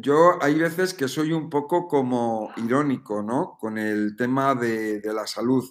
[0.00, 3.56] yo hay veces que soy un poco como irónico, ¿no?
[3.58, 5.64] Con el tema de, la salud.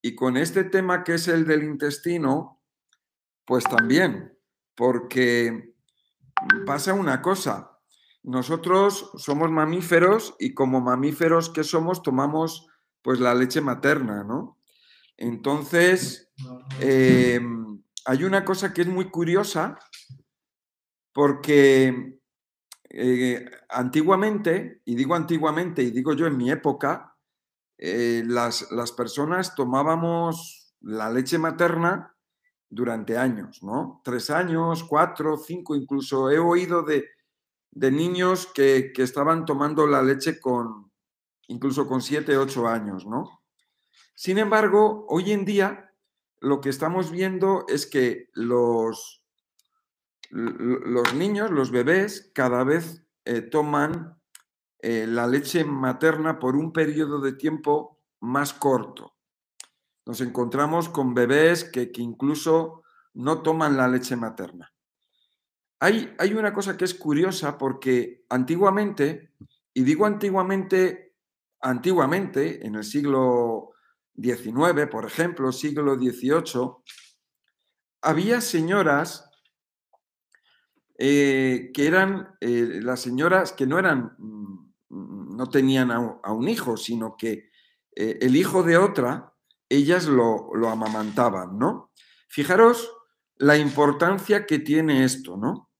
[0.00, 2.60] Y con este tema que es el del intestino,
[3.44, 4.36] pues también,
[4.74, 5.74] porque
[6.66, 7.78] pasa una cosa.
[8.22, 12.68] Nosotros somos mamíferos y como mamíferos que somos tomamos
[13.02, 14.58] pues la leche materna, ¿no?
[15.16, 16.32] Entonces,
[16.80, 19.78] em, hay una cosa que es muy curiosa
[21.12, 22.20] porque
[22.94, 27.16] eh, antiguamente, y digo antiguamente y digo yo en mi época,
[27.78, 32.14] eh, las, las personas tomábamos la leche materna
[32.68, 34.02] durante años, ¿no?
[34.04, 37.06] Tres años, cuatro, cinco, incluso he oído de,
[37.70, 40.92] de niños que, que, estaban tomando la leche con,
[41.48, 43.42] incluso con siete, ocho años, ¿no?
[44.14, 45.94] Sin embargo, hoy en día
[46.40, 49.21] lo que estamos viendo es que los,
[50.32, 54.18] los niños, los bebés, cada vez eh, toman
[54.78, 59.12] eh, la leche materna por un periodo de tiempo más corto
[60.06, 62.82] nos encontramos con bebés que, incluso
[63.14, 64.72] no toman la leche materna.
[65.80, 69.32] Hay, hay, una cosa que es curiosa porque antiguamente,
[69.74, 71.16] y digo antiguamente,
[71.60, 73.70] antiguamente, en el siglo
[74.20, 76.70] XIX, por ejemplo, siglo XVIII,
[78.02, 79.30] había señoras
[81.04, 86.76] eh, que eran eh, las señoras que no eran, mm, no tenían a, un hijo,
[86.76, 87.50] sino que
[87.96, 89.34] eh, el hijo de otra
[89.68, 91.90] ellas lo, amamantaban, ¿no?
[92.28, 92.88] Fijaros
[93.34, 95.70] la importancia que tiene esto, ¿no?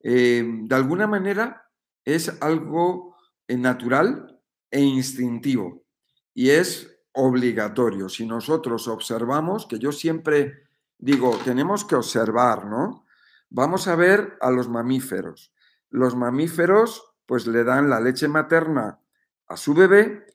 [0.00, 1.70] De alguna manera
[2.04, 3.16] es algo
[3.48, 5.86] natural e instintivo
[6.34, 8.10] y es obligatorio.
[8.10, 10.64] Si nosotros observamos, que yo siempre
[10.98, 13.04] digo, tenemos que observar, ¿no?
[13.50, 15.52] Vamos a ver a los mamíferos.
[15.90, 19.00] Los mamíferos pues le dan la leche materna
[19.46, 20.26] a su bebé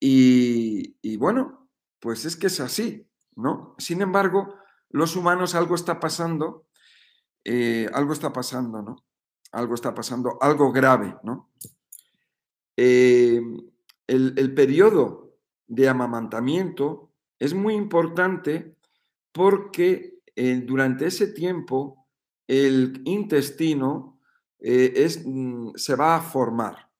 [0.00, 3.74] y, bueno, pues es que es así, ¿no?
[3.78, 4.54] Sin embargo,
[4.90, 6.66] los humanos algo está pasando,
[7.42, 8.96] eh, algo está pasando, ¿no?
[9.52, 11.50] Algo está pasando, algo grave, ¿no?
[12.76, 13.40] Eh,
[14.06, 18.76] el, periodo de amamantamiento es muy importante
[19.32, 22.03] porque eh, durante ese tiempo
[22.46, 24.20] el intestino
[24.58, 26.90] es, mm, se va a formar.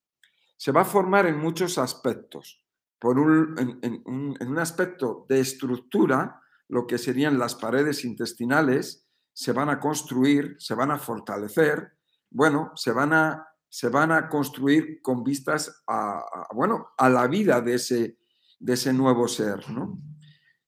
[0.57, 2.65] Se va a formar en muchos aspectos
[2.99, 9.69] por un, en, un aspecto de estructura, lo que serían las paredes intestinales, se van
[9.69, 11.93] a construir, se van a fortalecer,
[12.31, 16.25] bueno, se van a, se van a construir con vistas a,
[16.55, 18.19] bueno, a la vida de ese,
[18.59, 19.69] de ese nuevo ser.
[19.71, 19.99] ¿no?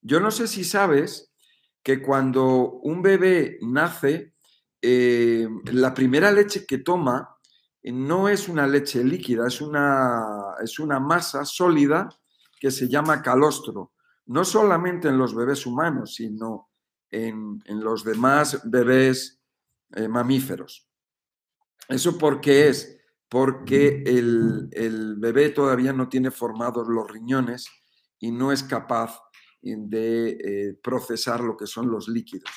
[0.03, 1.33] Yo no sé si sabes
[1.83, 4.35] que cuando un bebé nace,
[4.83, 7.37] eh, la primera leche que toma
[7.85, 12.09] no es una leche líquida, es una, es una masa sólida
[12.59, 13.93] que se llama calostro,
[14.27, 16.71] no solamente en los bebés humanos, sino
[17.11, 19.41] en, los demás bebés
[19.95, 20.89] eh, mamíferos.
[21.89, 22.99] ¿Eso por qué es?
[23.29, 27.69] Porque el, bebé todavía no tiene formados los riñones
[28.19, 29.21] y no es capaz
[29.63, 32.51] de eh, procesar lo que son los líquidos.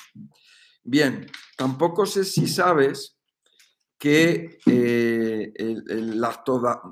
[0.90, 1.24] Bien,
[1.56, 3.16] tampoco sé si sabes
[3.96, 6.20] que eh, el,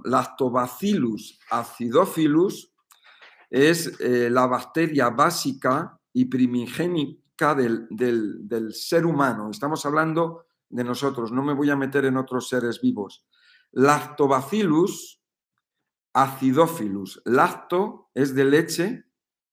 [0.04, 2.72] lactobacillus acidophilus
[3.50, 7.88] es eh, la bacteria básica y primigénica del,
[8.72, 9.50] ser humano.
[9.50, 13.26] Estamos hablando de nosotros, no me voy a meter en otros seres vivos.
[13.72, 15.20] Lactobacillus
[16.12, 17.20] acidophilus.
[17.25, 19.06] Lacto es de leche,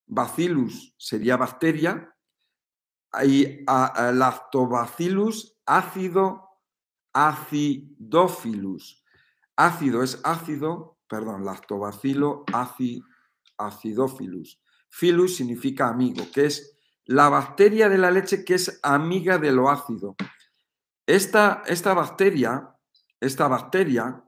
[0.06, 2.15] bacillus sería bacteria,
[3.24, 6.50] y lactobacillus ácido
[7.14, 9.03] acidophilus.
[9.56, 13.06] Ácido es ácido, perdón, lactobacilo ácido
[13.58, 14.62] acidophilus.
[14.90, 19.70] Philus significa amigo, que es la bacteria de la leche que es amiga de lo
[19.70, 20.16] ácido.
[21.06, 22.75] Esta, esta bacteria,
[23.20, 24.24] esta bacteria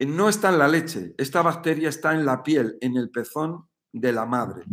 [0.00, 4.12] no está en la leche, esta bacteria está en la piel, en el pezón de
[4.12, 4.64] la madre.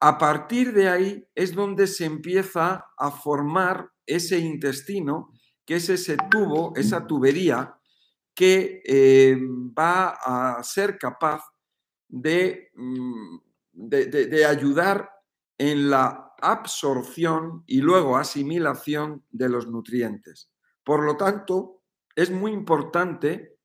[0.00, 5.30] A partir de ahí es donde se empieza a formar ese intestino,
[5.66, 7.74] que es ese tubo, esa tubería
[8.34, 9.38] que eh,
[9.76, 11.42] va a ser capaz
[12.12, 13.38] Mm,
[13.72, 15.10] de, de, ayudar
[15.58, 20.50] en la absorción y luego asimilación de los nutrientes.
[20.84, 21.82] Por lo tanto,
[22.16, 23.58] es muy importante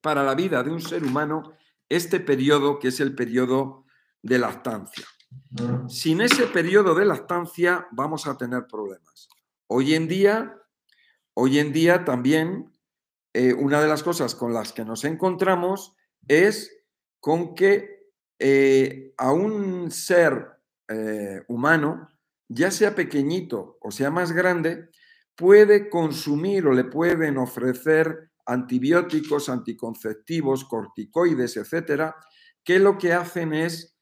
[0.00, 1.52] para la vida de un ser humano
[1.88, 3.86] este periodo que es el periodo
[4.22, 5.06] de lactancia.
[5.88, 9.28] Sin ese periodo de lactancia vamos a tener problemas.
[9.68, 10.56] Hoy en día,
[11.34, 12.72] hoy en día también
[13.32, 15.94] eh, una de las cosas con las que nos encontramos
[16.28, 16.74] es
[17.20, 20.46] con que eh, a un ser
[20.88, 22.08] eh, humano,
[22.48, 24.90] ya sea pequeñito o sea más grande,
[25.34, 32.16] puede consumir o le pueden ofrecer antibióticos, anticonceptivos, corticoides, etcétera,
[32.64, 33.95] que lo que hacen es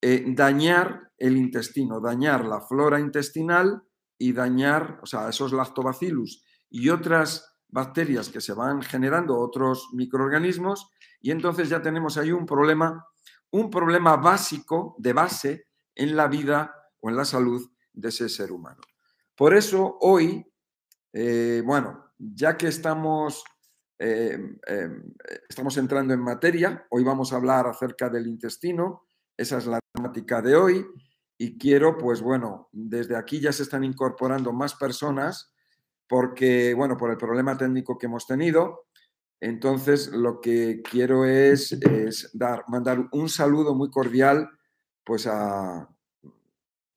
[0.00, 3.82] dañar el intestino, dañar la flora intestinal
[4.18, 10.90] y dañar, o sea, esos lactobacillus y otras bacterias que se van generando, otros microorganismos,
[11.20, 13.06] y entonces ya tenemos ahí un problema,
[13.50, 18.52] un problema básico, de base, en la vida o en la salud de ese ser
[18.52, 18.80] humano.
[19.34, 20.46] Por eso hoy,
[21.12, 23.44] eh, bueno, ya que estamos,
[23.98, 25.14] eh, em,
[25.48, 29.05] estamos entrando en materia, hoy vamos a hablar acerca del intestino,
[29.36, 30.86] esa es la temática de hoy,
[31.38, 35.52] y quiero, pues bueno, desde aquí ya se están incorporando más personas
[36.08, 38.86] porque, bueno, por el problema técnico que hemos tenido.
[39.40, 44.48] Entonces, lo que quiero es, es dar, mandar un saludo muy cordial
[45.04, 45.88] pues a,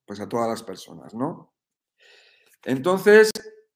[0.06, 1.54] pues a todas las personas, ¿no?
[2.64, 3.32] Entonces,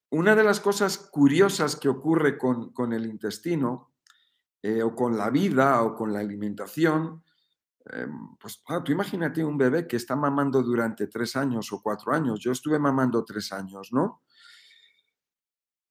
[0.10, 3.94] una de las cosas curiosas que ocurre con, el intestino
[4.62, 7.23] eh, o con la vida o con la alimentación,
[7.92, 12.40] em, pues tú imagínate un bebé que está mamando durante tres años o cuatro años.
[12.40, 14.22] Yo estuve mamando tres años, ¿no?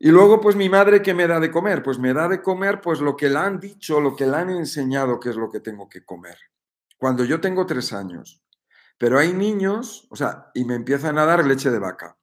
[0.04, 1.80] Y luego, pues mi madre, ¿qué me da de comer?
[1.80, 4.50] Pues me da de comer, pues lo que le han dicho, lo que le han
[4.50, 6.36] enseñado que es lo que tengo que comer.
[6.98, 8.42] Cuando yo tengo tres años.
[8.98, 12.16] Pero hay niños, o sea, y me empiezan a dar leche de vaca.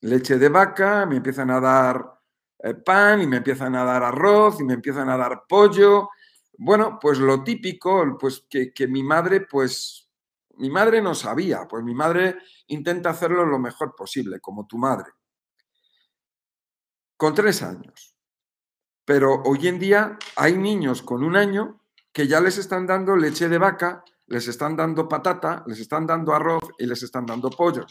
[0.00, 2.20] Leche de vaca, me empiezan a dar
[2.58, 6.08] eh, pan, y me empiezan a dar arroz, y me empiezan a dar pollo.
[6.62, 10.10] Bueno, pues lo típico, pues que, mi madre, pues,
[10.56, 12.36] mi madre no sabía, pues mi madre
[12.66, 15.10] intenta hacerlo lo mejor posible, como tu madre
[17.16, 18.14] con tres años.
[19.06, 23.48] Pero hoy en día hay niños con un año que ya les están dando leche
[23.48, 27.86] de vaca, les están dando patata, les están dando arroz y les están dando pollo.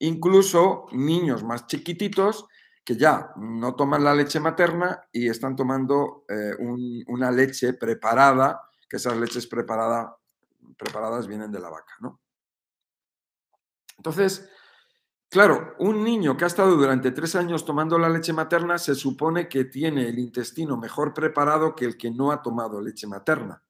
[0.00, 2.46] Incluso niños más chiquititos
[2.86, 6.54] que ya no toman la leche materna y están tomando eh,
[7.08, 12.20] una leche preparada, que esas leches preparadas vienen de la vaca, ¿no?
[13.96, 14.48] Entonces,
[15.28, 19.48] Claro, un niño que ha estado durante tres años tomando la leche materna se supone
[19.48, 23.62] que tiene el intestino mejor preparado que el que no ha tomado leche materna.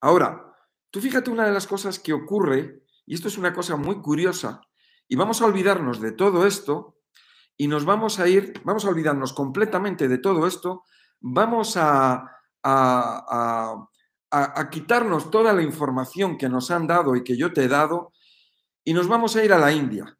[0.00, 0.56] Ahora,
[0.90, 4.62] tú fíjate una de las cosas que ocurre, y esto es una cosa muy curiosa,
[5.06, 6.96] y vamos a olvidarnos de todo esto
[7.56, 10.84] y nos vamos a ir, vamos a olvidarnos completamente de todo esto,
[11.20, 12.30] vamos a,
[12.62, 13.88] a,
[14.30, 18.12] a quitarnos toda la información que nos han dado y que yo te he dado
[18.84, 20.16] y nos vamos a ir a la India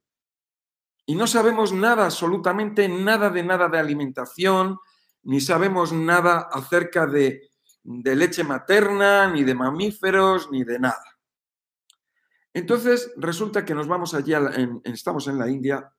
[1.06, 4.78] y no sabemos nada, absolutamente nada de nada de alimentación,
[5.22, 7.50] ni sabemos nada acerca de,
[7.82, 11.04] leche materna, ni de mamíferos, ni de nada.
[12.54, 14.32] Entonces resulta que nos vamos allí,
[14.84, 15.92] estamos en la India,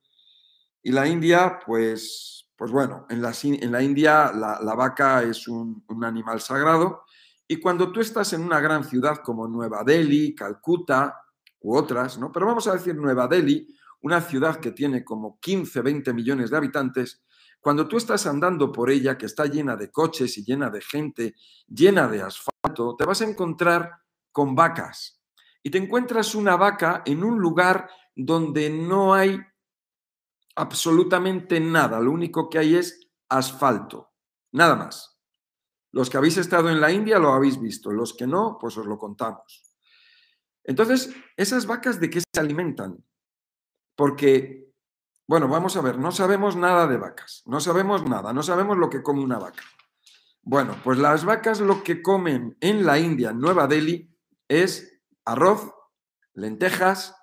[0.86, 5.82] y la India, pues, pues bueno, en la, en la India la, vaca es un,
[5.88, 7.02] un, animal sagrado,
[7.48, 11.24] y cuando tú estás en una gran ciudad como Nueva Delhi, Calcuta
[11.58, 12.30] u otras, ¿no?
[12.30, 13.66] Pero vamos a decir Nueva Delhi,
[14.02, 17.24] una ciudad que tiene como 15, 20 millones de habitantes,
[17.60, 21.34] cuando tú estás andando por ella, que está llena de coches y llena de gente,
[21.66, 23.90] llena de asfalto, te vas a encontrar
[24.30, 25.20] con vacas.
[25.64, 29.40] Y te encuentras una vaca en un lugar donde no hay
[30.56, 34.12] absolutamente nada, lo único que hay es asfalto,
[34.52, 35.18] nada más.
[35.92, 38.86] Los que habéis estado en la India lo habéis visto, los que no, pues os
[38.86, 39.62] lo contamos.
[40.64, 43.06] Entonces, esas vacas de qué se alimentan?
[43.96, 44.70] porque,
[45.26, 48.90] bueno, vamos a ver, no sabemos nada de vacas, no sabemos nada, no sabemos lo
[48.90, 49.64] que come una vaca.
[50.42, 54.14] Bueno, pues las vacas lo que comen en la India, en Nueva Delhi,
[54.46, 55.72] es arroz,
[56.34, 57.16] lentejas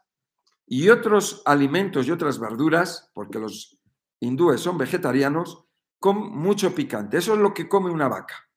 [0.65, 3.79] y otros alimentos y otras verduras, porque los
[4.20, 5.65] hindúes son vegetarianos,
[6.00, 7.17] con mucho picante.
[7.17, 8.50] Eso es lo que come una vaca.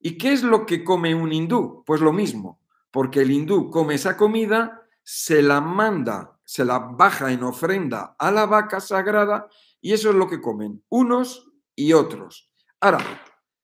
[0.00, 1.82] ¿Y qué es lo que come un hindú?
[1.84, 2.60] Pues lo mismo,
[2.90, 8.30] porque el hindú come esa comida, se la manda se la baja en ofrenda a
[8.30, 9.50] la vaca sagrada
[9.82, 12.50] y eso es lo que comen unos y otros.
[12.80, 13.00] Ahora,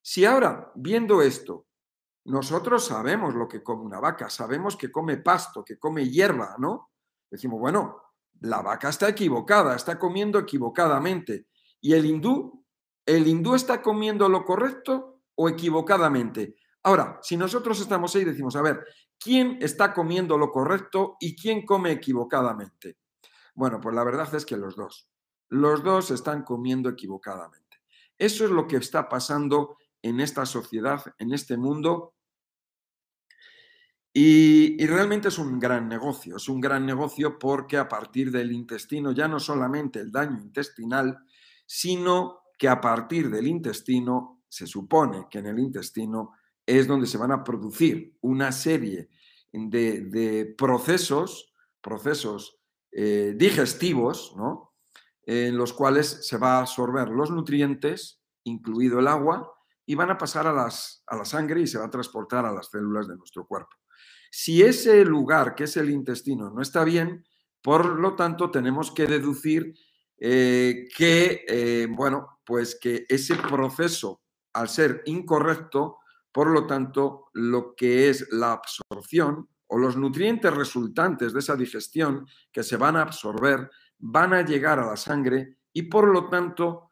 [0.02, 1.66] si ahora, viendo esto,
[2.24, 6.90] nosotros sabemos lo que come una vaca, sabemos que come pasto, que come hierba, ¿no?
[7.34, 8.00] Decimos, bueno,
[8.42, 11.48] la vaca está equivocada, está comiendo equivocadamente.
[11.80, 12.64] ¿Y el hindú?
[13.04, 16.54] ¿El hindú está comiendo lo correcto o equivocadamente?
[16.84, 18.86] Ahora, si nosotros estamos ahí decimos, a ver,
[19.18, 22.98] ¿quién está comiendo lo correcto y quién come equivocadamente?
[23.56, 25.08] Bueno, pues la verdad es que los dos.
[25.48, 27.78] Los dos están comiendo equivocadamente.
[28.16, 32.13] Eso es lo que está pasando en esta sociedad, en este mundo.
[34.16, 39.10] Y, realmente es un gran negocio, es un gran negocio porque a partir del intestino,
[39.10, 41.18] ya no solamente el daño intestinal,
[41.66, 46.30] sino que a partir del intestino, se supone que en el intestino
[46.64, 49.08] es donde se van a producir una serie
[49.50, 52.60] de, procesos, procesos
[52.92, 54.32] eh, digestivos,
[55.24, 59.52] en los cuales se va a absorber los nutrientes, incluido el agua,
[59.84, 62.70] y van a pasar a, a la sangre y se va a transportar a las
[62.70, 63.74] células de nuestro cuerpo.
[64.36, 67.24] Si ese lugar, que es el intestino, no está bien,
[67.62, 69.76] por lo tanto tenemos que deducir
[70.18, 74.22] eh, que, eh, bueno, pues que ese proceso,
[74.54, 75.98] al ser incorrecto,
[76.32, 82.26] por lo tanto, lo que es la absorción o los nutrientes resultantes de esa digestión
[82.50, 86.90] que se van a absorber van a llegar a la sangre y por lo tanto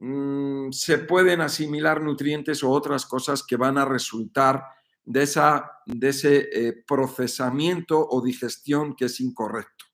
[0.00, 4.64] mm, se pueden asimilar nutrientes o otras cosas que van a resultar
[5.08, 9.86] de, esa, de ese eh, procesamiento o digestión que es incorrecto.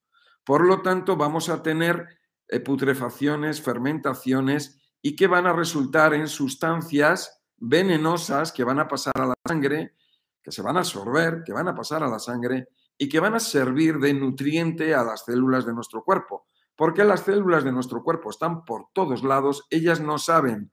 [0.45, 2.05] Por lo tanto, vamos a tener
[2.49, 9.13] eh, putrefacciones, fermentaciones y que van a resultar en sustancias venenosas que van a pasar
[9.15, 9.95] a la sangre,
[10.43, 12.67] que se van a absorber, que van a pasar a la sangre
[12.99, 16.49] y que van a servir de nutriente a las células de nuestro cuerpo.
[16.75, 20.73] Porque las células de nuestro cuerpo están por todos lados, ellas no saben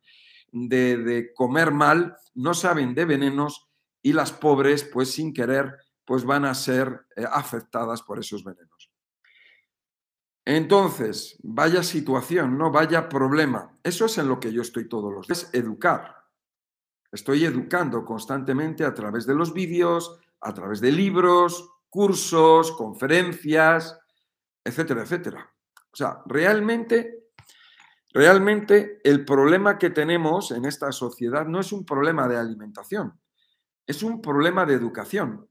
[0.52, 3.71] de, comer mal, no saben de venenos
[4.02, 8.92] y las pobres, pues sin querer, pues van a ser eh, afectadas por esos venenos.
[10.46, 13.78] Entonces, vaya situación, no vaya problema.
[13.84, 16.16] Eso es en lo que yo estoy todos los días, educar.
[17.12, 24.00] Estoy educando constantemente a través de los vídeos, a través de libros, cursos, conferencias,
[24.64, 25.54] etcétera, etcétera.
[25.92, 27.28] O sea, realmente,
[28.14, 33.21] realmente el problema que tenemos en esta sociedad no es un problema de alimentación,
[33.86, 35.48] es un problema de educación.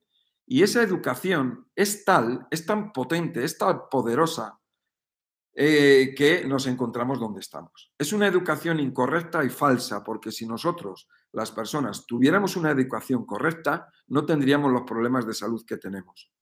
[0.47, 4.61] Y esa educación es tal, es tan potente, es tan poderosa,
[5.53, 7.93] eh, que nos encontramos donde estamos.
[7.99, 13.89] Es una educación incorrecta y falsa, porque si nosotros, las personas, tuviéramos una educación correcta,
[14.07, 16.33] no tendríamos los problemas de salud que tenemos.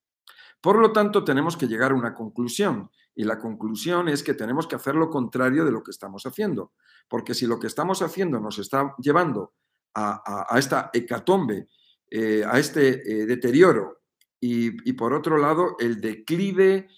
[0.60, 4.66] Por lo tanto, tenemos que llegar a una conclusión, y la conclusión es que tenemos
[4.66, 6.72] que hacer lo contrario de lo que estamos haciendo,
[7.08, 9.54] porque si lo que estamos haciendo nos está llevando
[9.94, 11.68] a, esta hecatombe,
[12.10, 13.98] eh, a este eh, deterioro,
[14.40, 16.88] y, por otro lado, el declive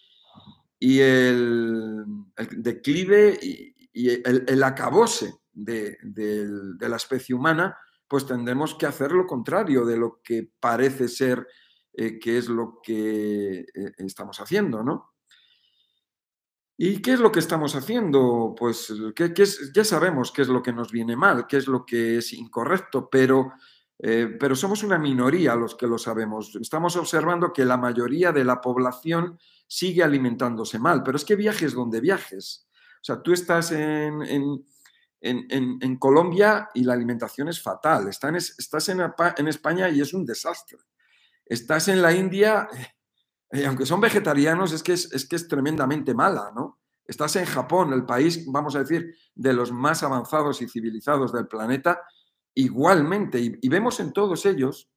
[0.78, 2.04] y el,
[2.50, 3.74] declive y,
[4.10, 5.96] el, acabose de,
[6.80, 11.46] la especie humana, pues tendremos que hacer lo contrario de lo que parece ser
[11.94, 13.64] eh, que es lo que
[13.96, 15.09] estamos haciendo, ¿no?
[16.82, 18.54] ¿Y qué es lo que estamos haciendo?
[18.58, 19.34] Pues que,
[19.74, 23.10] ya sabemos qué es lo que nos viene mal, qué es lo que es incorrecto,
[23.10, 23.52] pero,
[23.98, 26.56] eh, pero somos una minoría los que lo sabemos.
[26.58, 31.74] Estamos observando que la mayoría de la población sigue alimentándose mal, pero es que viajes
[31.74, 32.66] donde viajes.
[32.94, 34.22] O sea, tú estás en,
[35.20, 40.78] en, Colombia y la alimentación es fatal, estás, estás en, España y es un desastre.
[41.44, 42.70] Estás en la India,
[43.50, 46.80] eh, aunque son vegetarianos, es que es, que es tremendamente mala, ¿no?
[47.04, 51.48] Estás en Japón, el país, vamos a decir, de los más avanzados y civilizados del
[51.48, 52.02] planeta,
[52.54, 54.90] igualmente, y, y vemos en todos ellos,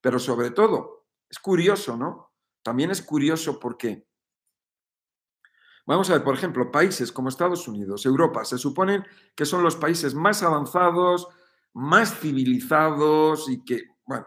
[0.00, 2.32] pero sobre todo, es curioso, ¿no?
[2.62, 4.06] También es curioso porque
[5.90, 9.74] Vamos a ver, por ejemplo, países como Estados Unidos, Europa, se suponen que son los
[9.74, 11.26] países más avanzados,
[11.72, 14.26] más civilizados y que, bueno,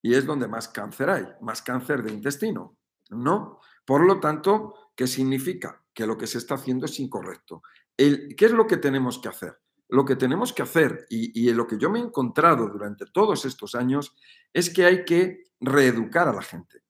[0.00, 2.76] y es donde más cáncer hay, más cáncer de intestino,
[3.10, 3.60] ¿no?
[3.84, 5.82] Por lo tanto, ¿qué significa?
[5.94, 7.62] Que lo que se está haciendo es incorrecto.
[7.96, 9.58] ¿Qué es lo que tenemos que hacer?
[9.88, 13.74] Lo que tenemos que hacer, y, lo que yo me he encontrado durante todos estos
[13.74, 14.14] años,
[14.52, 16.82] es que hay que reeducar a la gente.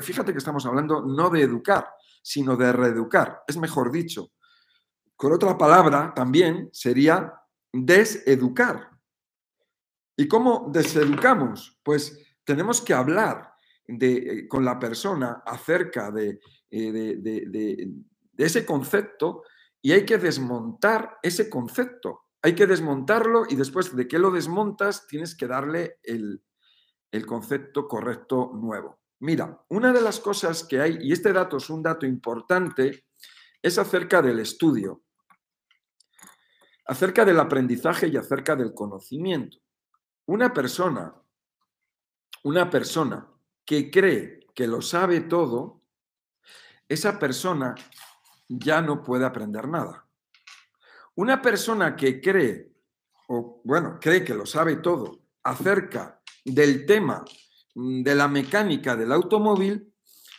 [0.00, 1.88] Fíjate que estamos hablando no de educar,
[2.22, 3.42] sino de reeducar.
[3.46, 4.32] Es mejor dicho,
[5.14, 7.34] con otra palabra también sería
[7.70, 8.90] deseducar.
[10.16, 11.78] ¿Y cómo deseducamos?
[11.82, 13.51] Pues tenemos que hablar
[13.86, 16.38] de, eh, con la persona acerca eh,
[16.70, 17.92] de, de,
[18.36, 19.42] ese concepto
[19.80, 22.26] y hay que desmontar ese concepto.
[22.42, 26.42] Hay que desmontarlo y después de que lo desmontas tienes que darle el,
[27.12, 28.98] el concepto correcto nuevo.
[29.20, 33.04] Mira, una de las cosas que hay, y este dato es un dato importante,
[33.62, 35.04] es acerca del estudio,
[36.86, 39.58] acerca del aprendizaje y acerca del conocimiento.
[40.26, 41.14] Una persona,
[42.42, 43.31] una persona
[43.72, 45.80] que cree que lo sabe todo,
[46.86, 47.74] esa persona
[48.46, 50.06] ya no puede aprender nada.
[51.14, 52.70] Una persona que cree
[53.28, 57.24] o bueno, cree que lo sabe todo acerca del tema
[57.74, 59.90] mm, de la mecánica del automóvil,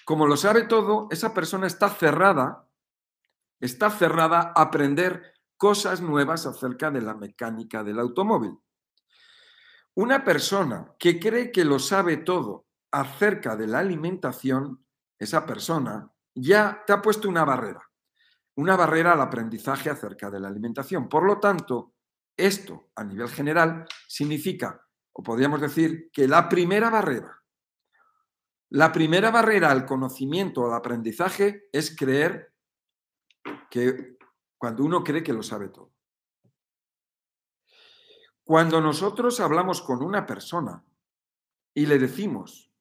[0.05, 2.67] como lo sabe todo, esa persona está cerrada,
[3.59, 8.59] está cerrada a aprender cosas nuevas acerca de la mecánica del automóvil.
[9.95, 14.85] Una persona que cree que lo sabe todo acerca de la alimentación,
[15.19, 17.81] esa persona ya te ha puesto una barrera,
[18.55, 21.09] una barrera al aprendizaje acerca de la alimentación.
[21.09, 21.95] Por lo tanto,
[22.37, 24.79] esto a nivel general significa,
[25.11, 27.43] o podríamos decir, que la primera barrera,
[28.69, 32.53] la primera barrera al conocimiento, al aprendizaje, es creer
[33.71, 34.17] que
[34.57, 35.93] cuando uno cree que lo sabe todo.
[38.43, 40.83] Cuando nosotros hablamos con una persona
[41.73, 42.72] y le decimos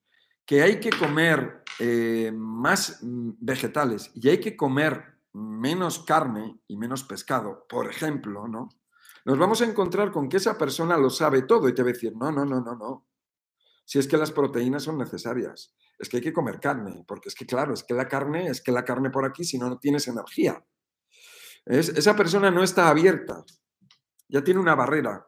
[0.52, 6.76] que hay que comer eh, más mm, vegetales y hay que comer menos carne y
[6.76, 8.68] menos pescado, por ejemplo, ¿no?
[9.24, 11.92] Nos vamos a encontrar con que esa persona lo sabe todo y te va a
[11.94, 13.08] decir, no, no, no, no, no.
[13.86, 17.34] Si es que las proteínas son necesarias, es que hay que comer carne, porque es
[17.34, 19.78] que claro, es que la carne, es que la carne por aquí, si no, no
[19.78, 20.62] tienes energía.
[21.64, 23.42] esa persona no está abierta,
[24.28, 25.26] ya tiene una barrera,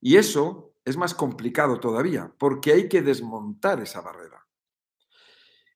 [0.00, 4.46] y eso es más complicado todavía, porque hay que desmontar esa barrera.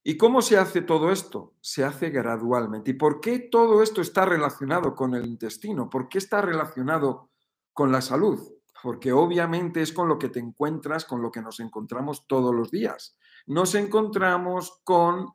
[0.02, 1.54] ¿Y cómo se hace todo esto?
[1.62, 2.90] Se hace gradualmente.
[2.90, 5.88] ¿Y por qué todo esto está relacionado con el intestino?
[5.88, 7.30] ¿Por qué está relacionado
[7.72, 8.38] con la salud?
[8.82, 12.70] Porque obviamente es con lo que te encuentras, con lo que nos encontramos todos los
[12.70, 13.16] días.
[13.46, 15.32] Nos encontramos con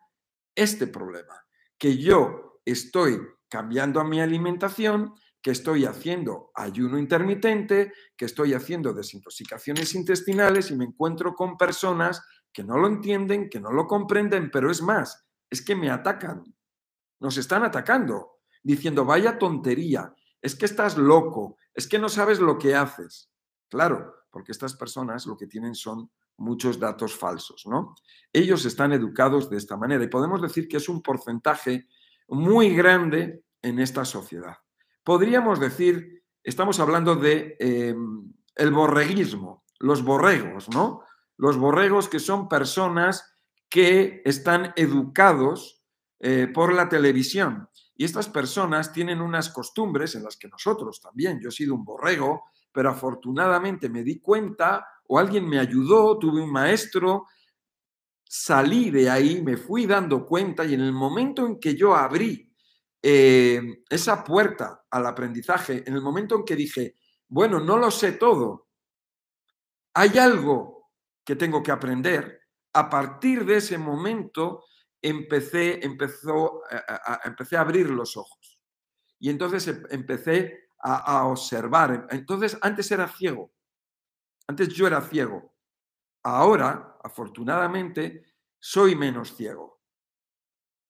[0.53, 1.47] este problema,
[1.79, 8.93] que yo estoy cambiando a mi alimentación que estoy haciendo ayuno intermitente, que estoy haciendo
[8.93, 14.51] desintoxicaciones intestinales y me encuentro con personas que no lo entienden, que no lo comprenden,
[14.51, 16.43] pero es más, es que me atacan,
[17.19, 22.57] nos están atacando, diciendo, vaya tontería, es que estás loco, es que no sabes lo
[22.57, 23.31] que haces.
[23.69, 27.95] Claro, porque estas personas lo que tienen son muchos datos falsos, ¿no?
[28.33, 31.87] Ellos están educados de esta manera y podemos decir que es un porcentaje
[32.27, 34.55] muy grande en esta sociedad
[35.09, 41.01] podríamos decir, estamos hablando de em, el borreguismo, los borregos, ¿no?
[41.35, 43.35] Los borregos que son personas
[43.67, 45.83] que están educados
[46.19, 47.67] eh, por la televisión.
[47.95, 51.83] Y estas personas tienen unas costumbres en las que nosotros también, yo he sido un
[51.83, 57.25] borrego, pero afortunadamente me di cuenta o alguien me ayudó, tuve un maestro,
[58.23, 62.48] salí de ahí, me fui dando cuenta y en el momento en que yo abrí
[63.01, 66.95] eh, esa puerta al aprendizaje, en el momento en que dije,
[67.27, 68.67] bueno, no lo sé todo,
[69.93, 70.91] hay algo
[71.23, 72.41] que tengo que aprender,
[72.73, 74.65] a partir de ese momento
[75.01, 78.59] empecé, empezó, a, empecé a abrir los ojos.
[79.19, 82.07] Y entonces em, empecé a observar.
[82.09, 83.51] Entonces, antes era ciego.
[84.47, 85.53] Antes yo era ciego.
[86.23, 88.23] Ahora, afortunadamente,
[88.59, 89.78] soy menos ciego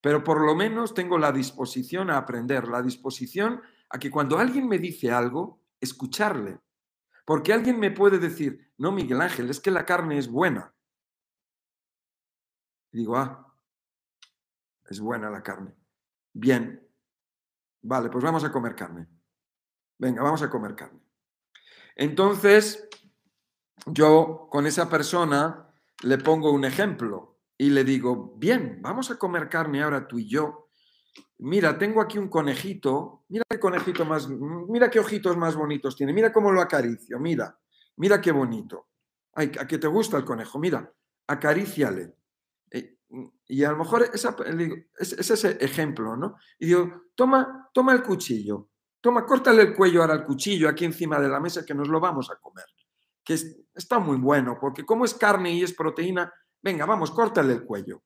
[0.01, 4.67] pero por lo menos tengo la disposición a aprender, la disposición a que cuando alguien
[4.67, 6.59] me dice algo, escucharle.
[7.25, 10.73] Porque alguien me puede decir, no, Miguel Ángel, es que la carne es buena.
[12.91, 13.53] Y digo, ah,
[14.89, 15.75] es buena la carne.
[16.33, 16.88] Bien,
[17.81, 19.07] vale, pues vamos a comer carne.
[19.97, 21.01] Venga, vamos a comer carne.
[21.95, 22.88] Entonces,
[23.85, 25.69] yo con esa persona
[26.03, 27.28] le pongo un ejemplo
[27.61, 30.69] y le digo, bien, vamos a comer carne ahora tú y yo.
[31.39, 36.13] Mira, tengo aquí un conejito, mira qué conejito más, mira qué ojitos más bonitos tiene,
[36.13, 37.59] mira cómo lo acaricio, mira,
[37.97, 38.87] mira qué bonito.
[39.33, 40.89] Ay, a que te gusta el conejo, mira,
[41.27, 42.15] acaríciale.
[42.71, 42.97] Eh,
[43.47, 44.25] y a lo mejor es,
[45.29, 46.37] ese ejemplo, ¿no?
[46.59, 48.69] Y digo, toma, toma el cuchillo,
[49.01, 51.99] toma, córtale el cuello ahora al cuchillo aquí encima de la mesa que nos lo
[51.99, 52.67] vamos a comer.
[53.21, 53.37] Que
[53.75, 58.03] está muy bueno, porque como es carne y es proteína, venga, vamos, córtale el cuello.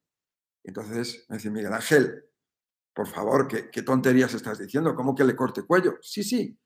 [0.64, 2.24] Entonces me dice Miguel Ángel,
[2.94, 4.96] por favor, ¿qué, tonterías estás diciendo?
[4.96, 5.98] ¿Cómo que le corte cuello?
[6.02, 6.58] Sí, sí,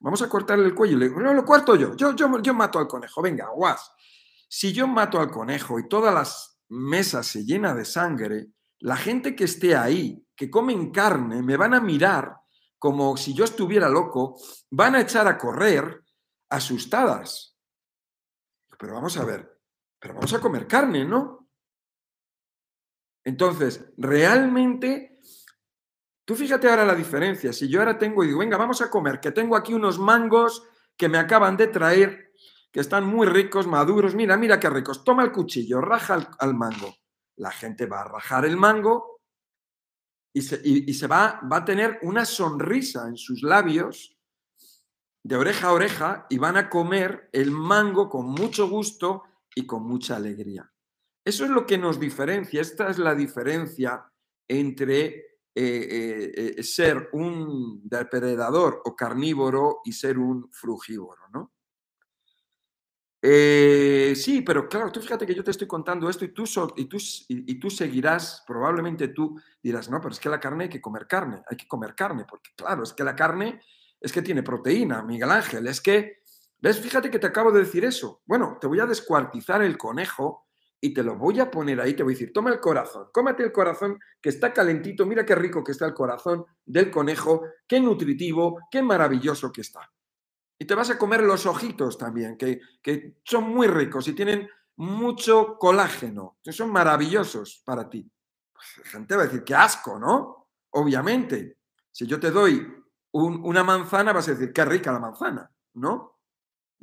[0.00, 0.96] vamos a cortarle el cuello.
[0.96, 1.96] Le digo, no, lo corto yo.
[1.96, 3.92] Yo, yo, yo mato al conejo, venga, guas.
[4.48, 9.34] Si yo mato al conejo y todas las mesas se llena de sangre, la gente
[9.34, 12.36] que esté ahí, que comen carne, me van a mirar
[12.78, 14.38] como si yo estuviera loco,
[14.70, 16.04] van a echar a correr
[16.50, 17.56] asustadas.
[18.78, 19.53] Pero vamos a ver,
[20.04, 21.48] pero vamos a comer carne, ¿no?
[23.24, 25.18] Entonces, realmente,
[26.26, 27.54] tú fíjate ahora la diferencia.
[27.54, 30.68] Si yo ahora tengo y digo, venga, vamos a comer, que tengo aquí unos mangos
[30.94, 32.34] que me acaban de traer,
[32.70, 36.94] que están muy ricos, maduros, mira, mira qué ricos, toma el cuchillo, raja al, mango.
[37.36, 39.22] La gente va a rajar el mango
[40.34, 44.18] y se, y se va, va a tener una sonrisa en sus labios
[45.22, 49.22] de oreja a oreja y van a comer el mango con mucho gusto
[49.54, 50.70] y con mucha alegría.
[51.24, 54.04] Eso es lo que nos diferencia, esta es la diferencia
[54.46, 61.52] entre eh, eh, eh, ser un depredador o carnívoro y ser un frugívoro, ¿no?
[63.26, 66.44] sí, pero claro, tú fíjate que yo te estoy contando esto y tú,
[66.76, 70.70] y, tú, y, tú seguirás, probablemente tú dirás, no, pero es que la carne hay
[70.70, 73.62] que comer carne, hay que comer carne, porque claro, es que la carne
[73.98, 76.23] es que tiene proteína, Miguel Ángel, es que,
[76.64, 76.80] ¿ves?
[76.80, 78.22] Fíjate que te acabo de decir eso.
[78.24, 80.46] Bueno, te voy a descuartizar el conejo
[80.80, 83.42] y te lo voy a poner ahí, te voy a decir, toma el corazón, cómate
[83.42, 87.80] el corazón que está calentito, mira qué rico que está el corazón del conejo, qué
[87.80, 89.92] nutritivo, qué maravilloso que está.
[90.58, 94.48] Y te vas a comer los ojitos también, que, que son muy ricos y tienen
[94.76, 98.10] mucho colágeno, son maravillosos para ti.
[98.54, 100.48] Pues la gente va a decir, qué asco, ¿no?
[100.70, 101.58] Obviamente,
[101.92, 102.66] si yo te doy
[103.12, 106.13] una manzana, vas a decir, qué rica la manzana, ¿no?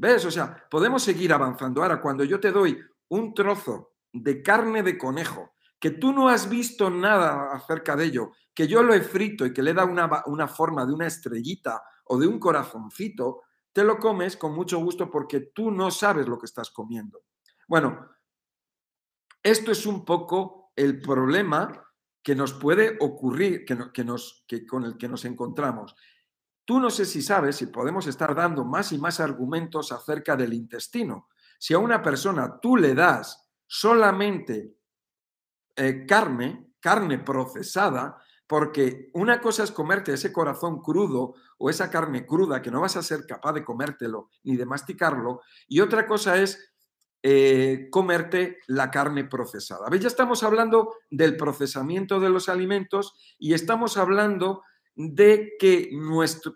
[0.01, 0.25] ¿Ves?
[0.25, 1.83] O sea, podemos seguir avanzando.
[1.83, 2.75] Ahora, cuando yo te doy
[3.09, 8.31] un trozo de carne de conejo, que tú no has visto nada acerca de ello,
[8.51, 11.83] que yo lo he frito y que le da una, una forma de una estrellita
[12.05, 16.39] o de un corazoncito, te lo comes con mucho gusto porque tú no sabes lo
[16.39, 17.21] que estás comiendo.
[17.67, 18.09] Bueno,
[19.43, 21.79] esto es un poco el problema
[22.23, 25.95] que nos puede ocurrir, que, que nos, que con el que nos encontramos.
[26.65, 30.53] Tú no sé si sabes si podemos estar dando más y más argumentos acerca del
[30.53, 31.27] intestino.
[31.59, 34.75] Si a una persona tú le das solamente
[35.75, 42.25] eh, carne, carne procesada, porque una cosa es comerte ese corazón crudo o esa carne
[42.25, 46.37] cruda que no vas a ser capaz de comértelo ni de masticarlo, y otra cosa
[46.37, 46.71] es
[47.23, 49.87] eh, comerte la carne procesada.
[49.89, 50.01] ¿Ves?
[50.01, 54.63] Ya estamos hablando del procesamiento de los alimentos y estamos hablando
[54.95, 55.89] de que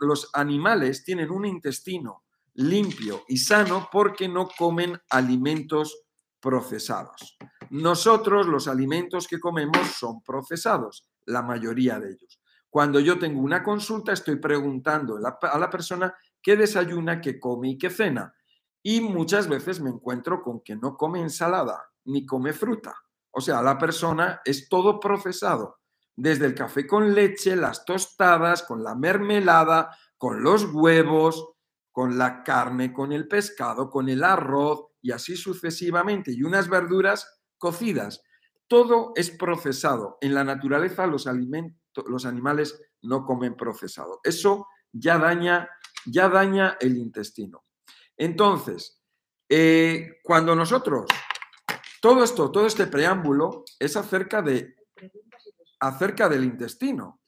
[0.02, 6.06] los animales tienen un intestino limpio y sano porque no comen alimentos
[6.40, 7.38] procesados.
[7.70, 12.40] Nosotros los alimentos que comemos son procesados, la mayoría de ellos.
[12.70, 17.78] Cuando yo tengo una consulta estoy preguntando a la persona qué desayuna, qué come y
[17.78, 18.34] qué cena.
[18.84, 22.94] Y muchas veces me encuentro con que no come ensalada ni come fruta.
[23.32, 25.80] O sea, la persona es todo procesado,
[26.16, 31.50] desde el café con leche, las tostadas, con la mermelada, con los huevos,
[31.92, 37.42] con la carne, con el pescado, con el arroz, y así sucesivamente, y unas verduras
[37.58, 38.22] cocidas.
[38.68, 40.18] Todo es procesado.
[40.22, 44.20] En la naturaleza los, alimentos, los animales no comen procesado.
[44.24, 45.70] Eso ya daña,
[46.06, 47.66] ya daña el intestino.
[48.18, 49.02] Entonces,
[49.48, 51.06] eh, cuando nosotros,
[52.02, 54.76] todo esto, todo este preámbulo es acerca, de,
[55.80, 57.22] acerca del intestino.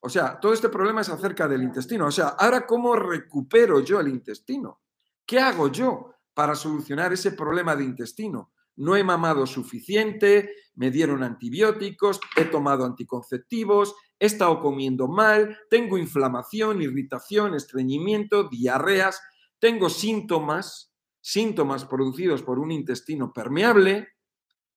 [0.00, 2.06] O sea, todo este problema es acerca del intestino.
[2.06, 4.82] O sea, ahora, ¿cómo recupero yo el intestino?
[5.24, 6.16] ¿Qué hago yo?
[6.36, 8.52] para solucionar ese problema de intestino.
[8.76, 15.96] No he mamado suficiente, me dieron antibióticos, he tomado anticonceptivos, he estado comiendo mal, tengo
[15.96, 19.22] inflamación, irritación, estreñimiento, diarreas,
[19.58, 24.08] tengo síntomas, síntomas producidos por un intestino permeable.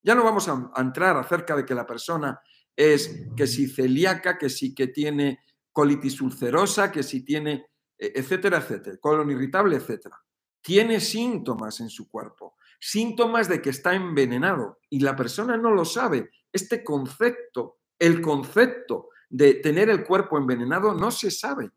[0.02, 2.40] Ya no vamos a, entrar acerca de que la persona
[2.80, 5.40] es que si celíaca, que si que tiene
[5.72, 10.18] colitis ulcerosa, que si tiene, e, etcétera, etcétera, colon irritable, etcétera
[10.62, 15.86] tiene síntomas en su cuerpo, síntomas de que está envenenado y la persona no lo
[15.86, 16.30] sabe.
[16.52, 21.72] Este concepto, el concepto de tener el cuerpo envenenado no se sabe.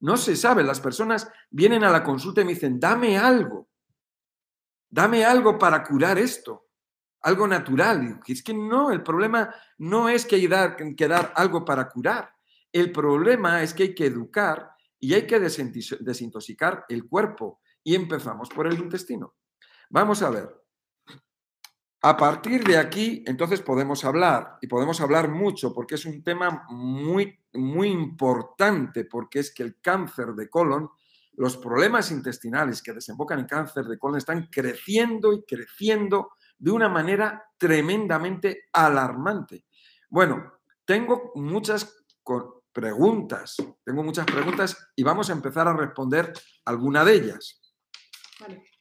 [0.00, 0.62] No se sabe.
[0.62, 3.68] Las personas vienen a la consulta y me dicen, dame algo,
[4.90, 6.63] dame algo para curar esto,
[7.24, 8.20] algo natural.
[8.26, 12.30] Es que no, el problema no es que hay que dar algo para curar.
[12.70, 18.48] El problema es que hay que educar y hay que desintoxicar el cuerpo y empezamos
[18.50, 19.34] por el intestino.
[19.90, 20.48] Vamos a ver.
[22.02, 26.66] A partir de aquí, entonces podemos hablar, y podemos hablar mucho, porque es un tema
[26.68, 30.90] muy, muy importante, porque es que el cáncer de colon,
[31.32, 36.88] los problemas intestinales que desembocan en cáncer de colon están creciendo y creciendo de una
[36.88, 39.64] manera tremendamente alarmante.
[40.08, 40.52] Bueno,
[40.84, 42.04] tengo muchas
[42.72, 46.32] preguntas, tengo muchas preguntas y vamos a empezar a responder
[46.64, 47.60] alguna de ellas.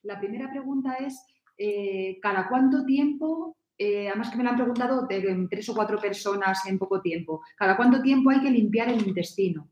[0.01, 1.23] La primera pregunta es,
[1.57, 5.99] eh, ¿cada cuánto tiempo, eh, además que me lo han preguntado de, tres o cuatro
[5.99, 9.69] personas en poco tiempo, ¿cada cuánto tiempo hay que limpiar el intestino?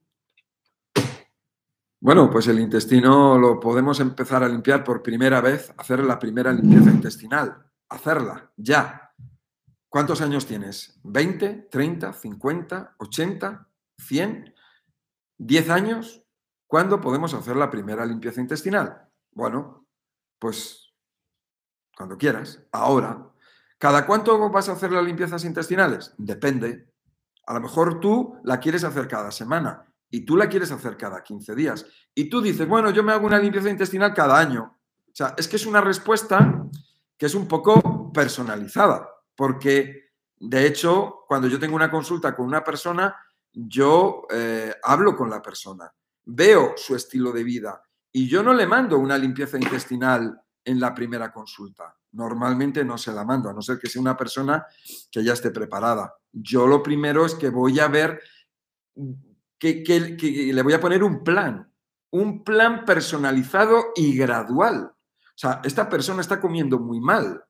[1.99, 6.51] Bueno, pues el intestino lo podemos empezar a limpiar por primera vez, hacer la primera
[6.51, 9.13] limpieza intestinal, hacerla ya.
[9.89, 10.99] ¿Cuántos años tienes?
[11.03, 14.55] ¿20, 30, 50, 80, 100?
[15.37, 16.23] ¿10 años?
[16.65, 19.09] ¿Cuándo podemos hacer la primera limpieza intestinal?
[19.33, 19.85] Bueno,
[20.39, 20.93] pues
[21.95, 23.27] cuando quieras, ahora.
[23.77, 26.13] ¿Cada cuánto vas a hacer las limpiezas intestinales?
[26.17, 26.87] Depende.
[27.45, 31.21] A lo mejor tú la quieres hacer cada semana y tú la quieres hacer cada
[31.21, 31.85] 15 días.
[32.15, 34.77] Y tú dices, bueno, yo me hago una limpieza intestinal cada año.
[35.07, 36.69] O sea, es que es una respuesta
[37.21, 42.63] que es un poco personalizada, porque de hecho, cuando yo tengo una consulta con una
[42.63, 43.15] persona,
[43.53, 45.93] yo eh, hablo con la persona
[46.25, 47.81] veo su estilo de vida
[48.11, 51.95] y yo no le mando una limpieza intestinal en la primera consulta.
[52.13, 54.65] Normalmente no se la mando, a no ser que sea una persona
[55.11, 56.15] que ya esté preparada.
[56.31, 58.19] Yo lo primero es que voy a ver
[59.59, 61.71] que, le voy a poner un plan,
[62.11, 64.91] un plan personalizado y gradual.
[65.41, 67.43] Sea, esta persona está comiendo muy mal.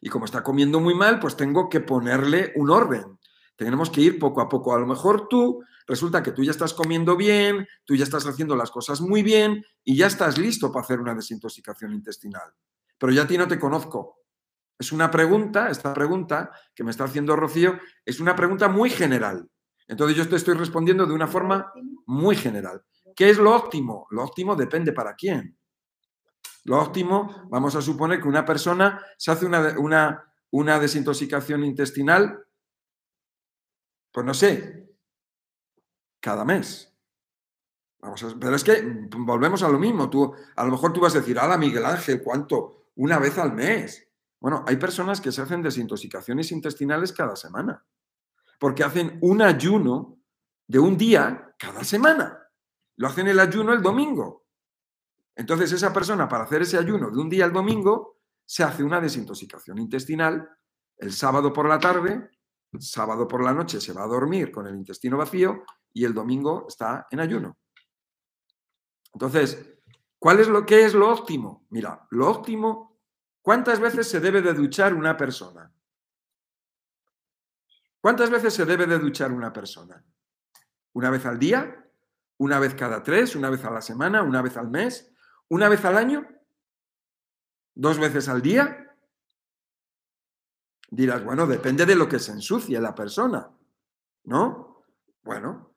[0.00, 3.18] Y como está comiendo muy mal, pues tengo que ponerle un orden.
[3.56, 4.72] Tenemos que ir poco a poco.
[4.72, 8.54] A lo mejor tú resulta que tú ya estás comiendo bien, tú ya estás haciendo
[8.54, 12.48] las cosas muy bien y ya estás listo para hacer una desintoxicación intestinal.
[12.96, 14.20] Pero ya a ti no te conozco.
[14.78, 19.50] Es una pregunta, esta pregunta que me está haciendo Rocío, es una pregunta muy general.
[19.88, 21.72] Entonces yo te estoy respondiendo de una forma
[22.06, 22.84] muy general.
[23.16, 24.06] ¿Qué es lo óptimo?
[24.10, 25.58] Lo óptimo depende para quién.
[26.66, 32.44] Lo óptimo, vamos a suponer que una persona se hace una, una, desintoxicación intestinal,
[34.10, 34.90] pues no sé,
[36.18, 36.92] cada mes.
[38.00, 38.82] Vamos pero es que
[39.16, 40.10] volvemos a lo mismo.
[40.10, 42.20] Tú, a lo mejor tú vas a decir, ¡Hala, Miguel Ángel!
[42.20, 42.88] ¿Cuánto?
[42.96, 44.08] Una vez al mes.
[44.40, 47.86] Bueno, hay personas que se hacen desintoxicaciones intestinales cada semana,
[48.58, 50.18] porque hacen un ayuno
[50.66, 52.42] de un día cada semana.
[52.96, 54.45] Lo hacen el ayuno el domingo.
[55.36, 59.00] Entonces esa persona para hacer ese ayuno de un día al domingo se hace una
[59.00, 60.48] desintoxicación intestinal
[60.96, 62.30] el sábado por la tarde,
[62.78, 66.66] sábado por la noche se va a dormir con el intestino vacío y el domingo
[66.68, 67.58] está en ayuno.
[69.12, 69.78] Entonces,
[70.18, 71.66] ¿cuál es lo que es lo óptimo?
[71.70, 72.98] Mira, lo óptimo,
[73.42, 75.70] ¿cuántas veces se debe de duchar una persona?
[78.00, 80.02] ¿Cuántas veces se debe de duchar una persona?
[80.92, 81.84] ¿Una vez al día?
[82.38, 83.34] ¿Una vez cada tres?
[83.36, 84.22] ¿Una vez a la semana?
[84.22, 85.12] ¿Una vez al mes?
[85.48, 86.26] ¿Una vez al año?
[87.74, 88.96] ¿Dos veces al día?
[90.90, 93.50] Dirás, bueno, depende de lo que se ensucie la persona,
[94.24, 94.84] ¿no?
[95.22, 95.76] Bueno,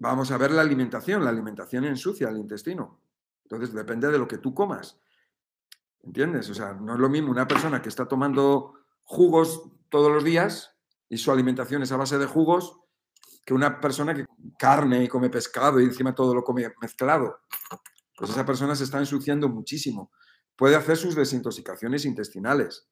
[0.00, 1.24] Vamos a ver la alimentación.
[1.24, 3.00] La alimentación ensucia el intestino.
[3.42, 4.98] Entonces depende de lo que tú comas.
[6.04, 6.48] ¿Entiendes?
[6.50, 10.76] O sea, no es lo mismo una persona que está tomando jugos todos los días
[11.08, 12.78] y su alimentación es a base de jugos
[13.44, 17.40] que una persona que carne y come pescado y encima todo lo come mezclado.
[18.18, 20.10] Pues esa persona se está ensuciando muchísimo.
[20.56, 22.88] Puede hacer sus desintoxicaciones intestinales,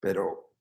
[0.00, 0.54] pero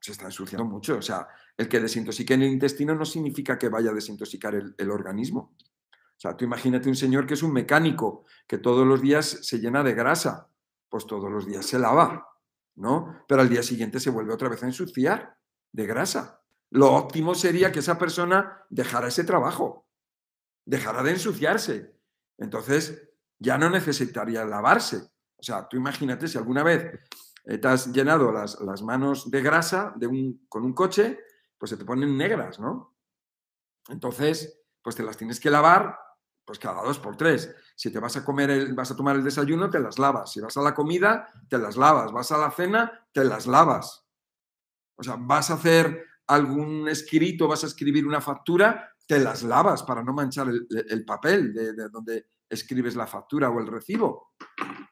[0.00, 0.98] se está ensuciando mucho.
[0.98, 1.26] O sea,
[1.56, 5.56] el que desintoxique en el intestino no significa que vaya a desintoxicar el, organismo.
[5.90, 9.60] O sea, tú imagínate un señor que es un mecánico, que todos los días se
[9.60, 10.50] llena de grasa,
[10.90, 12.28] pues todos los días se lava,
[12.76, 13.24] ¿no?
[13.26, 15.38] Pero al día siguiente se vuelve otra vez a ensuciar
[15.72, 16.42] de grasa.
[16.70, 19.88] Lo óptimo sería que esa persona dejara ese trabajo,
[20.66, 21.97] dejara de ensuciarse.
[22.38, 24.96] Entonces, ya no necesitaría lavarse.
[25.36, 26.98] O sea, tú imagínate si alguna vez
[27.44, 31.18] te has llenado las, manos de grasa de un, con un coche,
[31.56, 32.96] pues se te ponen negras, ¿no?
[33.88, 35.98] Entonces, pues te las tienes que lavar
[36.44, 37.54] pues cada dos por tres.
[37.76, 40.32] Si te vas a comer, el, vas a tomar el desayuno, te las lavas.
[40.32, 42.10] Si vas a la comida, te las lavas.
[42.10, 44.06] Vas a la cena, te las lavas.
[44.96, 49.82] O sea, vas a hacer algún escrito, vas a escribir una factura, te las lavas
[49.82, 54.34] para no manchar el, papel de, de, donde escribes la factura o el recibo.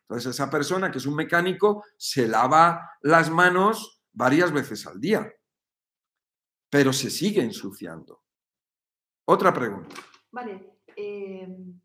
[0.01, 5.31] Entonces, esa persona que es un mecánico se lava las manos varias veces al día,
[6.71, 8.23] pero se sigue ensuciando.
[9.27, 9.97] Otra pregunta.
[10.33, 10.79] Vale.
[10.97, 11.79] Em,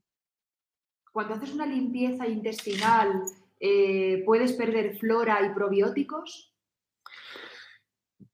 [1.12, 3.24] cuando haces una limpieza intestinal,
[3.60, 6.56] eh, ¿puedes perder flora y probióticos?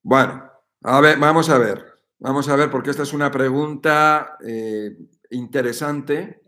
[0.04, 0.52] Bueno,
[0.84, 1.97] a ver, vamos a ver.
[2.20, 4.98] Vamos a ver, porque esta es una pregunta eh,
[5.30, 6.42] interesante.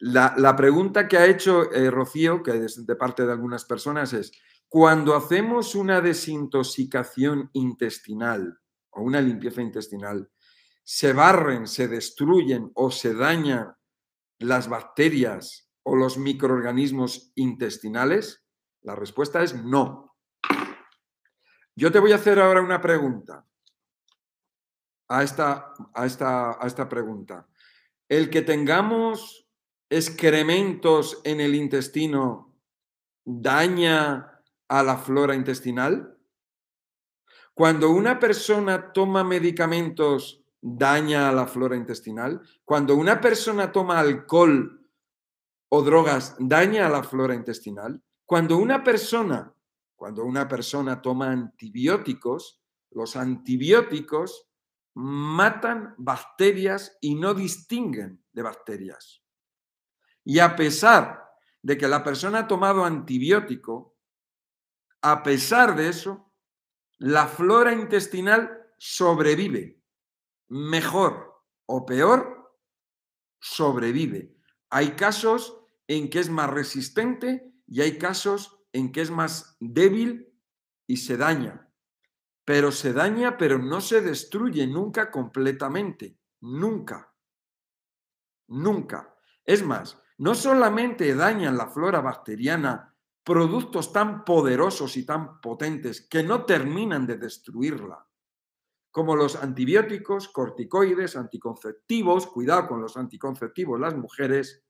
[0.00, 4.30] La, pregunta que ha hecho eh, Rocío, que es de parte de algunas personas, es,
[4.68, 10.30] cuando hacemos una desintoxicación intestinal o una limpieza intestinal,
[10.84, 13.74] ¿se barren, se destruyen o se dañan
[14.38, 18.44] las bacterias o los microorganismos intestinales?
[18.82, 20.14] La respuesta es no.
[21.74, 23.44] Yo te voy a hacer ahora una pregunta
[25.08, 27.46] a esta, a esta, a esta pregunta.
[28.08, 29.48] El que tengamos
[29.90, 32.54] excrementos en el intestino
[33.24, 36.16] daña a la flora intestinal?
[37.54, 42.40] Cuando una persona toma medicamentos daña a la flora intestinal.
[42.64, 44.86] Cuando una persona toma alcohol
[45.68, 48.02] o drogas, daña a la flora intestinal.
[48.24, 49.52] Cuando una persona,
[49.96, 54.47] cuando una persona toma antibióticos, los antibióticos
[55.00, 59.22] matan bacterias y no distinguen de bacterias.
[60.24, 61.24] Y a pesar
[61.62, 63.96] de que la persona ha tomado antibiótico,
[65.00, 66.34] a pesar de eso,
[66.96, 69.80] la flora intestinal sobrevive.
[70.48, 72.58] Mejor o peor,
[73.38, 74.34] sobrevive.
[74.68, 80.36] Hay casos en que es más resistente y hay casos en que es más débil
[80.88, 81.67] y se daña.
[82.48, 86.16] Pero se daña, pero no se destruye nunca completamente.
[86.40, 87.12] Nunca.
[88.46, 89.14] Nunca.
[89.44, 96.22] Es más, no solamente dañan la flora bacteriana productos tan poderosos y tan potentes que
[96.22, 98.08] no terminan de destruirla,
[98.90, 104.64] como los antibióticos, corticoides, anticonceptivos, cuidado con los anticonceptivos, las mujeres,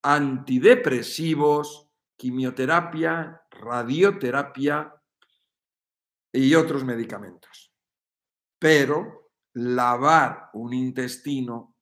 [0.00, 4.99] antidepresivos, quimioterapia, radioterapia
[6.32, 7.72] y otros medicamentos.
[8.58, 11.76] Pero lavar un intestino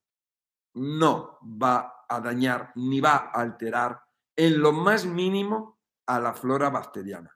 [0.75, 4.01] no va a dañar ni va a alterar
[4.35, 7.31] en lo más mínimo a la flora bacteriana.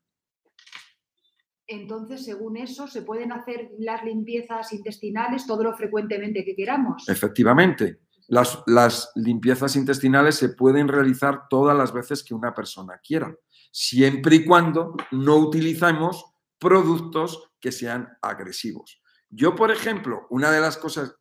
[1.66, 7.09] Entonces, según eso, se pueden hacer las limpiezas intestinales todo lo frecuentemente que queramos.
[7.09, 13.35] Efectivamente, las, las, limpiezas intestinales se pueden realizar todas las veces que una persona quiera,
[13.70, 16.32] siempre y cuando no utilicemos
[16.62, 19.03] productos que sean agresivos.
[19.29, 21.16] Yo, por ejemplo, una de las cosas,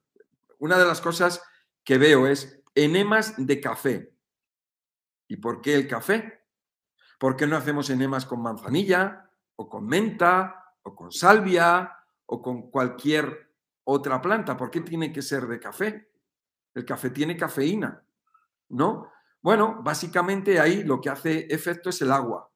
[0.59, 1.41] una de las cosas
[1.83, 4.13] que veo es enemas de café.
[5.27, 6.43] ¿Y por qué el café?
[7.17, 11.91] ¿Por qué no hacemos enemas con manzanilla o con menta o con salvia
[12.27, 13.51] o con cualquier
[13.83, 14.55] otra planta?
[14.55, 16.11] ¿Por qué tiene que ser de café?
[16.75, 18.03] El café tiene cafeína,
[18.69, 19.11] ¿no?
[19.41, 22.47] Bueno, básicamente ahí lo que hace efecto es el agua,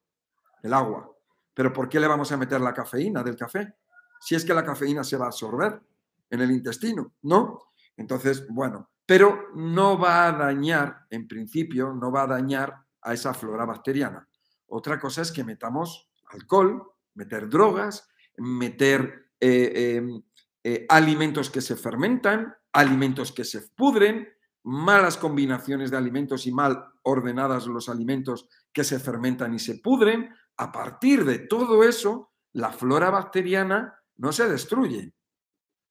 [0.62, 1.15] el agua.
[1.56, 3.76] Pero ¿por qué le vamos a meter la cafeína del café?
[4.20, 5.80] Si es que la cafeína se va a absorber
[6.28, 7.72] en el intestino, ¿no?
[7.96, 13.32] Entonces, bueno, pero no va a dañar, en principio, no va a dañar a esa
[13.32, 14.28] flora bacteriana.
[14.66, 16.82] Otra cosa es que metamos alcohol,
[17.14, 20.22] meter drogas, meter eh, em,
[20.62, 24.28] eh, alimentos que se fermentan, alimentos que se pudren,
[24.62, 30.28] malas combinaciones de alimentos y mal ordenadas los alimentos que se fermentan y se pudren.
[30.56, 35.12] A partir de todo eso, la flora bacteriana no se destruye,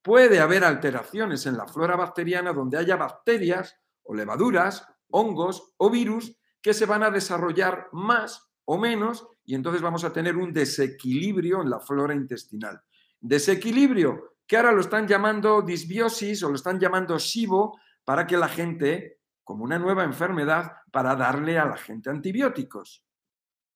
[0.01, 6.37] puede haber alteraciones en la flora bacteriana donde haya bacterias o levaduras, hongos o virus
[6.61, 11.61] que se van a desarrollar más o menos y entonces vamos a tener un desequilibrio
[11.61, 12.81] en la flora intestinal.
[13.19, 18.47] Desequilibrio que ahora lo están llamando disbiosis o lo están llamando SIBO para que la
[18.47, 23.03] gente, como una nueva enfermedad, para darle a la gente antibióticos,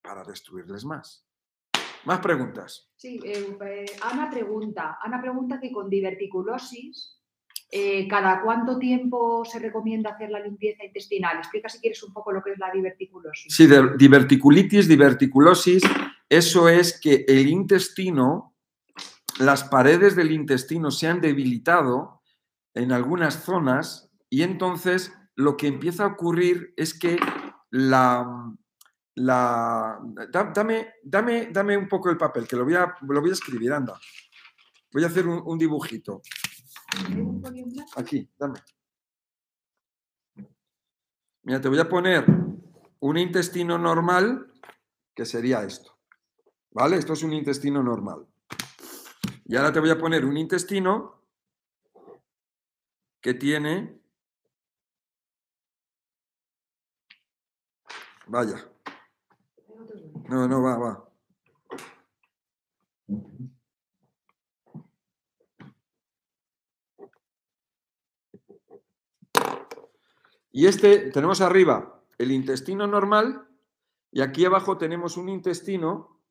[0.01, 1.25] para destruirles más.
[2.05, 2.89] Más preguntas.
[2.95, 7.19] Sí, eh, eh, Ana pregunta, Ana pregunta que con diverticulosis,
[7.71, 11.37] eh, ¿cada cuánto tiempo se recomienda hacer la limpieza intestinal?
[11.37, 13.53] Explica si quieres un poco lo que es la diverticulosis.
[13.53, 15.83] Sí, diverticulitis, diverticulosis,
[16.29, 18.55] eso es que el intestino,
[19.39, 22.21] las paredes del intestino se han debilitado
[22.73, 27.17] en algunas zonas y entonces lo que empieza a ocurrir es que
[27.69, 28.53] la,
[29.19, 29.99] la...
[30.31, 33.73] Dame, dame, dame un poco el papel, que lo voy a, lo voy a escribir,
[33.73, 33.99] anda.
[34.91, 36.21] Voy a hacer un, dibujito.
[37.95, 38.59] Aquí, dame.
[41.43, 42.25] Mira, te voy a poner
[42.99, 44.51] un intestino normal,
[45.13, 45.97] que sería esto.
[46.71, 46.97] ¿Vale?
[46.97, 48.25] Esto es un intestino normal.
[49.45, 51.23] Y ahora te voy a poner un intestino
[53.19, 53.99] que tiene...
[58.27, 58.68] Vaya,
[60.29, 61.09] no, no, va, va.
[70.51, 73.47] Y este, tenemos arriba el intestino normal
[74.11, 76.21] y aquí abajo tenemos un intestino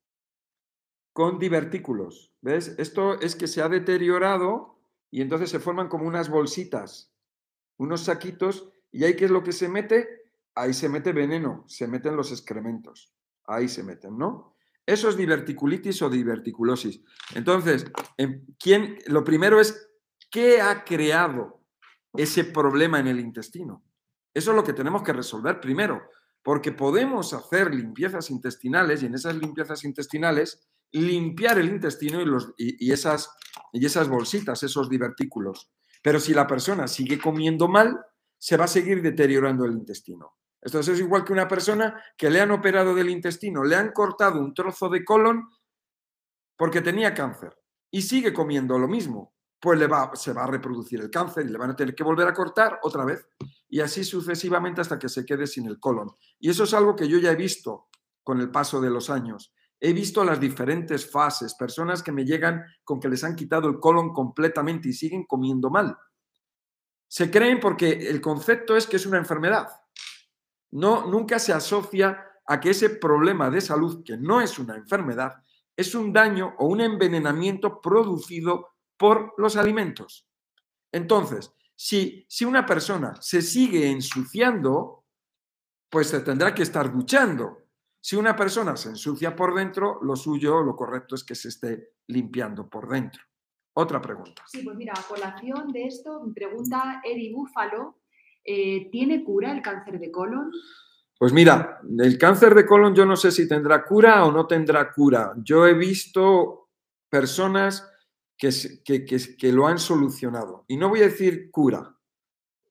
[1.12, 2.32] con divertículos.
[2.40, 2.76] ¿Ves?
[2.78, 4.78] Esto es que se ha deteriorado
[5.10, 7.12] y entonces se forman como unas bolsitas,
[7.78, 10.30] unos saquitos, y ahí qué es lo que se mete?
[10.54, 13.17] Ahí se mete veneno, se meten los excrementos
[13.48, 14.54] ahí se meten, ¿no?
[14.86, 17.02] Eso es diverticulitis o diverticulosis.
[17.34, 19.90] Entonces, em, ¿quién, lo primero es,
[20.30, 21.62] ¿qué ha creado
[22.14, 23.82] ese problema en el intestino?
[24.32, 26.02] Eso es lo que tenemos que resolver primero,
[26.42, 32.20] porque podemos hacer limpiezas intestinales y en esas limpiezas intestinales limpiar el intestino
[32.56, 33.30] y, esas,
[33.72, 35.70] y esas bolsitas, esos divertículos.
[36.02, 37.98] Pero si la persona sigue comiendo mal,
[38.38, 40.36] se va a seguir deteriorando el intestino.
[40.60, 44.40] Entonces es igual que una persona que le han operado del intestino, le han cortado
[44.40, 45.48] un trozo de colon
[46.56, 47.56] porque tenía cáncer
[47.90, 49.80] y sigue comiendo lo mismo, pues
[50.14, 52.80] se va a reproducir el cáncer y le van a tener que volver a cortar
[52.82, 53.26] otra vez
[53.68, 56.10] y así sucesivamente hasta que se quede sin el colon.
[56.38, 57.88] Y eso es algo que yo ya he visto
[58.22, 59.52] con el paso de los años.
[59.80, 63.78] He visto las diferentes fases, personas que me llegan con que les han quitado el
[63.78, 65.96] colon completamente y siguen comiendo mal.
[67.06, 69.68] Se creen porque el concepto es que es una enfermedad.
[70.70, 75.42] No, nunca se asocia a que ese problema de salud, que no es una enfermedad,
[75.76, 80.26] es un daño o un envenenamiento producido por los alimentos.
[80.92, 85.04] Entonces, si, si una persona se sigue ensuciando,
[85.88, 87.68] pues se tendrá que estar duchando.
[88.00, 91.92] Si una persona se ensucia por dentro, lo suyo, lo correcto es que se esté
[92.06, 93.22] limpiando por dentro.
[93.74, 94.42] Otra pregunta.
[94.48, 98.00] Sí, pues mira, a colación de esto, pregunta Eri Búfalo,
[98.50, 100.50] eh, ¿tiene cura el cáncer de colon?
[101.18, 104.90] Pues mira, el cáncer de colon yo no sé si tendrá cura o no tendrá
[104.90, 105.34] cura.
[105.44, 106.70] Yo he visto
[107.10, 107.86] personas
[108.38, 108.50] que,
[108.82, 110.64] que, que, lo han solucionado.
[110.66, 111.94] Y no voy a decir cura,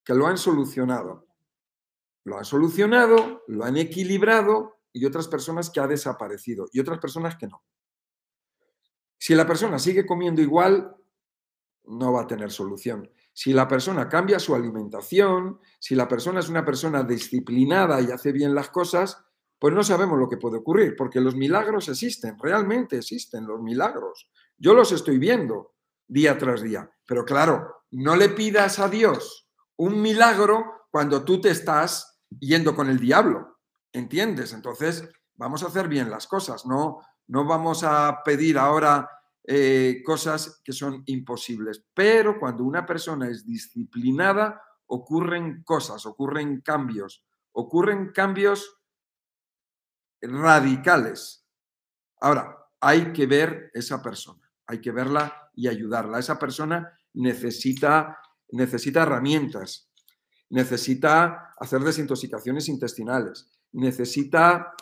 [0.03, 1.27] que lo han solucionado.
[2.23, 7.35] Lo han solucionado, lo han equilibrado y otras personas que ha desaparecido y otras personas
[7.37, 7.63] que no.
[9.19, 10.95] Si la persona sigue comiendo igual,
[11.83, 13.11] no va a tener solución.
[13.37, 18.31] Si la persona cambia su alimentación, si la persona es una persona disciplinada y hace
[18.31, 19.23] bien las cosas,
[19.59, 24.27] pues no sabemos lo que puede ocurrir, porque los milagros existen, realmente existen los milagros.
[24.57, 25.75] Yo los estoy viendo
[26.07, 26.89] día tras día.
[27.05, 32.89] Pero claro, no le pidas a Dios un milagro cuando tú te estás yendo con
[32.89, 33.59] el diablo.
[33.93, 34.51] ¿Entiendes?
[34.51, 39.07] Entonces, vamos a hacer bien las cosas, no, no vamos a pedir ahora
[39.49, 41.81] eh, cosas que son imposibles.
[41.93, 48.77] Pero cuando una persona es disciplinada, ocurren cosas, ocurren cambios, ocurren cambios
[50.21, 51.47] radicales.
[52.19, 56.19] Ahora, hay que ver esa persona, hay que verla y ayudarla.
[56.19, 58.19] Esa persona necesita,
[58.49, 59.89] necesita herramientas,
[60.49, 64.73] necesita hacer desintoxicaciones intestinales, necesita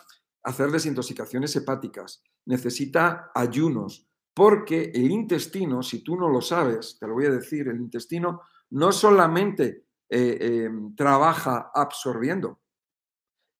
[0.42, 7.14] hacer desintoxicaciones hepáticas, necesita ayunos, porque el intestino, si tú no lo sabes, te lo
[7.14, 12.60] voy a decir, el intestino no solamente eh, em, trabaja absorbiendo,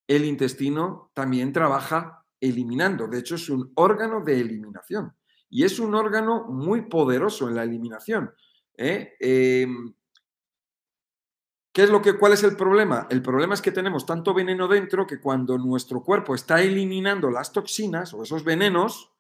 [0.07, 3.09] el intestino también trabaja eliminando.
[3.09, 5.17] De hecho, es un órgano de eliminación
[5.49, 8.35] y es un órgano muy poderoso en la eliminación.
[8.77, 9.15] ¿eh?
[9.19, 9.95] Em,
[11.73, 13.07] ¿Qué es lo que, ¿Cuál es el problema?
[13.09, 17.51] El problema es que tenemos tanto veneno dentro que cuando nuestro cuerpo está eliminando las
[17.51, 19.16] toxinas o esos venenos,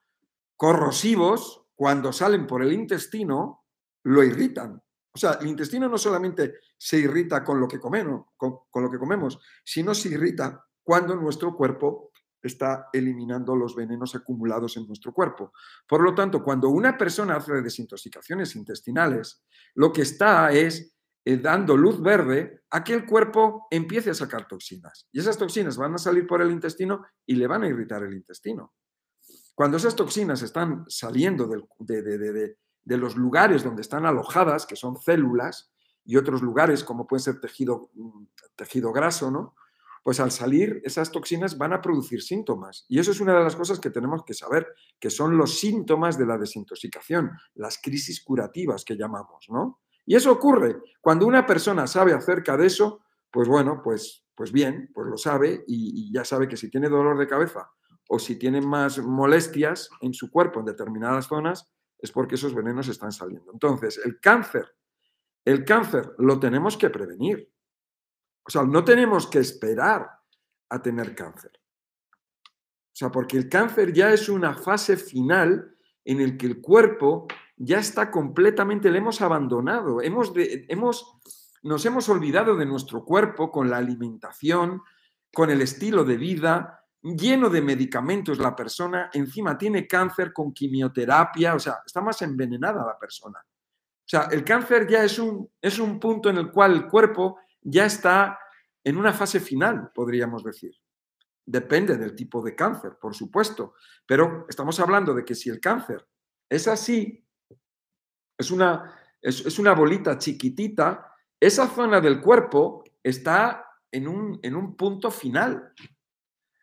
[0.56, 3.64] corrosivos, cuando salen por el intestino,
[4.04, 4.82] lo irritan.
[5.12, 10.64] O sea, el intestino no solamente se irrita con lo que comemos, sino se irrita
[10.82, 15.52] cuando nuestro cuerpo está eliminando los venenos acumulados en nuestro cuerpo.
[15.86, 19.44] Por lo tanto, cuando una persona hace desintoxicaciones intestinales,
[19.74, 20.94] lo que está es
[21.24, 25.08] eh, dando luz verde a que el cuerpo empiece a sacar toxinas.
[25.12, 28.14] Y esas toxinas van a salir por el intestino y le van a irritar el
[28.14, 28.74] intestino.
[29.56, 31.48] Cuando esas toxinas están saliendo
[31.78, 35.72] de, los lugares donde están alojadas, que son células,
[36.04, 39.54] y otros lugares como puede ser tejido, mm, tejido graso, ¿no?
[40.04, 42.84] Pues al salir esas toxinas van a producir síntomas.
[42.86, 44.68] Y eso es una de las cosas que tenemos que saber,
[45.00, 49.80] que son los síntomas de la desintoxicación, las crisis curativas que llamamos, ¿no?
[50.04, 53.00] Y eso ocurre cuando una persona sabe acerca de eso,
[53.30, 57.16] pues bueno, pues, pues bien, pues lo sabe y ya sabe que si tiene dolor
[57.16, 57.70] de cabeza
[58.08, 62.88] o si tienen más molestias en su cuerpo en determinadas zonas, es porque esos venenos
[62.88, 63.52] están saliendo.
[63.52, 64.76] Entonces, el cáncer,
[65.44, 67.50] el cáncer lo tenemos que prevenir.
[68.44, 70.08] O sea, no tenemos que esperar
[70.68, 71.52] a tener cáncer.
[72.44, 77.26] O sea, porque el cáncer ya es una fase final en el que el cuerpo
[77.56, 81.18] ya está completamente, le hemos abandonado, hemos, hemos
[81.66, 84.82] nos hemos olvidado de nuestro cuerpo con la alimentación,
[85.34, 91.54] con el estilo de vida, lleno de medicamentos la persona, encima tiene cáncer con quimioterapia,
[91.54, 93.38] o sea, está más envenenada la persona.
[93.38, 97.38] O sea, el cáncer ya es un, es un punto en el cual el cuerpo
[97.60, 98.38] ya está
[98.82, 100.72] en una fase final, podríamos decir.
[101.44, 103.74] Depende del tipo de cáncer, por supuesto,
[104.06, 106.06] pero estamos hablando de que si el cáncer
[106.48, 107.24] es así,
[108.38, 114.76] es una, es, una bolita chiquitita, esa zona del cuerpo está en un, en un
[114.76, 115.72] punto final.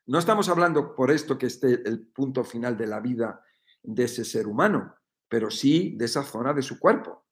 [0.05, 3.41] No estamos hablando por esto que esté el punto final de la vida
[3.81, 4.95] de ese ser humano,
[5.29, 7.25] pero sí de esa zona de su cuerpo.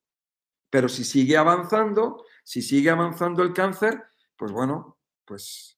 [0.69, 4.03] Pero si sigue avanzando, si sigue avanzando el cáncer,
[4.37, 5.77] pues bueno, pues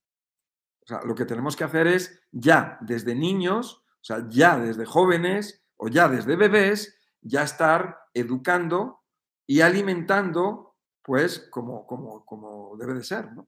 [1.06, 5.88] lo que tenemos que hacer es ya desde niños, o sea, ya desde jóvenes o
[5.88, 9.02] ya desde bebés, ya estar educando
[9.48, 13.48] y alimentando, pues, como, como, como debe de ser, ¿no?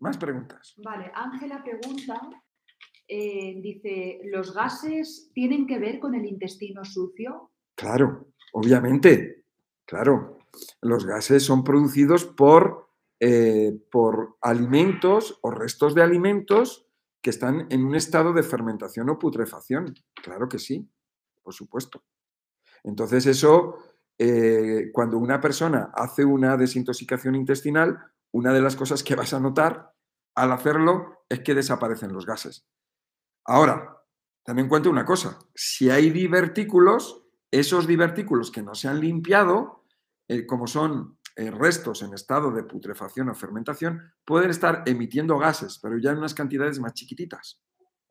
[0.00, 0.74] Más preguntas.
[0.78, 2.20] Vale, Ángela pregunta,
[3.08, 7.50] eh, dice, ¿los gases tienen que ver con el intestino sucio?
[7.74, 9.44] Claro, obviamente,
[9.84, 10.38] claro.
[10.82, 12.90] Los gases son producidos por,
[13.20, 16.86] eh, por alimentos o restos de alimentos
[17.20, 19.94] que están en un estado de fermentación o putrefacción.
[20.22, 20.88] Claro que sí,
[21.42, 22.04] por supuesto.
[22.84, 23.78] Entonces eso,
[24.18, 27.98] eh, cuando una persona hace una desintoxicación intestinal,
[28.32, 29.94] una de las cosas que vas a notar
[30.34, 32.66] al hacerlo es que desaparecen los gases.
[33.44, 33.96] Ahora,
[34.44, 39.84] ten en cuenta una cosa, si hay divertículos, esos divertículos que no se han limpiado,
[40.28, 45.78] eh, como son eh, restos en estado de putrefacción o fermentación, pueden estar emitiendo gases,
[45.80, 47.60] pero ya en unas cantidades más chiquititas.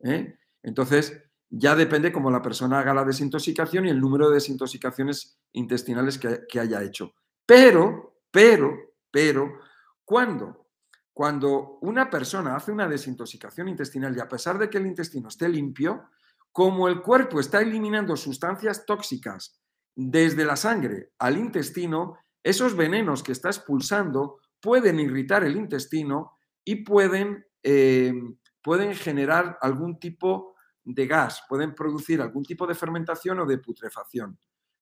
[0.00, 0.38] ¿eh?
[0.62, 6.18] Entonces, ya depende cómo la persona haga la desintoxicación y el número de desintoxicaciones intestinales
[6.18, 7.12] que, que haya hecho.
[7.46, 8.76] Pero, pero,
[9.10, 9.60] pero,
[10.08, 10.68] cuando
[11.12, 15.48] cuando una persona hace una desintoxicación intestinal y a pesar de que el intestino esté
[15.48, 16.10] limpio,
[16.52, 19.60] como el cuerpo está eliminando sustancias tóxicas
[19.96, 26.84] desde la sangre al intestino, esos venenos que está expulsando pueden irritar el intestino y
[26.84, 28.14] pueden, eh,
[28.62, 30.54] pueden generar algún tipo
[30.84, 34.38] de gas, pueden producir algún tipo de fermentación o de putrefacción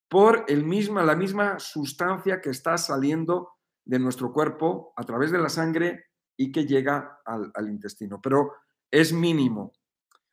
[0.09, 3.56] por el misma, la misma sustancia que está saliendo
[3.87, 6.07] de nuestro cuerpo a través de la sangre
[6.37, 8.53] y que llega al, intestino, pero
[8.91, 9.73] es mínimo.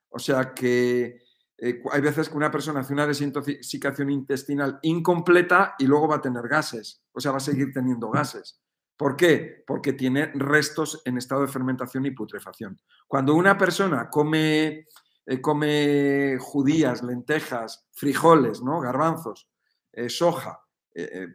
[0.10, 1.22] O sea que
[1.58, 6.22] eh, hay veces que una persona hace una desintoxicación intestinal incompleta y luego va a
[6.22, 8.60] tener gases, o sea, va a seguir teniendo gases.
[8.98, 9.64] ¿Por qué?
[9.66, 12.80] Porque tiene restos en estado de fermentación y putrefacción.
[13.08, 14.88] Cuando una persona come,
[15.26, 18.82] eh, come judías, lentejas, frijoles, ¿no?
[18.82, 19.50] garbanzos,
[19.92, 20.60] eh, soja,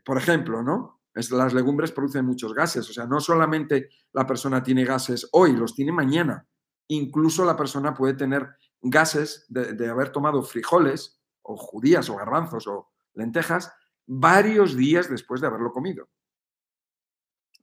[0.05, 0.98] por ejemplo, ¿no?
[1.15, 5.75] Las legumbres producen muchos gases, o sea, no solamente la persona tiene gases hoy, los
[5.75, 6.47] tiene mañana.
[6.89, 8.49] Incluso la persona puede tener
[8.81, 13.73] gases de, haber tomado frijoles o judías o garbanzos o lentejas
[14.07, 16.09] varios días después de haberlo comido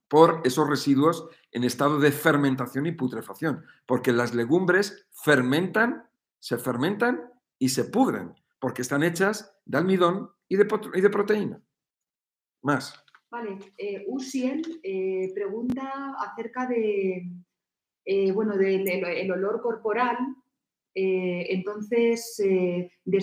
[0.08, 6.08] por esos residuos en estado de fermentación y putrefacción, porque las legumbres fermentan,
[6.40, 11.62] se fermentan y se pudren, porque están hechas de almidón y de, y de proteína.
[12.62, 13.05] Más.
[13.36, 17.30] Vale, eh, Usiel eh, pregunta acerca de,
[18.06, 20.18] eh, bueno, del el olor corporal.
[20.94, 22.42] entonces,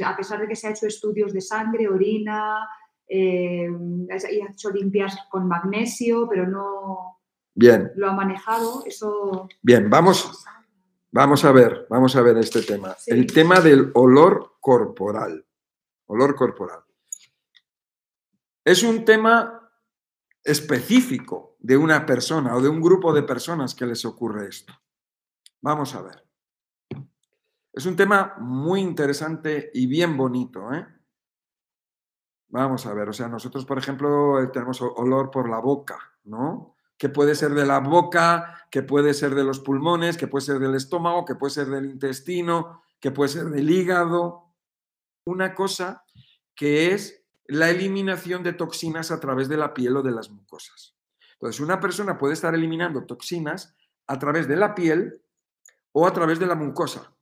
[0.04, 2.68] a pesar de que se ha hecho estudios de sangre, orina,
[3.08, 7.18] y ha hecho limpias con magnesio, pero no
[7.54, 7.90] Bien.
[7.96, 9.48] lo ha manejado, eso...
[9.62, 10.44] Bien, vamos,
[11.10, 12.94] vamos a ver, vamos a ver este tema.
[13.06, 15.42] El tema del olor corporal.
[16.04, 16.80] Olor corporal.
[18.62, 19.61] Es un tema
[20.44, 24.72] específico de una persona o de un grupo de personas que les ocurre esto.
[25.60, 26.26] Vamos a ver.
[27.72, 30.72] Es un tema muy interesante y bien bonito.
[30.74, 30.86] ¿eh?
[32.48, 36.76] Vamos a ver, o sea, nosotros, por ejemplo, tenemos olor por la boca, ¿no?
[36.98, 40.58] Que puede ser de la boca, que puede ser de los pulmones, que puede ser
[40.58, 44.54] del estómago, que puede ser del intestino, que puede ser del hígado.
[45.24, 46.04] Una cosa
[46.54, 50.96] que es la eliminación de toxinas a través de la piel o de las mucosas.
[51.34, 53.74] Entonces, una persona puede estar eliminando toxinas
[54.06, 55.20] a través de la piel
[55.92, 57.14] o a través de la mucosa.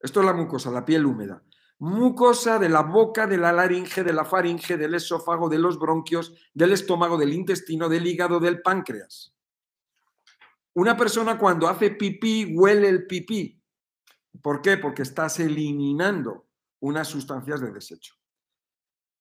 [0.00, 1.42] Esto es la mucosa, la piel húmeda.
[1.78, 6.34] Mucosa de la boca, de la laringe, de la faringe, del esófago, de los bronquios,
[6.52, 9.34] del estómago, del intestino, del hígado, del páncreas.
[10.74, 13.62] Una persona cuando hace pipí huele el pipí.
[14.42, 14.76] ¿Por qué?
[14.76, 16.46] Porque estás eliminando
[16.80, 18.19] unas sustancias de desecho.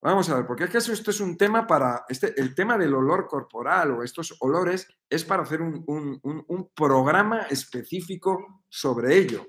[0.02, 2.93] Vamos a ver, porque es que esto es un tema para, este, el tema del
[2.93, 5.84] olor corporal o estos olores es para hacer un,
[6.24, 9.45] un programa específico sobre ello,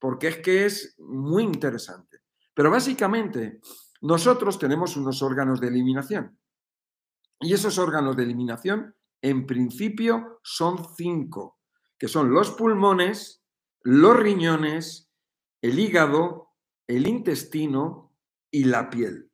[0.00, 2.22] porque es que es muy interesante.
[2.52, 3.60] Pero básicamente,
[4.00, 6.36] nosotros tenemos unos órganos de eliminación
[7.40, 11.58] y esos órganos de eliminación, en principio, son cinco,
[11.98, 13.44] que son los pulmones,
[13.82, 15.10] los riñones,
[15.62, 16.50] el hígado,
[16.86, 18.14] el intestino
[18.50, 19.30] y la piel.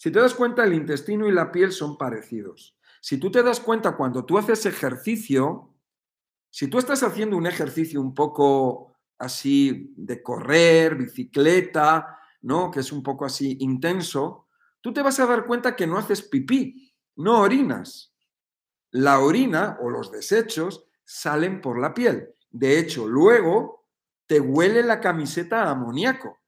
[0.00, 2.74] Si te das cuenta, el intestino y la piel son parecidos.
[3.02, 5.74] Si tú te das cuenta cuando tú haces ejercicio,
[6.48, 12.70] si tú estás haciendo un ejercicio un poco así de correr, bicicleta, ¿no?
[12.70, 14.48] Que es un poco así intenso,
[14.80, 16.94] tú te vas a dar cuenta que no haces pipí.
[17.16, 18.16] no orinas.
[18.92, 22.34] La orina o los desechos salen por la piel.
[22.48, 23.86] De hecho, luego
[24.26, 26.38] te huele la camiseta a amoníaco.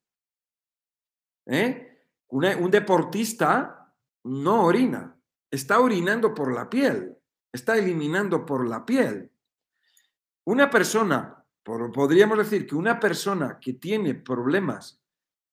[1.45, 1.92] ¿Eh?
[2.33, 5.17] Un deportista no orina,
[5.51, 7.17] está orinando por la piel,
[7.53, 9.31] está eliminando por la piel.
[10.45, 15.01] Una persona, podríamos decir que una persona que tiene problemas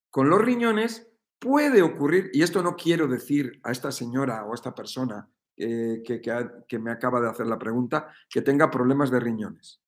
[0.10, 4.56] con los riñones puede ocurrir, y esto no quiero decir a esta señora o a
[4.56, 9.82] esta persona eh, que, me acaba de hacer la pregunta, que tenga problemas de riñones.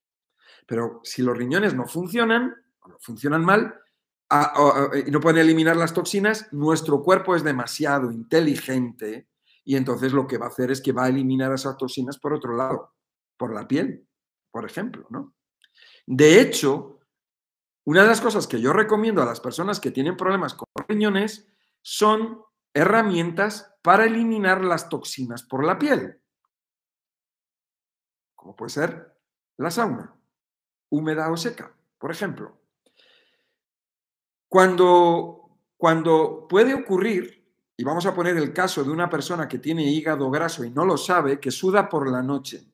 [0.68, 3.81] Pero si los riñones no funcionan, o no funcionan mal,
[5.08, 9.28] no pueden eliminar las toxinas, nuestro cuerpo es demasiado inteligente
[9.64, 12.34] y entonces lo que va a hacer es que va a eliminar esas toxinas por
[12.34, 12.94] otro lado,
[13.38, 14.08] por la piel,
[14.50, 15.36] por ejemplo, ¿no?
[16.06, 17.00] De hecho,
[17.86, 21.48] una de las cosas que yo recomiendo a las personas que tienen problemas con riñones
[21.82, 22.42] son
[22.74, 26.22] herramientas para eliminar las toxinas por la piel,
[28.36, 29.18] como puede ser
[29.58, 30.16] la sauna,
[30.90, 32.61] húmeda o seca, por ejemplo.
[34.52, 37.42] Cuando, cuando puede ocurrir,
[37.78, 40.84] y vamos a poner el caso de una persona que tiene hígado graso y no
[40.84, 42.70] lo sabe, que suda por la noche.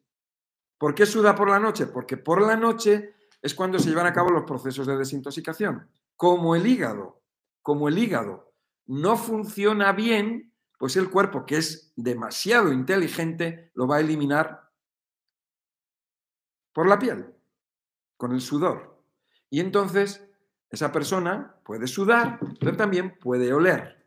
[0.75, 1.85] ¿Por qué suda por la noche?
[1.85, 5.87] Porque por la noche es cuando se llevan a cabo los procesos de desintoxicación.
[6.15, 7.21] Como el hígado,
[7.61, 8.55] como el hígado
[8.87, 14.71] no funciona bien, pues el cuerpo, que es demasiado inteligente, lo va a eliminar
[16.73, 17.35] por la piel,
[18.17, 18.99] con el sudor.
[19.51, 20.26] Y entonces
[20.69, 24.05] esa persona puede sudar, pero también puede oler.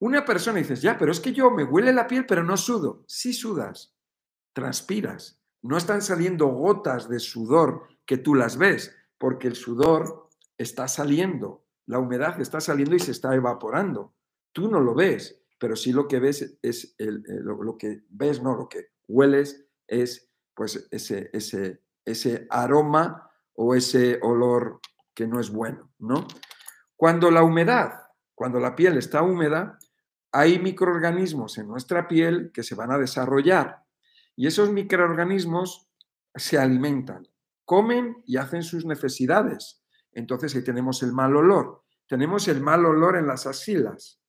[0.00, 3.04] Una persona dices, ya, pero es que yo me huele la piel, pero no sudo.
[3.08, 3.96] Sí sudas,
[4.52, 5.40] transpiras.
[5.62, 11.64] No están saliendo gotas de sudor que tú las ves, porque el sudor está saliendo,
[11.86, 14.14] la humedad está saliendo y se está evaporando.
[14.52, 18.56] Tú no lo ves, pero sí lo que ves es el, lo, que ves, no,
[18.56, 24.80] lo que hueles es pues ese, ese, ese aroma o ese olor
[25.18, 26.28] que no es bueno, ¿no?
[26.94, 28.04] Cuando la humedad,
[28.36, 29.76] cuando la piel está húmeda,
[30.30, 33.82] hay microorganismos en nuestra piel que se van a desarrollar
[34.36, 35.90] y esos microorganismos
[36.36, 37.26] se alimentan
[37.64, 39.82] comen y hacen sus necesidades.
[40.12, 41.82] Entonces ahí tenemos el mal olor.
[42.06, 44.22] Tenemos el mal olor en las axilas.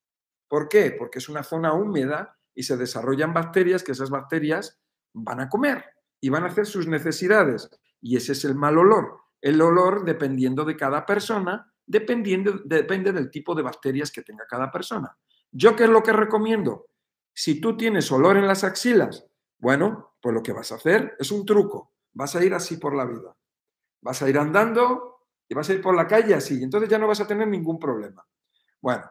[0.48, 0.92] ¿Por qué?
[0.92, 4.82] Porque es una zona húmeda y se desarrollan bacterias que esas bacterias
[5.14, 5.86] van a comer
[6.20, 7.70] y van a hacer sus necesidades.
[8.02, 9.20] Y ese es el mal olor.
[9.42, 14.72] El olor, dependiendo de cada persona, dependiendo, depende del tipo de bacterias que tenga cada
[14.72, 15.18] persona.
[15.52, 16.88] ¿Yo qué es lo que recomiendo?
[17.34, 19.26] Si tú tienes olor en las axilas,
[19.58, 22.96] bueno, pues lo que vas a hacer es un truco vas a ir así por
[22.96, 23.36] la vida.
[24.02, 27.00] Vas a ir andando y vas a ir por la calle así, y entonces ya
[27.00, 28.26] no vas a tener ningún problema.
[28.82, 29.10] Bueno,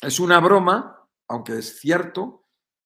[0.00, 2.44] es una broma, aunque es cierto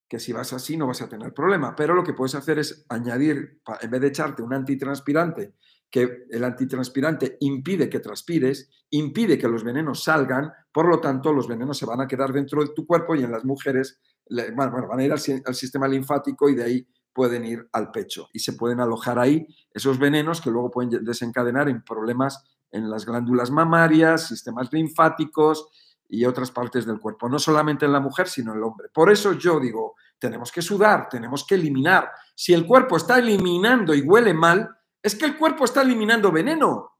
[0.09, 2.85] que si vas así no vas a tener problema, pero lo que puedes hacer es
[2.89, 5.55] añadir, en vez de echarte un antitranspirante,
[5.93, 11.47] que el antitranspirante impide que transpires, impide que los venenos salgan, por lo tanto los
[11.47, 14.01] venenos se van a quedar dentro de tu cuerpo y en las mujeres
[14.57, 18.55] van a ir al sistema linfático y de ahí pueden ir al pecho y se
[18.55, 24.29] pueden alojar ahí esos venenos que luego pueden desencadenar en problemas en las glándulas mamarias,
[24.29, 25.69] sistemas linfáticos
[26.09, 28.89] y otras partes del cuerpo, no solamente en la mujer, sino en el hombre.
[28.93, 32.11] Por eso yo digo, tenemos que sudar, tenemos que eliminar.
[32.35, 34.71] Si el cuerpo está eliminando y huele mal,
[35.03, 36.99] es que el cuerpo está eliminando veneno.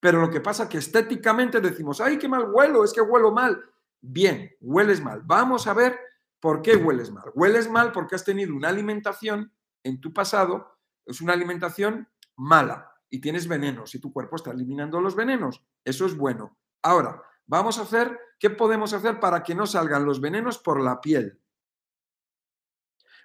[0.00, 3.30] Pero lo que pasa es que estéticamente decimos, ay, qué mal huelo, es que huelo
[3.32, 3.62] mal.
[4.00, 5.22] Bien, hueles mal.
[5.24, 5.98] Vamos a ver
[6.42, 7.30] ¿Por qué hueles mal?
[7.36, 9.52] Hueles mal porque has tenido una alimentación
[9.84, 10.76] en tu pasado,
[11.06, 15.64] es una alimentación mala y tienes venenos y tu cuerpo está eliminando los venenos.
[15.84, 16.58] Eso es bueno.
[16.82, 21.00] Ahora, vamos a hacer, ¿qué podemos hacer para que no salgan los venenos por la
[21.00, 21.40] piel?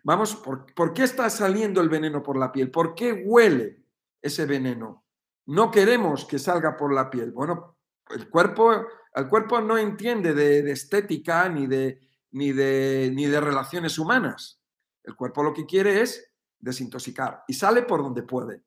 [0.08, 2.72] Vamos, ¿por, ¿por qué está saliendo el veneno por la piel?
[2.72, 3.84] ¿Por qué huele
[4.22, 5.03] ese veneno?
[5.47, 7.34] No queremos que salga por la piel.
[7.34, 7.76] Bueno,
[8.12, 11.99] el cuerpo, el cuerpo no entiende de estética ni de,
[12.32, 14.62] ni de, ni de relaciones humanas.
[15.03, 18.64] El cuerpo lo que quiere es desintoxicar y sale por donde puede.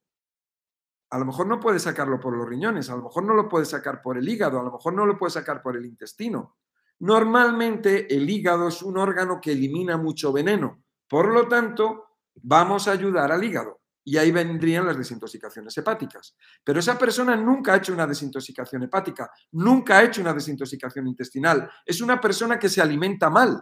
[1.09, 3.65] A lo mejor no puede sacarlo por los riñones, a lo mejor no lo puede
[3.65, 6.59] sacar por el hígado, a lo mejor no lo puede sacar por el intestino.
[6.99, 12.07] Normalmente el hígado es un órgano que elimina mucho veneno, por lo tanto
[12.37, 16.37] vamos a ayudar al hígado y ahí vendrían las desintoxicaciones hepáticas.
[16.63, 21.69] Pero esa persona nunca ha hecho una desintoxicación hepática, nunca ha hecho una desintoxicación intestinal.
[21.85, 23.61] Es una persona que se alimenta mal.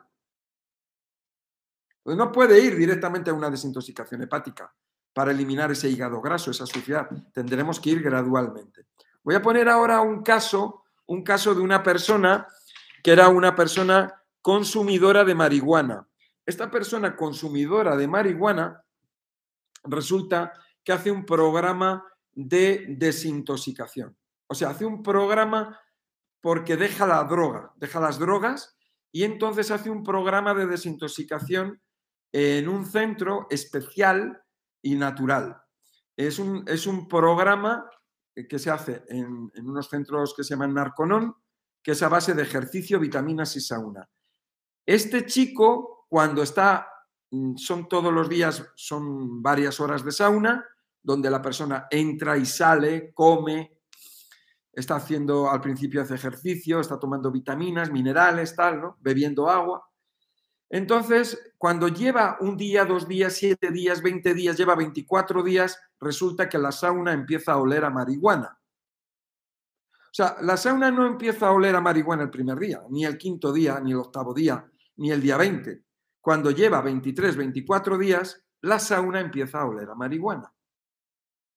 [2.03, 4.71] Pues no puede ir directamente a una desintoxicación hepática
[5.15, 7.09] para eliminar ese hígado graso, esa suciedad.
[7.33, 8.89] Tendremos que ir gradualmente.
[9.23, 12.47] Voy a poner ahora un caso, un caso de una persona
[13.03, 16.08] que era una persona consumidora de marihuana.
[16.49, 18.83] Esta persona consumidora de marihuana
[19.85, 24.17] resulta que hace un programa de desintoxicación.
[24.47, 25.79] O sea, hace un programa
[26.41, 28.79] porque deja la droga, deja las drogas
[29.13, 31.83] y entonces hace un programa de desintoxicación
[32.33, 34.43] en un centro especial
[34.81, 35.61] y natural.
[36.17, 37.91] Es un, es un programa
[38.49, 41.35] que se hace en, en, unos centros que se llaman Narconon,
[41.83, 44.09] que es a base de ejercicio, vitaminas y sauna.
[44.87, 46.89] Este chico, cuando está,
[47.31, 50.65] mm, son todos los días, son varias horas de sauna,
[51.03, 53.79] donde la persona entra y sale, come,
[54.73, 58.97] está haciendo, al principio hace ejercicio, está tomando vitaminas, minerales, tal, ¿no?
[59.01, 59.85] Bebiendo agua.
[60.71, 66.49] Entonces, cuando lleva un día, dos días, siete días, veinte días, lleva 24 días, resulta
[66.49, 68.59] que la sauna empieza a oler a marihuana.
[70.09, 73.17] O sea, la sauna no empieza a oler a marihuana el primer día, ni el
[73.17, 75.83] quinto día, ni el octavo día, ni el día 20.
[76.29, 80.53] Cuando lleva 23, 24 días, la sauna empieza a oler a marihuana.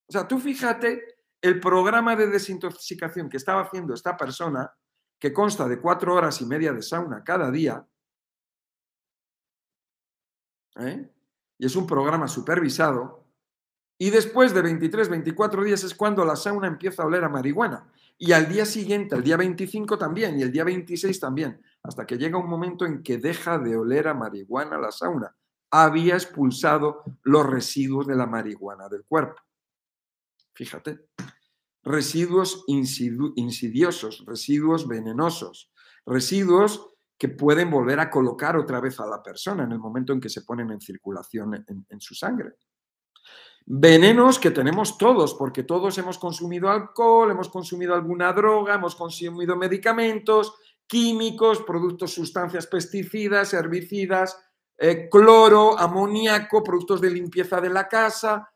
[0.08, 4.74] O sea, tú fíjate el programa de desintoxicación que estaba haciendo esta persona,
[5.20, 7.86] que consta de cuatro horas y media de sauna cada día,
[10.78, 11.12] ¿eh?
[11.58, 13.28] y es un programa supervisado,
[13.98, 17.92] y después de 23, 24 días es cuando la sauna empieza a oler a marihuana.
[18.18, 22.18] Y al día siguiente, el día 25 también, y el día 26 también, hasta que
[22.18, 25.36] llega un momento en que deja de oler a marihuana la sauna.
[25.72, 29.42] Había expulsado los residuos de la marihuana del cuerpo.
[30.54, 31.08] Fíjate,
[31.84, 35.72] residuos insidiosos, residuos venenosos,
[36.06, 40.20] residuos que pueden volver a colocar otra vez a la persona en el momento en
[40.20, 42.54] que se ponen en circulación en, su sangre.
[43.64, 49.56] Venenos que tenemos todos, porque todos hemos consumido alcohol, hemos consumido alguna droga, hemos consumido
[49.56, 50.56] medicamentos,
[50.88, 54.38] químicos, productos, sustancias pesticidas, herbicidas,
[54.78, 58.52] eh, cloro, amoníaco, productos de limpieza de la casa,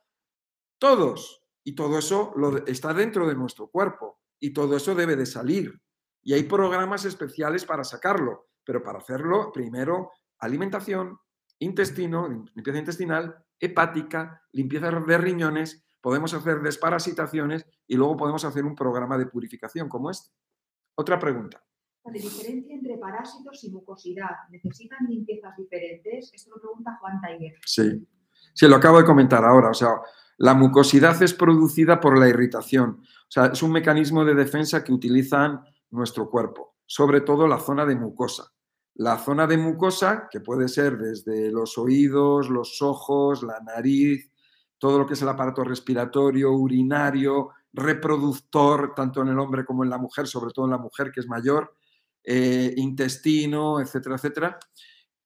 [0.79, 1.43] todos.
[1.63, 2.33] Y todo eso
[2.67, 5.81] está dentro de nuestro cuerpo y todo eso debe de salir.
[6.21, 11.19] Y hay programas especiales para sacarlo, pero para hacerlo, primero, alimentación,
[11.59, 18.75] intestino, limpieza intestinal, hepática, limpieza de riñones, podemos hacer desparasitaciones y luego podemos hacer un
[18.75, 20.29] programa de purificación como este.
[20.95, 21.63] Otra pregunta.
[22.05, 26.31] La diferencia entre parásitos y mucosidad, ¿necesitan limpiezas diferentes?
[26.31, 27.53] Esto lo pregunta Juan Taiger.
[27.65, 28.07] Sí,
[28.53, 29.71] sí, lo acabo de comentar ahora.
[29.71, 29.89] O sea,
[30.37, 33.01] la mucosidad es producida por la irritación.
[33.01, 37.87] O sea, es un mecanismo de defensa que utilizan nuestro cuerpo, sobre todo la zona
[37.87, 38.51] de mucosa.
[38.93, 44.31] La zona de mucosa, que puede ser desde los oídos, los ojos, la nariz,
[44.77, 49.89] todo lo que es el aparato respiratorio, urinario, reproductor, tanto en el hombre como en
[49.89, 51.75] la mujer, sobre todo en la mujer que es mayor,
[52.25, 54.59] eh, intestino, etcétera, etcétera.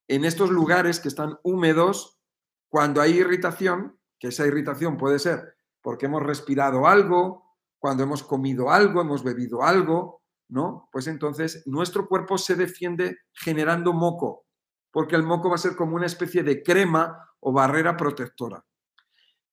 [0.07, 2.19] En estos lugares que están húmedos,
[2.67, 8.69] cuando hay irritación, que esa irritación puede ser porque hemos respirado algo, cuando hemos comido
[8.69, 10.89] algo, hemos bebido algo, ¿no?
[10.91, 14.45] Pues entonces nuestro cuerpo se defiende generando moco,
[14.91, 18.65] porque el moco va a ser como una especie de crema o barrera protectora.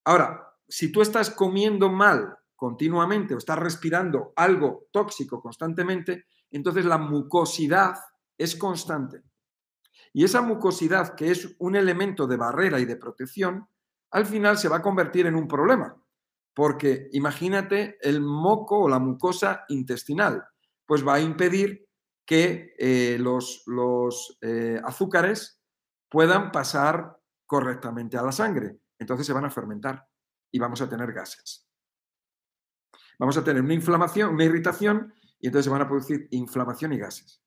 [0.04, 6.98] Ahora, si tú estás comiendo mal continuamente o estás respirando algo tóxico constantemente, entonces la
[6.98, 7.96] mucosidad
[8.38, 9.22] es constante.
[10.12, 13.68] Y esa mucosidad, que es un elemento de barrera y de protección,
[14.10, 15.94] al final se va a convertir en un problema.
[16.54, 20.42] Porque imagínate el moco o la mucosa intestinal,
[20.86, 21.86] pues va a impedir
[22.24, 23.62] que eh, los,
[24.40, 25.62] eh, azúcares
[26.08, 28.78] puedan pasar correctamente a la sangre.
[28.98, 30.08] Entonces se van a fermentar
[30.50, 31.68] y vamos a tener gases.
[33.18, 36.98] Vamos a tener una inflamación, una irritación y entonces se van a producir inflamación y
[36.98, 37.42] gases.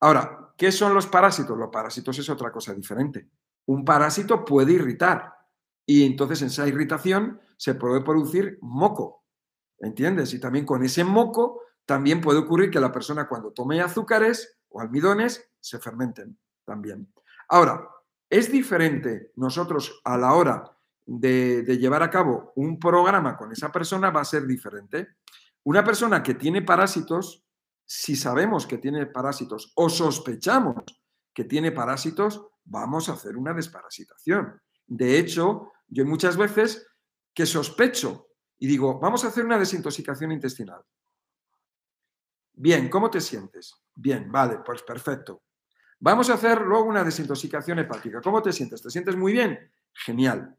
[0.00, 1.56] Ahora, ¿qué son los parásitos?
[1.58, 3.28] Los parásitos es otra cosa diferente.
[3.66, 5.32] Un parásito puede irritar,
[5.90, 9.24] y entonces en esa irritación se puede producir moco,
[9.78, 10.32] ¿entiendes?
[10.34, 14.80] Y también con ese moco también puede ocurrir que la persona cuando tome azúcares o
[14.80, 17.12] almidones se fermenten también.
[17.48, 17.88] Ahora,
[18.28, 20.62] es diferente nosotros a la hora
[21.04, 25.16] de, de llevar a cabo un programa con esa persona va a ser diferente.
[25.64, 27.44] Una persona que tiene parásitos,
[27.84, 30.84] si sabemos que tiene parásitos o sospechamos
[31.34, 34.60] que tiene parásitos, vamos a hacer una desparasitación.
[34.86, 36.86] De hecho, yo muchas veces
[37.34, 38.30] que sospecho
[38.62, 40.82] y digo, vamos a hacer una desintoxicación intestinal.
[42.52, 43.74] Bien, ¿cómo te sientes?
[43.94, 45.44] Bien, vale, pues perfecto.
[45.98, 48.20] Vamos a hacer luego una desintoxicación hepática.
[48.20, 48.82] ¿Cómo te sientes?
[48.82, 49.72] ¿Te sientes muy bien?
[49.94, 50.54] Genial.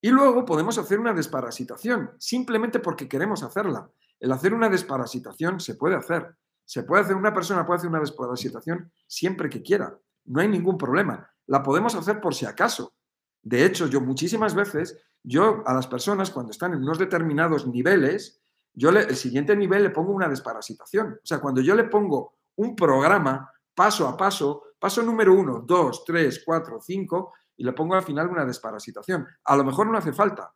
[0.00, 3.90] Y luego podemos hacer una desparasitación, simplemente porque queremos hacerla.
[4.20, 6.34] El hacer una desparasitación se puede hacer.
[6.64, 9.98] Se puede hacer, una persona puede hacer una desparasitación siempre que quiera.
[10.24, 11.30] No hay ningún problema.
[11.46, 12.94] la podemos hacer por si acaso.
[13.42, 18.40] De hecho, yo muchísimas veces, yo a las personas cuando están en unos determinados niveles,
[18.72, 21.18] yo le, el siguiente nivel le pongo una desparasitación.
[21.22, 26.04] O sea, cuando yo le pongo un programa paso a paso, paso número uno, dos,
[26.04, 29.26] tres, cuatro, cinco, y le pongo al final una desparasitación.
[29.44, 30.52] A lo mejor no hace falta,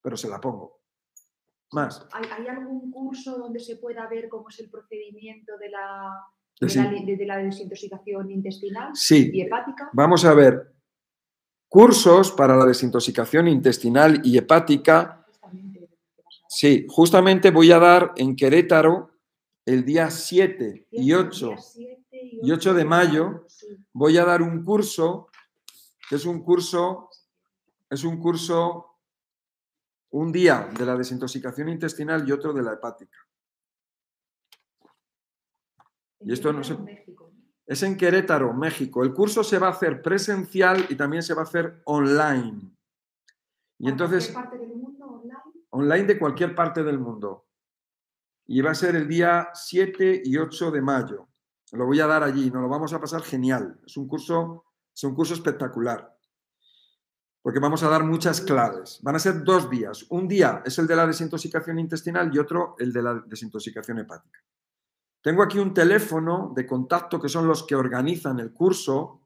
[0.00, 0.77] pero se la pongo.
[1.72, 2.06] Más.
[2.12, 6.24] ¿Hay, algún curso donde se pueda ver cómo es el procedimiento de la,
[6.60, 9.30] de, la, desintoxicación intestinal sí.
[9.32, 9.90] y hepática?
[9.92, 10.72] Vamos a ver.
[11.68, 15.26] Cursos para la desintoxicación intestinal y hepática.
[16.48, 19.10] Sí, justamente voy a dar en Querétaro
[19.66, 21.54] el día 7 y 8,
[22.42, 23.46] y 8 de mayo.
[23.92, 25.28] Voy a dar un curso,
[26.08, 27.10] que es un curso,
[27.90, 28.87] es un curso,
[30.10, 33.18] un día de la desintoxicación intestinal y otro de la hepática.
[36.20, 36.76] Y esto no se...
[37.66, 39.02] Es en Querétaro, México.
[39.04, 42.74] El curso se va a hacer presencial y también se va a hacer online.
[43.78, 44.28] Y entonces...
[44.28, 45.66] parte del mundo online?
[45.70, 47.46] Online de cualquier parte del mundo.
[48.46, 51.28] Y va a ser el día 7 y 8 de mayo.
[51.72, 53.78] Lo voy a dar allí, nos lo vamos a pasar genial.
[53.84, 56.17] Es un curso, es un curso espectacular.
[57.48, 59.00] Porque vamos a dar muchas claves.
[59.00, 60.04] Van a ser dos días.
[60.10, 64.44] Un día es el de la desintoxicación intestinal y otro el de la desintoxicación hepática.
[65.22, 69.22] Tengo aquí un teléfono de contacto que son los que organizan el curso,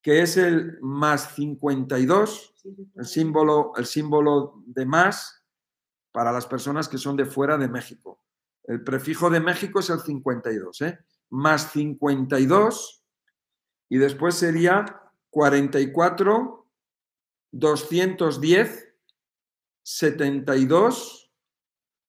[0.00, 2.54] que es el más 52,
[2.94, 5.44] el símbolo, el símbolo de más
[6.12, 8.22] para las personas que son de fuera de México.
[8.64, 11.00] El prefijo de México es el 52, ¿eh?
[11.28, 13.04] más 52
[13.90, 16.65] y después sería 44,
[17.58, 18.94] 210,
[19.82, 21.30] 72,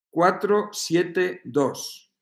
[0.09, 2.13] 472.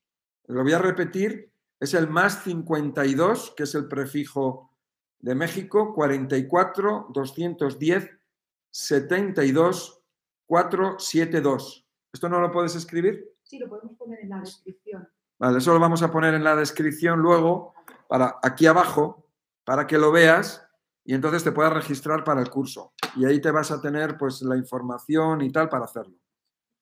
[0.47, 4.71] Lo voy a repetir, es el más 52, que es el prefijo
[5.19, 8.09] de México, 44 210
[8.69, 10.01] 72
[10.45, 11.87] 472.
[12.13, 13.33] ¿Esto no lo puedes escribir?
[13.41, 15.09] Sí, lo podemos poner en la descripción.
[15.39, 17.73] Vale, eso lo vamos a poner en la descripción luego,
[18.07, 19.27] para aquí abajo,
[19.63, 20.64] para que lo veas
[21.05, 22.93] y entonces te puedas registrar para el curso.
[23.15, 26.17] Y ahí te vas a tener pues la información y tal para hacerlo.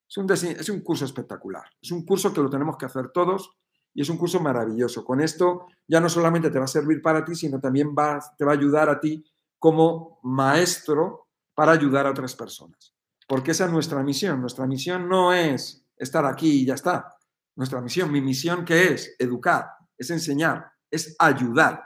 [0.07, 1.63] Es un, curso espectacular.
[1.81, 3.51] Es un curso que lo tenemos que hacer todos
[3.93, 5.03] y es un curso maravilloso.
[5.03, 8.45] Con esto ya no solamente te va a servir para ti, sino también va, te
[8.45, 9.25] va a ayudar a ti
[9.59, 12.95] como maestro para ayudar a otras personas.
[13.27, 14.39] Porque esa es nuestra misión.
[14.39, 17.13] Nuestra misión no es estar aquí y ya está.
[17.55, 19.15] Nuestra misión, mi misión, ¿qué es?
[19.19, 19.67] Educar,
[19.97, 21.83] es enseñar, es ayudar.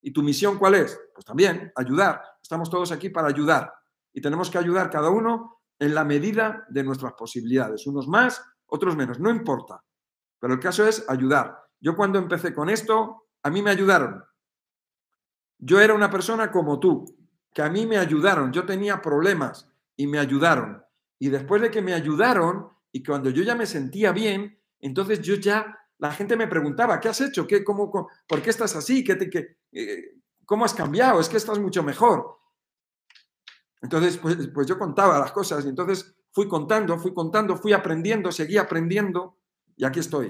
[0.00, 0.98] ¿Y tu misión cuál es?
[1.16, 2.20] Pues también ayudar.
[2.42, 3.72] Estamos todos aquí para ayudar.
[4.12, 8.96] Y tenemos que ayudar cada uno en la medida de nuestras posibilidades, unos más, otros
[8.96, 9.82] menos, no importa.
[10.38, 11.58] Pero el caso es ayudar.
[11.80, 14.22] Yo cuando empecé con esto, a mí me ayudaron.
[15.58, 17.16] Yo era una persona como tú,
[17.54, 20.82] que a mí me ayudaron, yo tenía problemas y me ayudaron.
[21.18, 25.36] Y después de que me ayudaron y cuando yo ya me sentía bien, entonces yo
[25.36, 27.46] ya, la gente me preguntaba, ¿qué has hecho?
[27.46, 27.90] ¿Qué, cómo,
[28.26, 29.02] ¿Por qué estás así?
[29.02, 30.16] ¿Qué, te, eh,
[30.46, 31.20] ¿Cómo has cambiado?
[31.20, 32.38] Es que estás mucho mejor.
[33.82, 38.32] Entonces, pues, pues, yo contaba las cosas y entonces fui contando, fui contando, fui aprendiendo,
[38.32, 39.38] seguí aprendiendo
[39.76, 40.28] y aquí estoy.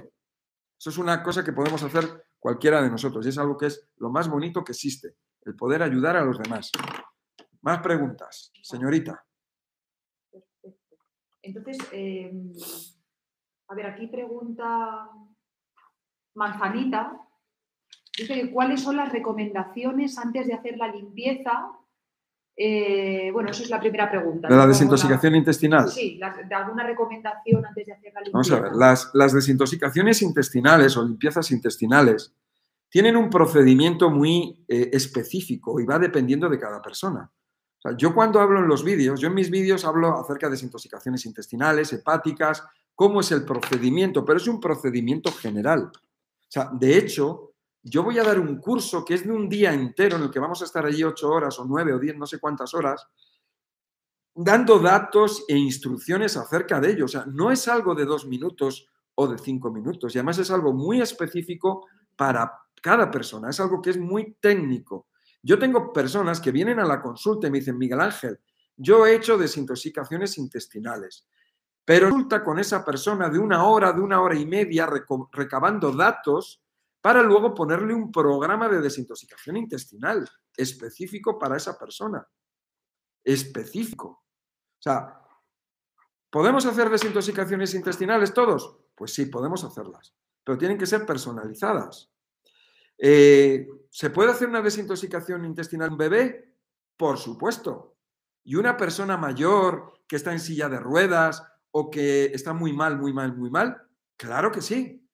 [0.79, 3.89] Eso es una cosa que podemos hacer cualquiera de nosotros y es algo que es
[3.97, 6.71] lo más bonito que existe, el poder ayudar a los demás.
[7.62, 9.25] Más preguntas, señorita.
[10.31, 10.97] Perfecto.
[11.43, 12.53] Entonces, em,
[13.69, 15.09] a ver, aquí pregunta
[16.35, 17.26] Manzanita.
[18.17, 21.71] Dice cuáles son las recomendaciones antes de hacer la limpieza
[22.59, 24.49] eh, bueno, esa es la primera pregunta.
[24.49, 25.91] ¿De la desintoxicación intestinal?
[25.91, 28.33] Sí, de alguna recomendación antes de hacer la limpieza.
[28.33, 32.33] Vamos a ver, las, las desintoxicaciones intestinales o limpiezas intestinales
[32.89, 37.31] tienen un procedimiento muy eh, específico y va dependiendo de cada persona.
[37.79, 40.53] O sea, yo cuando hablo en los vídeos, yo en mis vídeos hablo acerca de
[40.53, 42.64] desintoxicaciones intestinales, hepáticas,
[42.95, 45.91] cómo es el procedimiento, pero es un procedimiento general.
[45.93, 47.53] O sea, de hecho,
[47.89, 50.41] yo voy a dar un curso que es de un día entero en el que
[50.41, 53.07] vamos a estar allí ocho horas o nueve o diez, no sé cuántas horas,
[54.34, 57.05] dando datos e instrucciones acerca de ello.
[57.05, 60.12] O sea, no es algo de dos minutos o de cinco minutos.
[60.14, 63.51] Y además es algo muy específico para cada persona.
[63.51, 65.07] Es algo que es muy técnico.
[65.41, 68.41] Yo tengo personas que vienen a la consulta y me dicen, Miguel Ángel,
[68.76, 71.28] yo he hecho desintoxicaciones intestinales.
[71.84, 74.89] Pero resulta con esa persona de una hora, de una hora y media,
[75.30, 76.66] recabando datos
[77.07, 82.26] para luego ponerle un programa de desintoxicación intestinal específico para esa persona.
[83.22, 84.09] Específico.
[84.09, 85.22] O sea,
[86.28, 88.78] ¿podemos hacer desintoxicaciones intestinales todos?
[88.96, 92.12] Pues sí, podemos hacerlas, pero tienen que ser personalizadas.
[92.98, 96.57] Eh, ¿Se puede hacer una desintoxicación intestinal en un bebé?
[96.96, 97.98] Por supuesto.
[98.42, 101.40] Y una persona mayor que está en silla de ruedas
[101.70, 103.80] o que está muy mal, muy mal, muy mal,
[104.16, 105.05] claro que sí.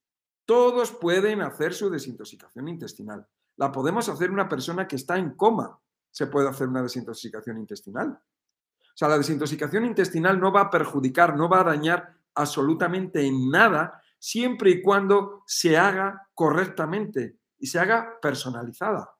[0.45, 3.26] Todos pueden hacer su desintoxicación intestinal.
[3.57, 5.78] La podemos hacer una persona que está en coma.
[6.11, 8.09] Se puede hacer una desintoxicación intestinal.
[8.12, 13.51] O sea, la desintoxicación intestinal no va a perjudicar, no va a dañar absolutamente en
[13.51, 19.11] nada siempre y cuando se haga correctamente y se haga personalizada.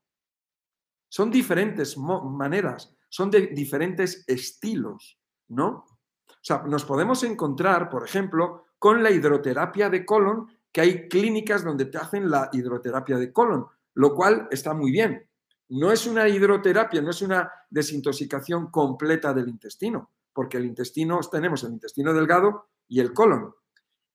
[1.09, 5.19] Son diferentes maneras, son de diferentes estilos,
[5.49, 5.69] ¿no?
[5.69, 11.63] O sea, nos podemos encontrar, por ejemplo, con la hidroterapia de colon, que hay clínicas
[11.63, 15.29] donde te hacen la hidroterapia de colon, lo cual está muy bien.
[15.69, 21.63] No es una hidroterapia, no es una desintoxicación completa del intestino, porque el intestino, tenemos
[21.65, 23.55] el intestino delgado y el colon.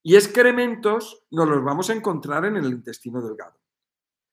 [0.04, 3.60] Y excrementos nos los vamos a encontrar en el intestino delgado.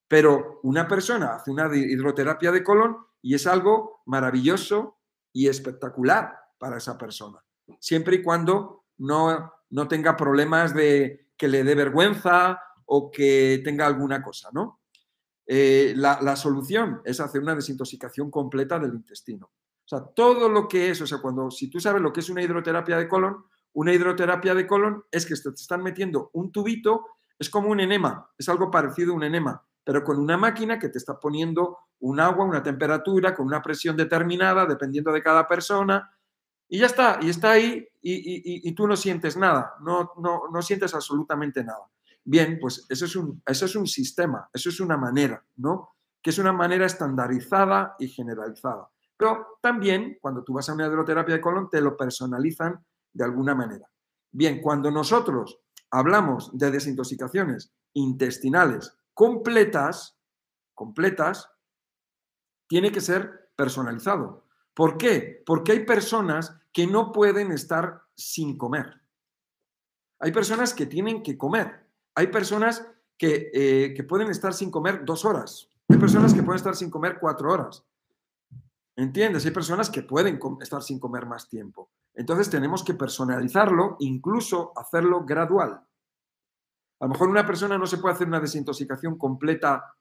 [0.08, 4.98] Pero una persona hace una hidroterapia de colon y es algo maravilloso
[5.32, 7.42] y espectacular para esa persona,
[7.80, 13.87] siempre y cuando no, no tenga problemas de que le dé vergüenza o que tenga
[13.87, 14.80] alguna cosa, ¿no?
[15.47, 19.47] Eh, la, la, solución es hacer una desintoxicación completa del intestino.
[19.47, 22.30] O sea, todo lo que es, o sea, cuando, si tú sabes lo que es
[22.30, 27.07] una hidroterapia de colon, una hidroterapia de colon es que te están metiendo un tubito,
[27.39, 30.89] es como un enema, es algo parecido a un enema, pero con una máquina que
[30.89, 36.13] te está poniendo un agua, una temperatura, con una presión determinada, dependiendo de cada persona,
[36.74, 40.92] y ya está, y está ahí y, tú no sientes nada, no, no, no sientes
[40.92, 41.88] absolutamente nada.
[42.24, 45.90] Bien, pues eso es, un, eso es un sistema, eso es una manera, ¿no?
[46.20, 48.90] Que es una manera estandarizada y generalizada.
[49.16, 53.54] Pero también, cuando tú vas a una hidroterapia de colon, te lo personalizan de alguna
[53.54, 53.88] manera.
[54.32, 55.60] Bien, cuando nosotros
[55.92, 60.18] hablamos de desintoxicaciones intestinales completas,
[60.74, 61.48] completas,
[62.66, 64.48] tiene que ser personalizado.
[64.74, 65.40] ¿Por qué?
[65.46, 69.00] Porque hay personas que no pueden estar sin comer.
[70.20, 71.86] Hay personas que tienen que comer.
[72.14, 75.70] Hay personas que, eh, que pueden estar sin comer dos horas.
[75.88, 77.84] Hay personas que pueden estar sin comer cuatro horas.
[78.96, 79.44] ¿Entiendes?
[79.44, 81.90] Hay personas que pueden estar sin comer más tiempo.
[82.14, 85.72] Entonces tenemos que personalizarlo, incluso hacerlo gradual.
[87.00, 89.96] A lo mejor una persona no se puede hacer una desintoxicación completa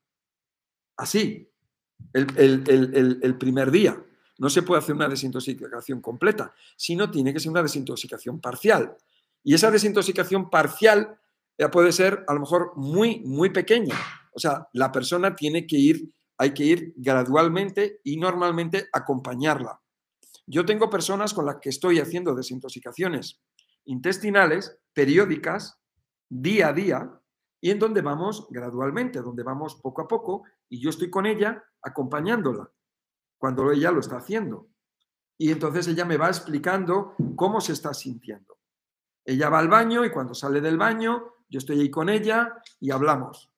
[0.98, 1.52] así,
[2.14, 4.00] el, primer día.
[4.38, 8.96] No se puede hacer una desintoxicación completa, sino tiene que ser una desintoxicación parcial.
[9.44, 11.20] Y esa desintoxicación parcial
[11.58, 13.96] ya puede ser a lo mejor muy, muy pequeña.
[14.34, 19.80] O sea, la persona tiene que ir, hay que ir gradualmente y normalmente acompañarla.
[20.46, 23.40] Yo tengo personas con las que estoy haciendo desintoxicaciones
[23.86, 25.78] intestinales periódicas
[26.30, 27.22] día a día
[27.62, 31.64] y en donde vamos gradualmente, donde vamos poco a poco y yo estoy con ella
[31.82, 32.70] acompañándola
[33.44, 34.70] cuando ella lo está haciendo.
[35.38, 38.58] Y entonces ella me va explicando cómo se está sintiendo.
[39.26, 42.92] Ella va al baño y cuando sale del baño yo estoy ahí con ella y
[42.92, 43.52] hablamos.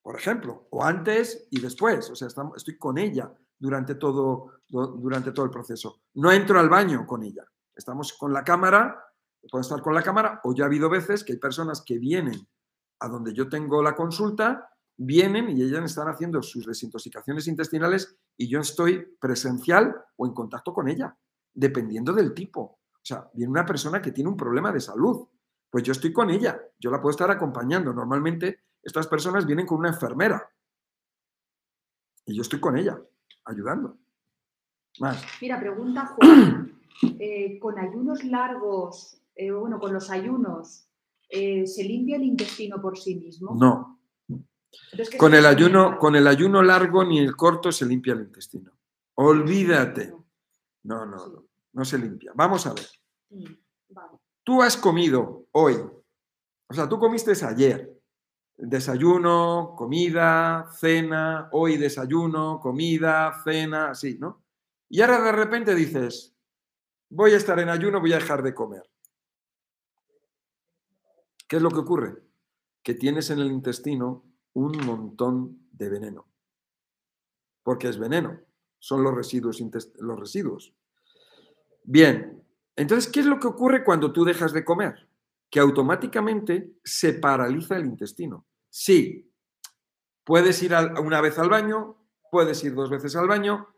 [0.00, 5.44] Por ejemplo, o antes y después, o sea, estoy con ella durante todo, durante todo
[5.44, 6.00] el proceso.
[6.14, 7.44] No entro al baño con ella.
[7.76, 8.98] Estamos con la cámara
[9.50, 12.48] puedo estar con la cámara, o ya ha habido veces que hay personas que vienen
[13.00, 18.48] a donde yo tengo la consulta, vienen y ellas están haciendo sus desintoxicaciones intestinales y
[18.48, 21.16] yo estoy presencial o en contacto con ella,
[21.52, 22.60] dependiendo del tipo.
[22.60, 25.28] O sea, viene una persona que tiene un problema de salud,
[25.70, 27.92] pues yo estoy con ella, yo la puedo estar acompañando.
[27.92, 30.48] Normalmente estas personas vienen con una enfermera
[32.26, 32.98] y yo estoy con ella,
[33.44, 33.98] ayudando.
[35.00, 35.24] Más.
[35.40, 36.70] Mira, pregunta Juan.
[37.18, 40.88] Eh, con ayunos largos eh, bueno, con los ayunos,
[41.28, 43.54] eh, ¿se limpia el intestino por sí mismo?
[43.54, 43.93] No.
[45.18, 48.72] Con, el ayuno, con el ayuno largo ni el corto se limpia el intestino.
[49.14, 50.14] Olvídate.
[50.84, 52.32] No, no, no, no se limpia.
[52.34, 52.86] Vamos a ver.
[54.42, 55.76] Tú has comido hoy,
[56.68, 57.90] o sea, tú comiste ayer.
[58.56, 64.44] Desayuno, comida, cena, hoy desayuno, comida, cena, así, ¿no?
[64.88, 66.36] Y ahora de repente dices,
[67.08, 68.88] voy a estar en ayuno, voy a dejar de comer.
[71.48, 72.22] ¿Qué es lo que ocurre?
[72.82, 74.24] Que tienes en el intestino
[74.54, 76.26] un montón de veneno.
[77.62, 78.40] Porque es veneno,
[78.78, 79.62] son los residuos.
[80.00, 80.74] Los residuos.
[81.82, 82.42] Bien,
[82.76, 85.08] entonces, ¿qué es lo que ocurre cuando tú dejas de comer?
[85.50, 88.46] Que automáticamente se paraliza el intestino.
[88.68, 89.30] Sí,
[90.24, 91.96] puedes ir una vez al baño,
[92.30, 93.68] puedes ir dos veces al baño,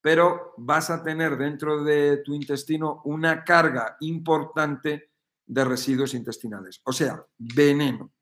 [0.00, 5.10] pero vas a tener dentro de tu intestino una carga importante
[5.46, 8.12] de residuos intestinales, o sea, veneno.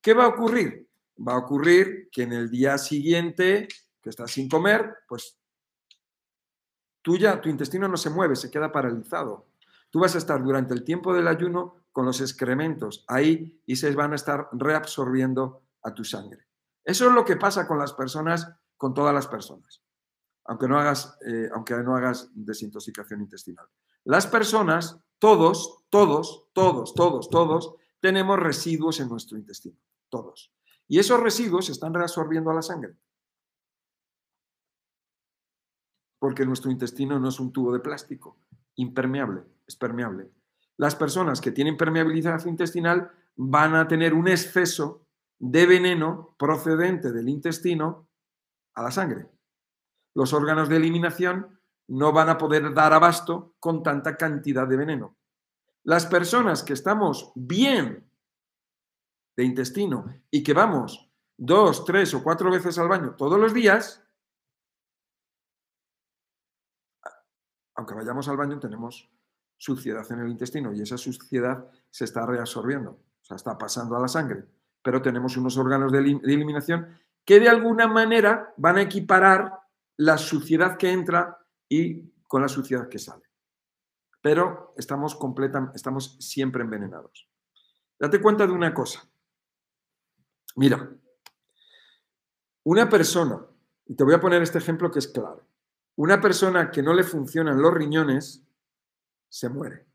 [0.00, 0.88] ¿Qué va a ocurrir?
[1.26, 3.68] Va a ocurrir que en el día siguiente,
[4.00, 5.38] que estás sin comer, pues
[7.02, 9.46] tú ya, tu intestino no se mueve, se queda paralizado.
[9.90, 13.94] Tú vas a estar durante el tiempo del ayuno con los excrementos ahí y se
[13.94, 16.46] van a estar reabsorbiendo a tu sangre.
[16.84, 19.82] Eso es lo que pasa con las personas, con todas las personas,
[20.44, 23.66] aunque no hagas, eh, aunque no hagas desintoxicación intestinal.
[24.04, 30.52] Las personas, todos, todos, todos, todos, todos, tenemos residuos en nuestro intestino, todos.
[30.92, 32.94] Y esos residuos se están reabsorbiendo a la sangre.
[36.18, 38.36] Porque nuestro intestino no es un tubo de plástico,
[38.74, 40.30] impermeable, es permeable.
[40.76, 45.06] Las personas que tienen permeabilidad intestinal van a tener un exceso
[45.38, 48.10] de veneno procedente del intestino
[48.74, 49.30] a la sangre.
[50.14, 55.16] Los órganos de eliminación no van a poder dar abasto con tanta cantidad de veneno.
[55.84, 58.11] Las personas que estamos bien
[59.36, 64.04] de intestino y que vamos dos, tres o cuatro veces al baño todos los días,
[67.74, 69.10] aunque vayamos al baño tenemos
[69.56, 74.00] suciedad en el intestino y esa suciedad se está reabsorbiendo, o sea, está pasando a
[74.00, 74.44] la sangre,
[74.82, 79.60] pero tenemos unos órganos de eliminación que de alguna manera van a equiparar
[79.96, 83.24] la suciedad que entra y con la suciedad que sale.
[84.20, 85.18] Pero estamos,
[85.74, 87.28] estamos siempre envenenados.
[87.98, 89.11] Date cuenta de una cosa.
[90.56, 90.90] Mira,
[92.64, 93.46] una persona,
[93.86, 95.46] y te voy a poner este ejemplo que es claro,
[95.96, 98.44] una persona que no le funcionan los riñones
[99.28, 99.86] se muere.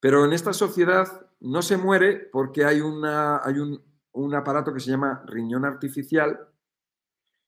[0.00, 3.82] Pero en esta sociedad no se muere porque hay, una, hay un,
[4.12, 6.48] un aparato que se llama riñón artificial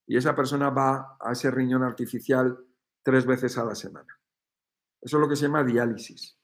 [0.06, 2.58] y esa persona va a ese riñón artificial
[3.02, 4.18] tres veces a la semana.
[5.00, 6.38] Eso es lo que se llama diálisis.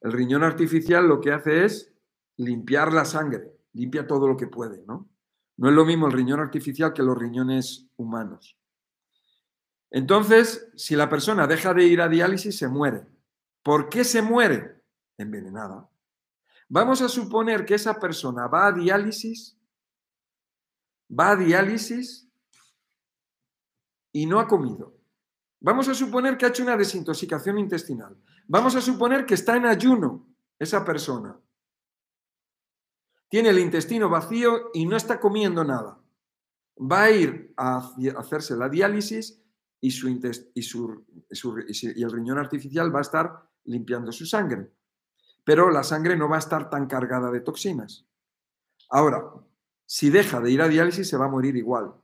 [0.00, 1.94] El riñón artificial lo que hace es
[2.36, 5.08] limpiar la sangre, limpia todo lo que puede, ¿no?
[5.56, 8.58] No es lo mismo el riñón artificial que los riñones humanos.
[9.90, 13.06] Entonces, si la persona deja de ir a diálisis, se muere.
[13.62, 14.82] ¿Por qué se muere?
[15.18, 15.88] Envenenada.
[16.68, 19.58] Vamos a suponer que esa persona va a diálisis,
[21.08, 22.26] va a diálisis
[24.10, 24.96] y no ha comido.
[25.60, 28.16] Vamos a suponer que ha hecho una desintoxicación intestinal.
[28.48, 30.26] Vamos a suponer que está en ayuno
[30.58, 31.38] esa persona.
[33.32, 35.98] Tiene el intestino vacío y no está comiendo nada.
[36.78, 39.42] Va a ir a hacerse la diálisis
[39.80, 40.20] y, su, y,
[40.60, 44.70] y el riñón artificial va a estar limpiando su sangre.
[45.44, 48.06] Pero la sangre no va a estar tan cargada de toxinas.
[48.90, 49.24] Ahora,
[49.86, 51.94] si deja de ir a diálisis se va a morir igual.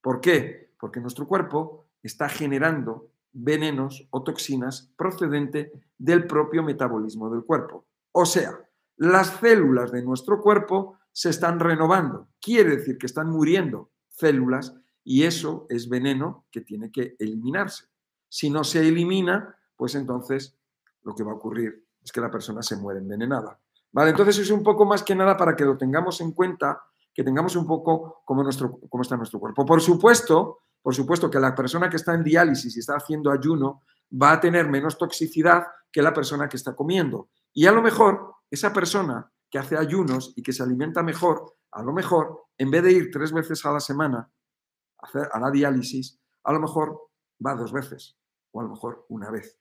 [0.00, 0.70] ¿Por qué?
[0.80, 7.84] porque nuestro cuerpo está generando venenos o toxinas procedente del propio metabolismo del cuerpo.
[8.12, 8.58] O sea,
[9.00, 12.28] las células de nuestro cuerpo se están renovando.
[12.38, 17.86] Quiere decir que están muriendo células y eso es veneno que tiene que eliminarse.
[18.28, 20.54] Si no se elimina, pues entonces
[21.02, 23.58] lo que va a ocurrir es que la persona se muere envenenada.
[23.90, 26.82] Vale, entonces es un poco más que nada para que lo tengamos en cuenta,
[27.14, 29.64] que tengamos un poco como, nuestro, cómo está nuestro cuerpo.
[29.64, 33.80] Por supuesto, por supuesto que la persona que está en diálisis y está haciendo ayuno
[34.12, 37.30] va a tener menos toxicidad que la persona que está comiendo.
[37.54, 41.82] Y a lo mejor esa persona que hace ayunos y que se alimenta mejor, a
[41.82, 44.30] lo mejor, en vez de ir tres veces a la semana
[44.98, 47.10] a, hacer, a la diálisis, a lo mejor
[47.44, 48.16] va dos veces
[48.52, 49.58] o a lo mejor una vez.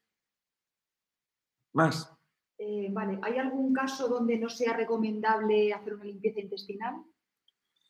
[1.73, 2.11] Más.
[2.57, 7.03] Eh, vale, ¿hay algún caso donde no sea recomendable hacer una limpieza intestinal?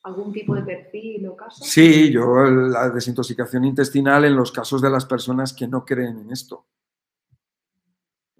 [0.02, 1.64] algún tipo de perfil o caso?
[1.64, 6.30] Sí, yo la desintoxicación intestinal en los casos de las personas que no creen en
[6.30, 6.66] esto.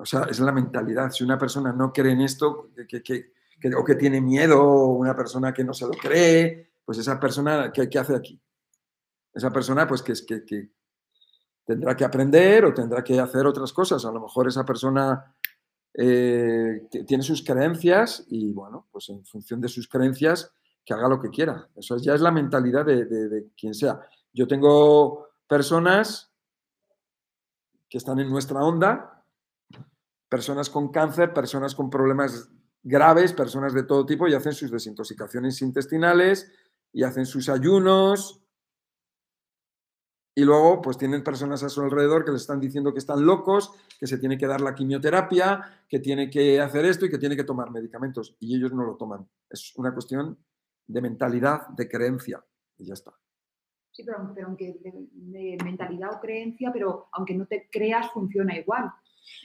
[0.01, 1.11] O sea, es la mentalidad.
[1.11, 2.71] Si una persona no cree en esto
[3.77, 7.71] o que tiene miedo, o una persona que no se lo cree, pues esa persona,
[7.73, 8.41] ¿qué, hace aquí?
[9.33, 10.71] Esa persona, pues que, que, que
[11.65, 14.05] tendrá que aprender o tendrá que hacer otras cosas.
[14.05, 15.35] A lo mejor esa persona
[15.95, 20.53] eh, tiene sus creencias y, bueno, pues en función de sus creencias,
[20.85, 21.69] que haga lo que quiera.
[21.77, 24.01] Eso ya es la mentalidad de, quien sea.
[24.33, 26.33] Yo tengo personas
[27.89, 29.20] que están en nuestra onda,
[30.31, 32.51] personas con cáncer, personas con problemas
[32.83, 36.51] graves, personas de todo tipo y hacen sus desintoxicaciones intestinales
[36.93, 38.43] y hacen sus ayunos.
[40.35, 43.73] Y luego, pues tienen personas a su alrededor que les están diciendo que están locos,
[43.99, 47.37] que se tiene que dar la quimioterapia, que tiene que hacer esto y que tiene
[47.37, 48.37] que tomar medicamentos.
[48.39, 49.29] Y ellos no lo toman.
[49.51, 50.39] Es una cuestión
[50.87, 52.43] de mentalidad, de creencia,
[52.79, 53.13] y ya está.
[53.91, 58.91] Sí, pero, aunque de, mentalidad o creencia, pero aunque no te creas, funciona igual.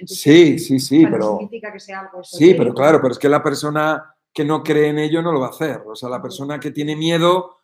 [0.05, 1.37] Sí, sí, sí, pero...
[1.37, 4.89] significa que sea algo Sí, pero claro, pero es que la persona que no cree
[4.89, 5.81] en ello no lo va a hacer.
[5.85, 7.61] O sea, la persona que tiene miedo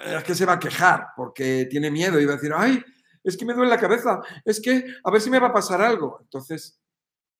[0.00, 2.82] eh, es que se va a quejar porque tiene miedo y va a decir, ay,
[3.22, 5.80] es que me duele la cabeza, es que a ver si me va a pasar
[5.80, 6.18] algo.
[6.20, 6.80] Entonces,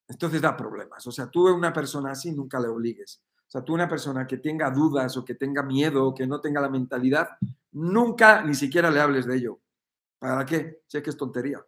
[0.09, 1.07] entonces da problemas.
[1.07, 3.23] O sea, tú a una persona así nunca le obligues.
[3.49, 6.41] O sea, tú una persona que tenga dudas o que tenga miedo o que no
[6.41, 7.31] tenga la mentalidad,
[7.73, 9.61] nunca ni siquiera le hables de ello.
[10.19, 10.83] ¿Para qué?
[10.87, 11.65] Sé que es tontería.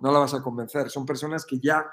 [0.00, 0.90] No la vas a convencer.
[0.90, 1.86] Son personas que ya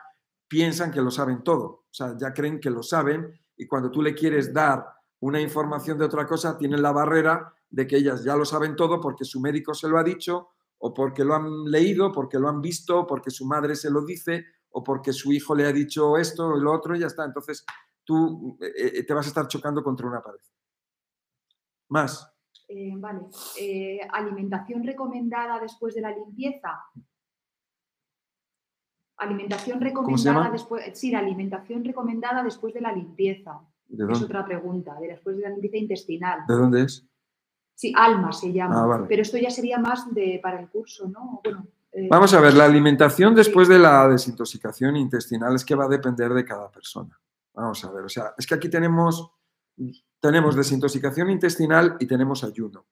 [0.48, 1.66] piensan que lo saben todo.
[1.66, 4.86] O sea, ya creen que lo saben y cuando tú le quieres dar
[5.20, 9.02] una información de otra cosa, tienen la barrera de que ellas ya lo saben todo
[9.02, 12.62] porque su médico se lo ha dicho o porque lo han leído, porque lo han
[12.62, 16.56] visto, porque su madre se lo dice o porque su hijo le ha dicho esto
[16.56, 17.26] y lo otro y ya está.
[17.26, 17.66] Entonces
[18.04, 20.40] tú eh, eh, te vas a estar chocando contra una pared.
[21.90, 22.32] Más.
[22.68, 23.22] Eh, vale.
[24.12, 26.70] ¿Alimentación recomendada después de la limpieza?
[29.18, 30.98] Alimentación recomendada después.
[30.98, 33.60] Sí, la alimentación recomendada después de la limpieza.
[33.90, 36.42] Es otra pregunta, de después de la limpieza intestinal.
[36.48, 37.06] ¿De dónde es?
[37.74, 38.84] Sí, alma se llama.
[38.84, 41.42] Ah, Pero esto ya sería más de, para el curso, ¿no?
[41.92, 45.90] Eh, Vamos a ver, la alimentación después de la desintoxicación intestinal es que va a
[45.90, 47.20] depender de cada persona.
[47.54, 49.32] Vamos a ver, o sea, es que aquí tenemos,
[50.20, 52.86] tenemos desintoxicación intestinal y tenemos ayuno.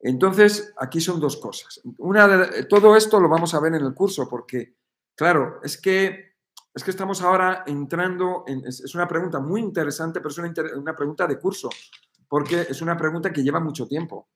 [0.00, 1.80] Entonces, aquí son dos cosas.
[1.98, 4.76] Una de, todo esto lo vamos a ver en el curso porque,
[5.18, 6.36] claro, es que,
[6.72, 11.26] es que estamos ahora entrando, en, es, una pregunta muy interesante, pero es una, pregunta
[11.26, 11.68] de curso,
[12.28, 14.30] porque es una pregunta que lleva mucho tiempo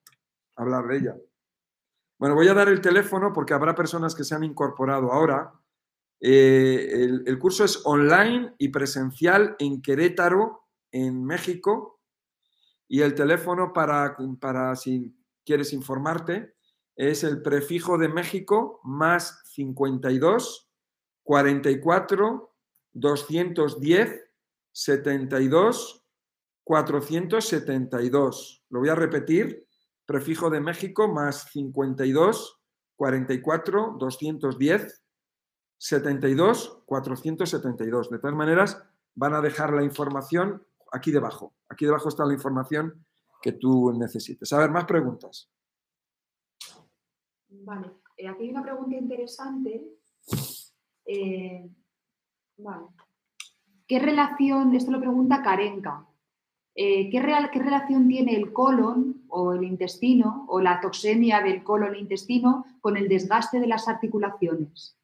[0.57, 1.15] hablar de ella.
[2.19, 5.53] Bueno, voy a dar el teléfono porque habrá personas que se han incorporado ahora
[6.25, 11.99] eh, el, curso es online y presencial en Querétaro, en México.
[12.87, 15.13] Y el teléfono para, para si
[15.45, 16.55] quieres informarte
[16.95, 20.69] es el prefijo de México más 52
[21.23, 22.53] 44
[22.93, 24.29] 210
[24.71, 26.03] 72
[26.63, 28.63] 472.
[28.69, 29.67] Lo voy a repetir.
[30.05, 32.59] Prefijo de México más 52
[32.95, 35.03] 44 210
[35.77, 38.09] 72 472.
[38.09, 38.83] De todas maneras,
[39.15, 41.53] van a dejar la información aquí debajo.
[41.69, 43.05] Aquí debajo está la información
[43.41, 44.51] que tú necesites.
[44.53, 45.49] A ver, más preguntas.
[47.49, 49.99] Vale, eh, aquí hay una pregunta interesante.
[51.05, 51.69] Eh,
[52.57, 52.85] vale.
[53.87, 56.05] ¿Qué relación, esto lo pregunta Karenka,
[56.75, 57.21] eh, ¿qué,
[57.51, 62.65] ¿qué, relación tiene el colon o el intestino o la toxemia del colon e intestino
[62.81, 64.97] con el desgaste de las articulaciones?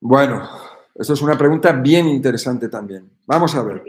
[0.00, 0.48] Bueno,
[0.94, 3.10] esa es una pregunta bien interesante también.
[3.26, 3.82] Vamos a ver.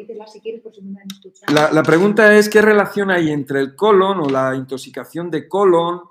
[1.54, 6.02] La, pregunta es qué relación hay entre el colon o la intoxicación de colon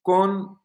[0.00, 0.60] con,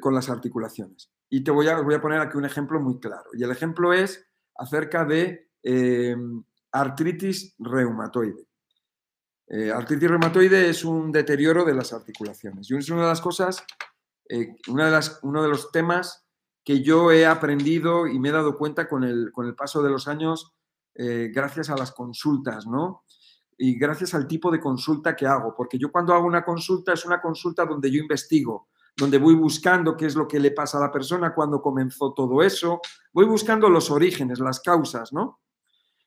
[0.00, 1.11] con las articulaciones.
[1.34, 3.30] Y te voy a, voy a, poner aquí un ejemplo muy claro.
[3.32, 6.14] Y el ejemplo es acerca de eh,
[6.70, 8.46] artritis reumatoide.
[9.48, 12.70] Eh, artritis reumatoide es un deterioro de las articulaciones.
[12.70, 13.64] Y es una de las cosas,
[14.28, 16.26] eh, una de las, uno de los temas
[16.62, 19.88] que yo he aprendido y me he dado cuenta con el, con el paso de
[19.88, 20.52] los años
[20.94, 23.04] gracias a las consultas, ¿no?
[23.56, 27.06] Y gracias al tipo de consulta que hago, porque yo cuando hago una consulta es
[27.06, 30.82] una consulta donde yo investigo, donde voy buscando qué es lo que le pasa a
[30.82, 32.80] la persona, cuando comenzó todo eso,
[33.12, 35.40] voy buscando los orígenes, las causas, ¿no?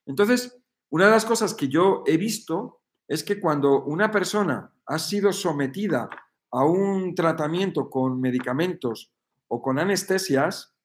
[0.06, 5.00] Entonces, una de las cosas que yo he visto es que cuando una persona ha
[5.00, 6.10] sido sometida
[6.52, 9.12] a un tratamiento con medicamentos
[9.48, 10.76] o con anestesias,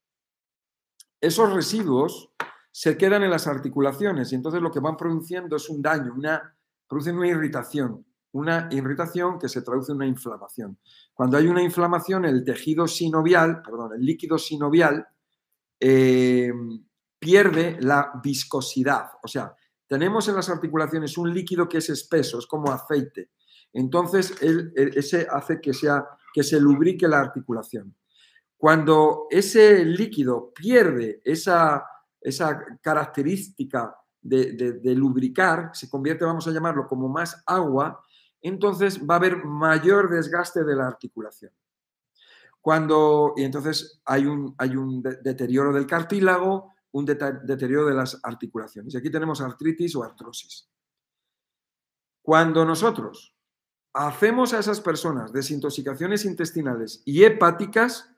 [1.21, 2.33] esos residuos
[2.73, 6.57] se quedan en las articulaciones y entonces lo que van produciendo es un daño, una,
[6.89, 10.79] producen una irritación, una irritación que se traduce en una inflamación.
[11.13, 15.07] Cuando hay una inflamación, el tejido sinovial, perdón, el líquido sinovial
[15.79, 16.53] eh,
[17.19, 19.11] pierde la viscosidad.
[19.23, 19.55] O sea,
[19.87, 23.31] tenemos en las articulaciones un líquido que es espeso, es como aceite.
[23.73, 27.95] Entonces, ese hace que, sea, que se lubrique la articulación.
[28.57, 31.85] Cuando ese líquido pierde esa,
[32.21, 38.01] esa característica de, lubricar, se convierte, vamos a llamarlo, como más agua,
[38.43, 41.53] entonces va a haber mayor desgaste de la articulación.
[42.61, 48.95] Cuando, y entonces hay un, hay un deterioro del cartílago, un deterioro de las articulaciones.
[48.95, 50.69] Y aquí tenemos artritis o artrosis.
[52.23, 53.35] Cuando nosotros
[53.95, 58.15] hacemos a esas personas desintoxicaciones intestinales y hepáticas,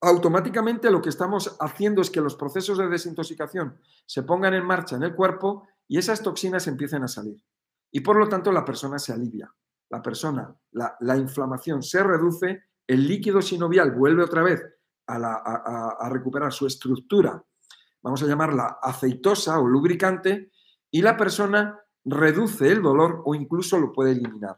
[0.00, 4.96] automáticamente lo que estamos haciendo es que los procesos de desintoxicación se pongan en marcha
[4.96, 7.42] en el cuerpo y esas toxinas empiecen a salir.
[7.90, 9.52] Y por lo tanto la persona se alivia.
[9.90, 14.64] La persona, la, inflamación se reduce, el líquido sinovial vuelve otra vez
[15.08, 17.44] a, recuperar su estructura,
[18.00, 20.52] vamos a llamarla aceitosa o lubricante,
[20.92, 24.56] y la persona reduce el dolor o incluso lo puede eliminar.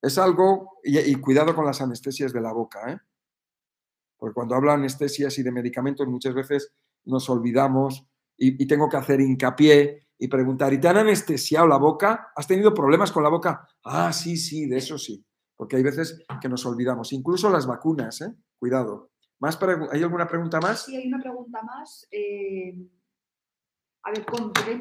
[0.00, 2.98] Es algo, y, cuidado con las anestesias de la boca, ¿eh?
[4.16, 6.72] porque cuando hablo de anestesias y de medicamentos muchas veces
[7.04, 11.78] nos olvidamos y, y tengo que hacer hincapié y preguntar, ¿y te han anestesiado la
[11.78, 12.30] boca?
[12.36, 13.66] ¿Has tenido problemas con la boca?
[13.82, 15.24] Ah, sí, sí, de eso sí,
[15.56, 18.34] porque hay veces que nos olvidamos, incluso las vacunas, ¿eh?
[18.58, 19.10] cuidado.
[19.40, 19.58] ¿Más
[19.90, 20.84] ¿Hay alguna pregunta más?
[20.84, 22.06] Sí, hay una pregunta más.
[22.10, 22.74] Eh,
[24.02, 24.26] a ver,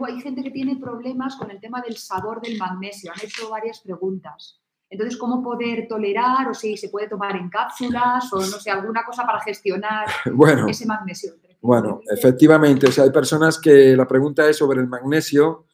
[0.05, 3.13] hay gente que tiene problemas con el tema del sabor del magnesio.
[3.13, 4.61] Han hecho varias preguntas.
[4.89, 9.05] Entonces, ¿cómo poder tolerar o si se puede tomar en cápsulas o no sé, alguna
[9.05, 10.07] cosa para gestionar
[10.67, 11.33] ese magnesio?
[11.61, 15.65] Bueno, efectivamente, o sea, hay personas que la pregunta es sobre el magnesio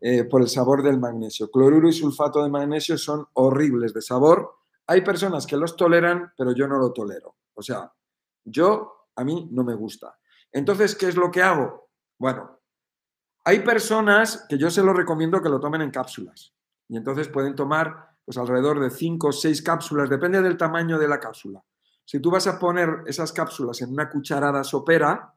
[0.00, 1.50] eh, por el sabor del magnesio.
[1.50, 4.56] Cloruro y sulfato de magnesio son horribles de sabor.
[4.86, 7.36] Hay personas que los toleran, pero yo no lo tolero.
[7.54, 7.92] O sea,
[8.44, 10.18] yo, a mí no me gusta.
[10.52, 11.90] Entonces, ¿qué es lo que hago?
[12.18, 12.60] Bueno,
[13.44, 16.54] hay personas que yo se lo recomiendo que lo tomen en cápsulas.
[16.88, 21.08] Y entonces pueden tomar pues alrededor de 5 o 6 cápsulas, depende del tamaño de
[21.08, 21.64] la cápsula.
[22.10, 25.32] Si tú vas a poner esas cápsulas en una cucharada sopera,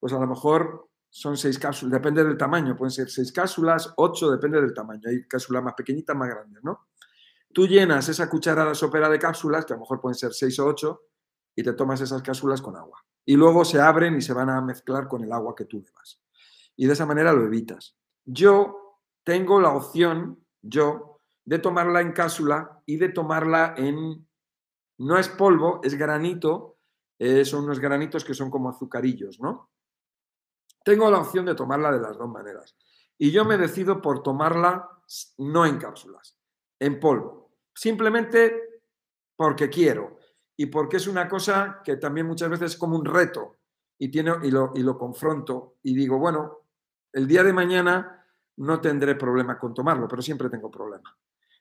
[0.00, 4.28] pues a lo mejor son seis cápsulas, depende del tamaño, pueden ser seis cápsulas, ocho,
[4.28, 5.02] depende del tamaño.
[5.08, 6.88] Hay cápsulas más pequeñitas, más grandes, ¿no?
[7.52, 10.66] Tú llenas esa cucharada sopera de cápsulas, que a lo mejor pueden ser seis o
[10.66, 11.02] ocho,
[11.54, 12.98] y te tomas esas cápsulas con agua.
[13.24, 16.20] Y luego se abren y se van a mezclar con el agua que tú bebas.
[16.74, 17.96] Y de esa manera lo evitas.
[18.24, 24.26] Yo tengo la opción, yo, de tomarla en cápsula y de tomarla en
[24.98, 26.78] no es polvo, es granito,
[27.18, 29.70] eh, son unos granitos que son como azucarillos, ¿no?
[30.84, 32.76] Tengo la opción de tomarla de las dos maneras.
[33.16, 34.88] Y yo me decido por tomarla
[35.38, 36.38] no en cápsulas,
[36.78, 37.52] en polvo.
[37.74, 38.82] Simplemente
[39.36, 40.18] porque quiero
[40.56, 43.56] y porque es una cosa que también muchas veces es como un reto
[43.98, 46.58] y, tiene, y, lo, y lo confronto y digo, bueno,
[47.12, 48.24] el día de mañana
[48.56, 51.16] no tendré problema con tomarlo, pero siempre tengo problema.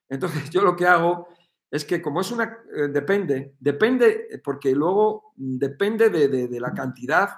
[0.09, 1.27] Entonces yo lo que hago
[1.73, 7.29] es que como es una, eh, depende, depende, eh, porque luego depende de, la cantidad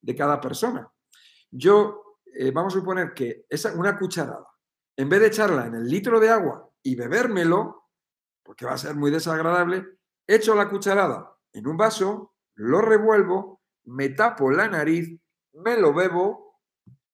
[0.00, 0.90] de cada persona.
[1.48, 4.48] Yo, eh, vamos a suponer que esa, una cucharada,
[4.96, 7.84] en vez de echarla en el litro de agua y bebérmelo,
[8.42, 9.86] porque va a ser muy desagradable,
[10.26, 15.16] echo la cucharada en un vaso, lo revuelvo, me tapo la nariz,
[15.52, 16.58] me lo bebo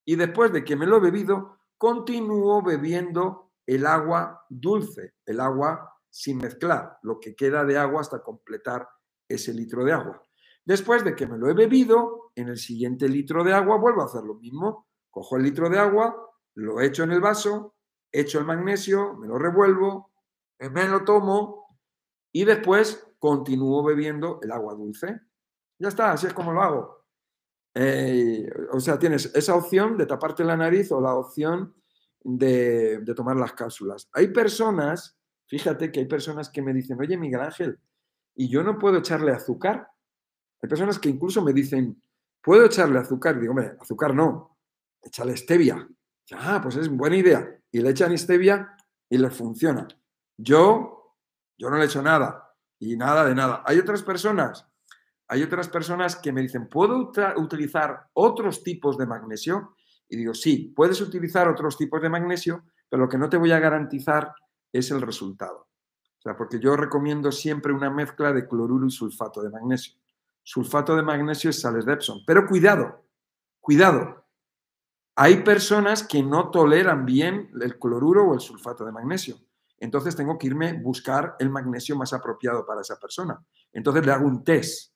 [0.06, 5.99] y después de que me lo he bebido, continúo bebiendo el agua dulce, el agua
[6.10, 8.88] sin mezclar lo que queda de agua hasta completar
[9.28, 10.22] ese litro de agua.
[10.64, 14.06] Después de que me lo he bebido, en el siguiente litro de agua vuelvo a
[14.06, 14.88] hacer lo mismo.
[15.10, 16.14] Cojo el litro de agua,
[16.54, 17.74] lo echo en el vaso,
[18.12, 20.12] echo el magnesio, me lo revuelvo,
[20.58, 21.78] me lo tomo
[22.32, 25.20] y después continúo bebiendo el agua dulce.
[25.78, 27.06] Ya está, así es como lo hago.
[27.74, 31.74] Eh, o sea, tienes esa opción de taparte la nariz o la opción
[32.22, 34.08] de tomar las cápsulas.
[34.12, 35.19] Hay personas
[35.50, 37.76] Fíjate que hay personas que me dicen, oye, Miguel Ángel,
[38.36, 39.88] y yo no puedo echarle azúcar.
[40.62, 42.00] Hay personas que incluso me dicen,
[42.40, 43.36] ¿puedo echarle azúcar?
[43.36, 44.56] Y digo, hombre, azúcar no,
[45.02, 45.88] échale stevia.
[46.34, 47.52] Ah, pues es buena idea.
[47.72, 48.76] Y le echan stevia
[49.08, 49.88] y le funciona.
[50.36, 51.16] Yo,
[51.58, 53.64] yo no le echo nada y nada de nada.
[53.66, 54.68] Hay otras personas,
[55.26, 59.74] hay otras personas que me dicen, ¿puedo utilizar otros tipos de magnesio?
[60.08, 63.50] Y digo, sí, puedes utilizar otros tipos de magnesio, pero lo que no te voy
[63.50, 64.32] a garantizar
[64.72, 65.68] es el resultado.
[66.18, 69.94] O sea, porque yo recomiendo siempre una mezcla de cloruro y sulfato de magnesio.
[70.42, 72.18] Sulfato de magnesio es sales de Epsom.
[72.26, 73.06] Pero cuidado,
[73.60, 74.26] cuidado.
[75.16, 79.36] Hay personas que no toleran bien el cloruro o el sulfato de magnesio.
[79.78, 83.42] Entonces tengo que irme a buscar el magnesio más apropiado para esa persona.
[83.72, 84.92] Entonces le hago un test.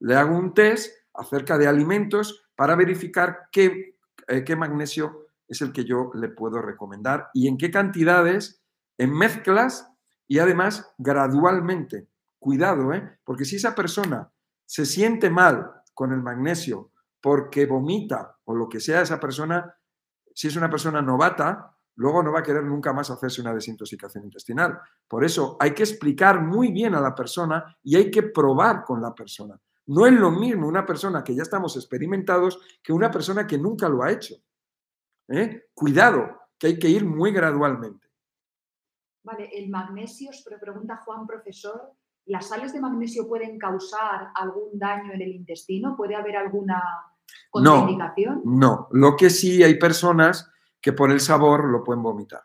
[0.00, 3.96] Le hago un test acerca de alimentos para verificar qué,
[4.28, 8.62] eh, qué magnesio es el que yo le puedo recomendar y en qué cantidades
[8.98, 9.92] en mezclas
[10.26, 12.08] y además gradualmente.
[12.38, 13.18] Cuidado, ¿eh?
[13.24, 14.30] porque si esa persona
[14.64, 19.74] se siente mal con el magnesio porque vomita o lo que sea esa persona,
[20.34, 24.24] si es una persona novata, luego no va a querer nunca más hacerse una desintoxicación
[24.24, 24.78] intestinal.
[25.08, 29.00] Por eso hay que explicar muy bien a la persona y hay que probar con
[29.00, 29.58] la persona.
[29.86, 33.88] No es lo mismo una persona que ya estamos experimentados que una persona que nunca
[33.88, 34.34] lo ha hecho.
[35.28, 35.68] ¿eh?
[35.74, 36.28] Cuidado,
[36.58, 38.05] que hay que ir muy gradualmente.
[39.26, 41.90] Vale, el magnesio, pero pregunta Juan, profesor,
[42.26, 45.96] ¿las sales de magnesio pueden causar algún daño en el intestino?
[45.96, 46.80] ¿Puede haber alguna
[47.50, 48.42] contraindicación?
[48.44, 48.88] No, no.
[48.92, 50.48] Lo que sí hay personas
[50.80, 52.42] que por el sabor lo pueden vomitar.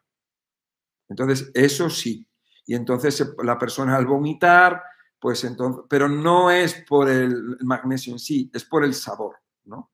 [1.07, 2.27] Entonces, eso sí.
[2.65, 4.81] Y entonces la persona al vomitar,
[5.19, 9.35] pues entonces, pero no es por el magnesio en sí, es por el sabor,
[9.65, 9.91] ¿no?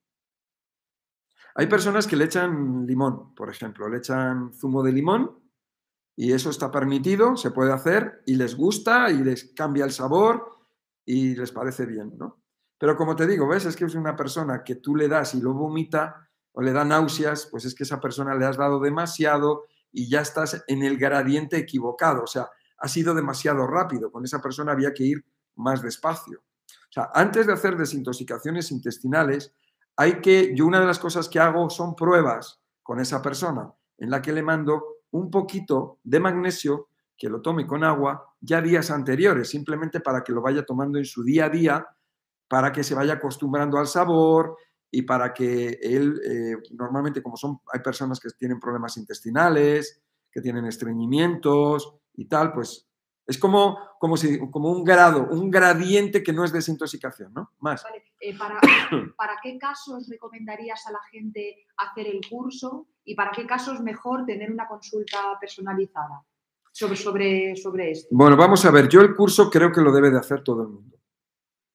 [1.56, 5.47] Hay personas que le echan limón, por ejemplo, le echan zumo de limón
[6.20, 10.58] y eso está permitido, se puede hacer y les gusta y les cambia el sabor
[11.06, 12.42] y les parece bien, ¿no?
[12.80, 13.66] Pero como te digo, ¿ves?
[13.66, 16.84] Es que es una persona que tú le das y lo vomita o le da
[16.84, 20.98] náuseas, pues es que esa persona le has dado demasiado y ya estás en el
[20.98, 22.50] gradiente equivocado, o sea,
[22.80, 25.26] ha sido demasiado rápido, con esa persona había que ir
[25.56, 26.40] más despacio.
[26.40, 29.54] O sea, antes de hacer desintoxicaciones intestinales,
[29.96, 34.10] hay que, yo una de las cosas que hago son pruebas con esa persona, en
[34.10, 38.92] la que le mando un poquito de magnesio que lo tome con agua ya días
[38.92, 41.88] anteriores, simplemente para que lo vaya tomando en su día a día,
[42.48, 44.56] para que se vaya acostumbrando al sabor
[44.92, 50.42] y para que él, eh, normalmente como son, hay personas que tienen problemas intestinales, que
[50.42, 52.88] tienen estreñimientos y tal, pues
[53.26, 57.52] es como, como, si, como un grado, un gradiente que no es desintoxicación, ¿no?
[57.60, 57.84] Más.
[58.22, 58.60] Eh, para,
[59.18, 64.26] ¿Para qué casos recomendarías a la gente hacer el curso y para qué casos mejor
[64.26, 66.24] tener una consulta personalizada
[66.72, 68.08] sobre, sobre, sobre esto?
[68.12, 70.70] Bueno, vamos a ver, yo el curso creo que lo debe de hacer todo el
[70.70, 70.98] mundo.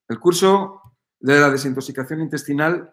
[0.08, 0.80] El curso
[1.18, 2.92] de la desintoxicación intestinal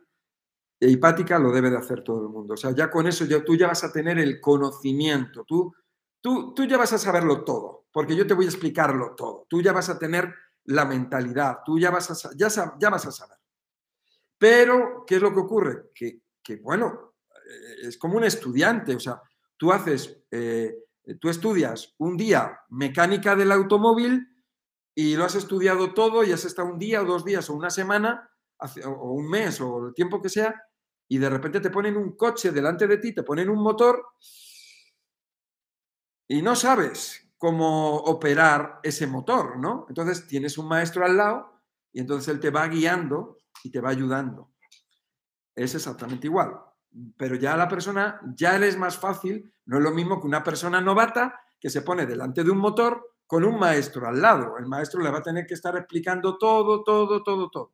[0.80, 2.56] e hepática lo debe de hacer todo el mundo.
[2.56, 5.74] O sea, ya con eso ya, tú ya vas a tener el conocimiento, tú
[6.22, 9.45] Tú, ya vas a saberlo todo, porque yo te voy a explicarlo todo.
[9.49, 10.34] Tú ya vas a tener
[10.66, 13.38] la mentalidad, tú ya vas a, ya, ya vas a saber.
[14.38, 15.91] Pero, ¿qué es lo que ocurre?
[15.94, 16.22] Que,
[16.61, 17.09] bueno, eh,
[17.82, 19.22] es como un estudiante, o sea,
[19.58, 20.76] tú haces, eh,
[21.20, 24.28] tú estudias un día mecánica del automóvil
[24.96, 27.70] y lo has estudiado todo y has estado un día o dos días o una
[27.70, 28.30] semana
[28.86, 30.56] o un mes o el tiempo que sea
[31.08, 34.06] y de repente te ponen un coche delante de ti, te ponen un motor
[36.28, 39.86] y no sabes cómo operar ese motor, ¿no?
[39.90, 41.62] Entonces tienes un maestro al lado
[41.92, 44.52] y entonces él te va guiando y te va ayudando.
[45.56, 46.69] Es exactamente igual.
[47.18, 50.44] Pero ya la persona, ya le es más fácil, no es lo mismo que una
[50.44, 54.58] persona novata que se pone delante de un motor con un maestro al lado.
[54.58, 57.74] El maestro le va a tener que estar explicando todo, todo, todo, todo.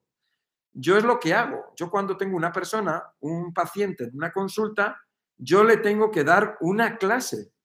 [0.74, 1.74] Yo es lo que hago.
[1.76, 5.02] Yo cuando tengo una persona, un paciente en una consulta,
[5.38, 7.56] yo le tengo que dar una clase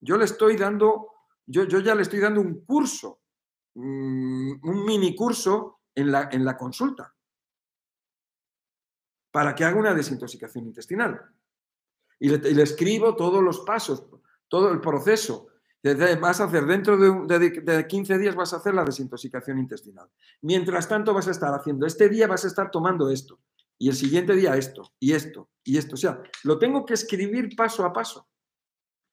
[0.00, 1.08] yo le estoy dando,
[1.46, 3.20] yo, yo ya le estoy dando un curso,
[3.74, 7.14] mm, un mini curso en la, en la consulta
[9.30, 11.20] para que haga una desintoxicación intestinal.
[12.18, 14.04] Y le, escribo todos los pasos,
[14.48, 15.48] todo el proceso.
[16.20, 20.08] Vas a hacer dentro de, de, 15 días vas a hacer la desintoxicación intestinal.
[20.42, 23.40] Mientras tanto vas a estar haciendo, este día vas a estar tomando esto,
[23.78, 25.94] y el siguiente día esto, y esto, y esto.
[25.94, 28.28] O sea, lo tengo que escribir paso a paso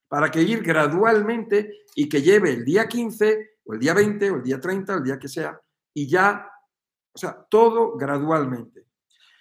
[0.07, 4.35] para que ir gradualmente y que lleve el día 15 o el día 20 o
[4.37, 5.59] el día 30, el día que sea,
[5.93, 6.49] y ya,
[7.13, 8.87] o sea, todo gradualmente.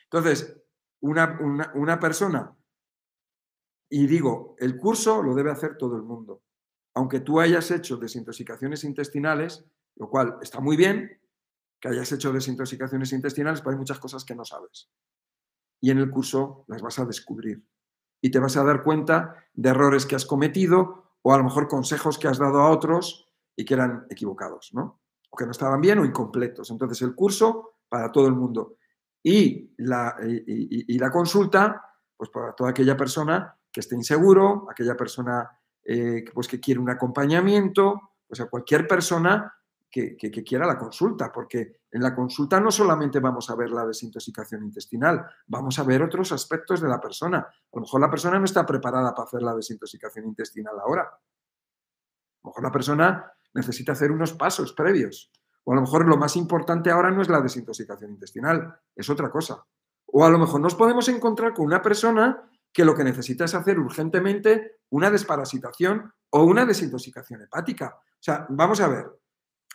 [0.04, 0.56] Entonces,
[1.04, 2.56] una, una, persona,
[3.90, 6.42] y digo, el curso lo debe hacer todo el mundo.
[6.94, 9.64] Aunque tú hayas hecho desintoxicaciones intestinales,
[9.96, 11.20] lo cual está muy bien,
[11.78, 14.88] que hayas hecho desintoxicaciones intestinales, pero hay muchas cosas que no sabes.
[15.80, 17.62] Y en el curso las vas a descubrir
[18.22, 21.68] y te vas a dar cuenta de errores que has cometido o a lo mejor
[21.68, 25.02] consejos que has dado a otros y que eran equivocados, ¿no?
[25.28, 26.70] O que no estaban bien o incompletos.
[26.70, 28.78] Entonces el curso para todo el mundo
[29.26, 31.82] y la, consulta,
[32.14, 35.50] pues para toda aquella persona que esté inseguro, aquella persona
[35.82, 39.50] eh, pues que quiere un acompañamiento, pues a cualquier persona
[39.90, 44.64] que, quiera la consulta, porque en la consulta no solamente vamos a ver la desintoxicación
[44.64, 47.38] intestinal, vamos a ver otros aspectos de la persona.
[47.38, 51.02] A lo mejor la persona no está preparada para hacer la desintoxicación intestinal ahora.
[51.02, 51.18] A
[52.42, 55.32] lo mejor la persona necesita hacer unos pasos previos.
[55.64, 59.30] O a lo mejor lo más importante ahora no es la desintoxicación intestinal, es otra
[59.30, 59.64] cosa.
[60.06, 63.54] O a lo mejor nos podemos encontrar con una persona que lo que necesita es
[63.54, 67.96] hacer urgentemente una desparasitación o una desintoxicación hepática.
[67.96, 69.06] O sea, vamos a ver,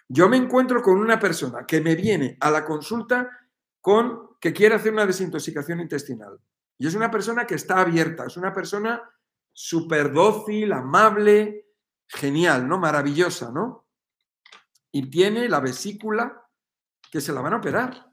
[0.08, 3.30] yo me encuentro con una persona que me viene a la consulta
[3.82, 6.40] con que quiere hacer una desintoxicación intestinal.
[6.78, 9.02] Y es una persona que está abierta, es una persona
[9.54, 11.68] súper dócil, amable,
[12.08, 12.80] genial, ¿no?
[12.80, 13.89] Maravillosa, ¿no?
[14.92, 16.46] Y tiene la vesícula
[17.12, 18.12] que se la van a operar,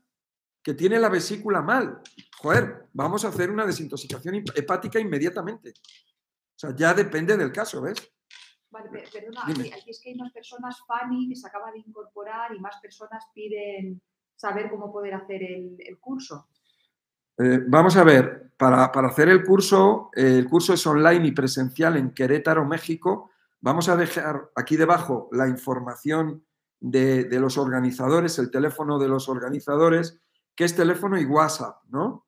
[0.63, 2.01] que tiene la vesícula mal.
[2.39, 5.71] Joder, vamos a hacer una desintoxicación hepática inmediatamente.
[5.71, 8.13] O sea, ya depende del caso, ¿ves?
[9.13, 12.77] perdona, aquí, es que hay unas personas, Fanny, que se acaba de incorporar y más
[12.81, 14.01] personas piden
[14.35, 16.49] saber cómo poder hacer el, curso.
[17.39, 22.13] Eh, vamos a ver, para, hacer el curso, el curso es online y presencial en
[22.13, 23.31] Querétaro, México.
[23.61, 26.46] Vamos a dejar aquí debajo la información
[26.81, 30.21] de, de, los organizadores, el teléfono de los organizadores,
[30.55, 32.27] que es teléfono y WhatsApp, ¿no?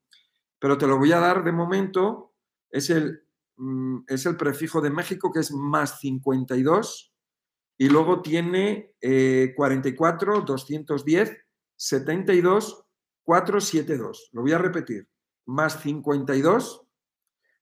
[0.58, 2.34] pero te lo voy a dar de momento.
[2.70, 3.22] Es el,
[3.56, 7.14] mm, es el prefijo de México que es más 52
[7.78, 8.92] y luego tiene
[9.54, 11.36] 44, 210,
[11.76, 12.84] 72,
[13.22, 14.30] 472.
[14.32, 15.08] Lo voy a repetir.
[15.46, 16.82] Más 52,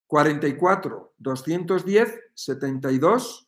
[0.06, 3.45] 44, 210, 72,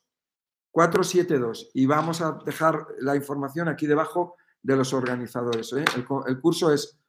[0.71, 1.71] 472.
[1.73, 5.73] Y vamos a dejar la información aquí debajo de los organizadores.
[5.73, 5.85] ¿eh?
[6.27, 6.99] El, curso es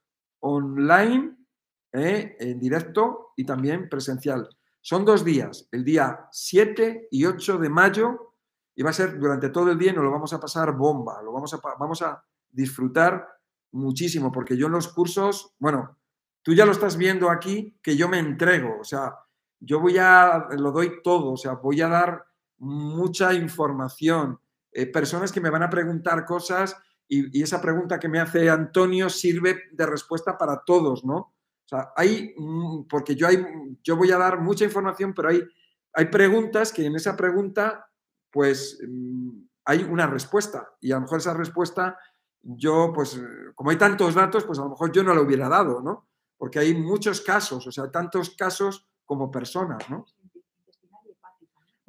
[0.40, 1.36] online,
[1.92, 2.36] ¿eh?
[2.38, 4.48] en directo y también presencial.
[4.80, 8.34] Son dos días, el día 7 y 8 de mayo,
[8.74, 11.20] y va a ser durante todo el día y nos lo vamos a pasar bomba,
[11.22, 13.28] lo vamos a, vamos a disfrutar
[13.72, 15.98] muchísimo, porque yo en los cursos, bueno,
[16.42, 19.14] tú ya lo estás viendo aquí, que yo me entrego, o sea,
[19.58, 22.24] yo voy a, lo doy todo, o sea, voy a dar
[22.60, 24.38] mucha información,
[24.72, 26.76] eh, personas que me van a preguntar cosas
[27.08, 31.16] y, esa pregunta que me hace Antonio sirve de respuesta para todos, ¿no?
[31.16, 32.34] O sea, hay,
[32.88, 33.44] porque yo, hay,
[33.82, 35.42] yo voy a dar mucha información, pero hay,
[35.92, 37.88] hay preguntas que en esa pregunta,
[38.30, 41.98] pues mm, hay una respuesta y a lo mejor esa respuesta
[42.42, 43.20] yo, pues
[43.54, 46.08] como hay tantos datos, pues a lo mejor yo no la hubiera dado, ¿no?
[46.36, 50.06] Porque hay muchos casos, o sea, tantos casos como personas, ¿no?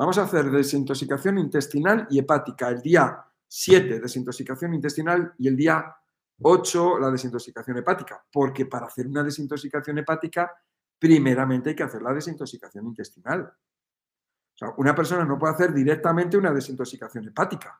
[0.01, 5.95] Vamos a hacer desintoxicación intestinal y hepática el día 7, desintoxicación intestinal, y el día
[6.41, 8.25] 8, la desintoxicación hepática.
[8.33, 10.51] Porque para hacer una desintoxicación hepática,
[10.97, 13.43] primeramente hay que hacer la desintoxicación intestinal.
[13.43, 17.79] O sea, una persona no puede hacer directamente una desintoxicación hepática.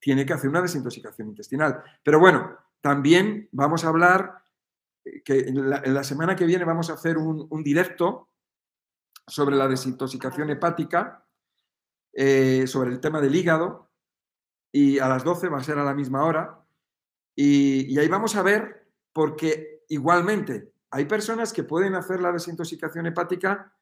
[0.00, 1.82] Tiene que hacer una desintoxicación intestinal.
[2.02, 4.42] Pero bueno, también vamos a hablar,
[5.04, 8.30] eh, que en la, semana que viene vamos a hacer un, directo
[9.26, 11.22] sobre la desintoxicación hepática,
[12.12, 13.90] eh, sobre el tema del hígado,
[14.72, 16.64] y a las 12 va a ser a la misma hora.
[17.36, 23.74] Y, ahí vamos a ver, porque igualmente hay personas que pueden hacer la desintoxicación hepática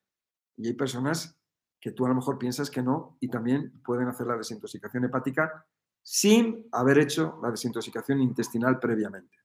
[0.56, 1.36] y hay personas
[1.80, 5.66] que tú a lo mejor piensas que no y también pueden hacer la desintoxicación hepática
[6.02, 9.36] sin haber hecho la desintoxicación intestinal previamente.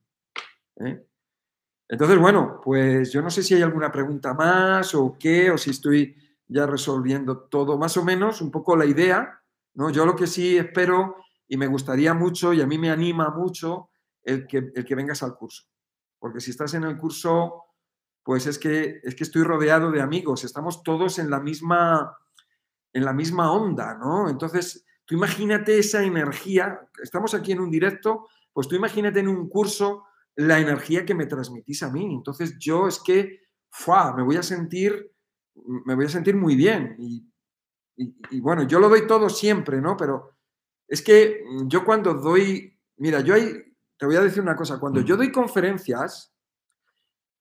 [0.76, 1.06] ¿eh?
[1.88, 5.70] Entonces, bueno, pues yo no sé si hay alguna pregunta más o qué, o si
[5.70, 6.16] estoy
[6.48, 9.42] ya resolviendo todo, más o menos, un poco la idea.
[9.74, 9.90] ¿no?
[9.90, 11.16] Yo lo que sí espero
[11.48, 13.90] y me gustaría mucho y a mí me anima mucho
[14.22, 15.64] el que, el que vengas al curso.
[16.18, 17.64] Porque si estás en el curso,
[18.22, 22.16] pues es que, es que estoy rodeado de amigos, estamos todos en la misma,
[22.92, 24.28] en la misma onda, ¿no?
[24.28, 29.48] Entonces, tú imagínate esa energía, estamos aquí en un directo, pues tú imagínate en un
[29.48, 30.04] curso
[30.34, 32.14] la energía que me transmitís a mí.
[32.14, 34.14] Entonces yo es que, ¡fua!
[34.14, 35.12] me voy a sentir,
[35.64, 36.96] me voy a sentir muy bien.
[36.98, 37.26] Y,
[38.30, 39.96] y, bueno, yo lo doy todo siempre, ¿no?
[39.96, 40.36] Pero
[40.86, 43.52] es que mm, yo cuando doy, mira, yo ahí,
[43.98, 46.34] te voy a decir una cosa, cuando yo doy conferencias,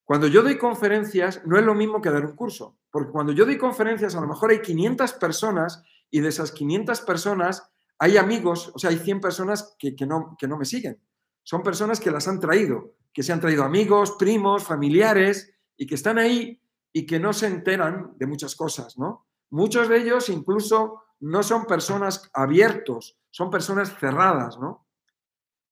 [0.03, 3.45] cuando yo doy conferencias no es lo mismo que dar un curso, porque cuando yo
[3.45, 8.71] doy conferencias a lo mejor hay 500 personas y de esas 500 personas hay amigos,
[8.73, 11.01] o sea, hay 100 personas que, no, que no me siguen.
[11.43, 15.95] Son personas que las han traído, que se han traído amigos, primos, familiares y que
[15.95, 16.61] están ahí
[16.97, 19.27] y que no se enteran de muchas cosas, ¿no?
[19.49, 24.87] Muchos de ellos incluso no son personas abiertos, son personas cerradas, ¿no?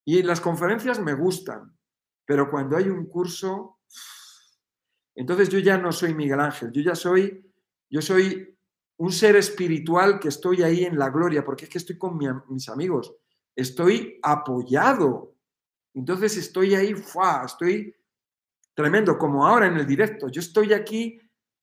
[0.03, 1.77] Y las conferencias me gustan,
[2.25, 3.79] pero cuando hay un curso,
[5.15, 7.49] entonces yo ya no soy Miguel Ángel, yo ya soy,
[7.89, 8.57] yo soy
[8.97, 12.19] un ser espiritual que estoy ahí en la gloria, porque es que estoy con
[12.49, 13.15] mis amigos,
[13.55, 15.37] estoy apoyado,
[15.93, 17.43] entonces estoy ahí, ¡fua!
[17.45, 17.95] estoy
[18.73, 21.19] tremendo, como ahora en el directo, yo estoy aquí,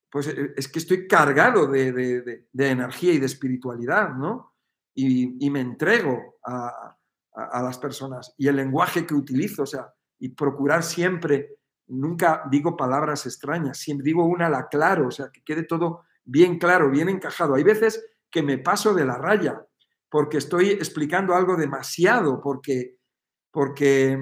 [0.09, 1.91] pues eh, es que estoy cargado de,
[2.51, 4.51] de energía y de espiritualidad, ¿no?
[4.93, 6.97] y, me entrego a,
[7.33, 13.25] las personas y el lenguaje que utilizo, o sea, y procurar siempre, nunca digo palabras
[13.25, 17.55] extrañas, siempre digo una la claro, o sea, que quede todo bien claro, bien encajado.
[17.55, 19.65] Hay veces que me paso de la raya
[20.09, 22.97] porque estoy explicando algo demasiado, porque,
[23.49, 24.21] porque,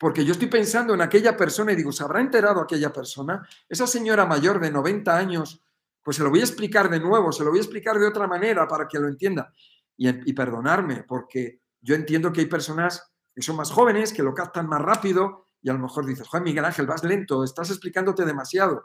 [0.00, 3.46] porque yo estoy pensando en aquella persona y digo, ¿se habrá enterado aquella persona?
[3.68, 5.62] Esa señora mayor de 90 años
[6.02, 8.26] pues se lo voy a explicar de nuevo, se lo voy a explicar de otra
[8.26, 9.52] manera para que lo entienda.
[9.98, 14.66] Y, perdonarme, porque yo entiendo que hay personas que son más jóvenes, que lo captan
[14.66, 18.84] más rápido y a lo mejor dices, Juan Miguel Ángel, vas lento, estás explicándote demasiado.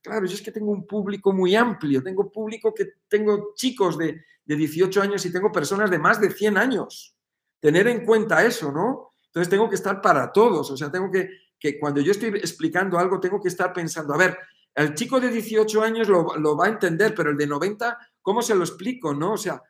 [0.00, 4.22] Claro, yo es que tengo un público muy amplio, tengo público que tengo chicos de,
[4.44, 7.16] de 18 años y tengo personas de más de 100 años.
[7.58, 9.11] Tener en cuenta eso, ¿no?
[9.32, 12.98] Entonces tengo que estar para todos, o sea, tengo que, que cuando yo estoy explicando
[12.98, 14.36] algo, tengo que estar pensando, a ver,
[14.74, 18.54] el chico de 18 años lo, va a entender, pero el de 90, ¿cómo se
[18.54, 19.14] lo explico?
[19.14, 19.32] ¿No?
[19.32, 19.62] O sea,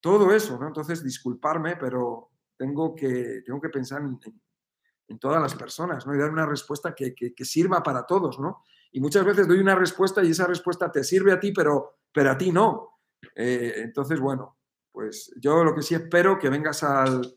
[0.00, 0.68] todo eso, ¿no?
[0.68, 6.14] Entonces, disculparme, pero tengo que, tengo que pensar en, todas las personas, ¿no?
[6.14, 7.14] Y dar una respuesta que,
[7.44, 8.64] sirva para todos, ¿no?
[8.92, 12.30] Y muchas veces doy una respuesta y esa respuesta te sirve a ti, pero, pero
[12.30, 13.00] a ti no.
[13.34, 14.58] Eh, entonces, bueno,
[14.92, 17.35] pues yo lo que sí espero que vengas al,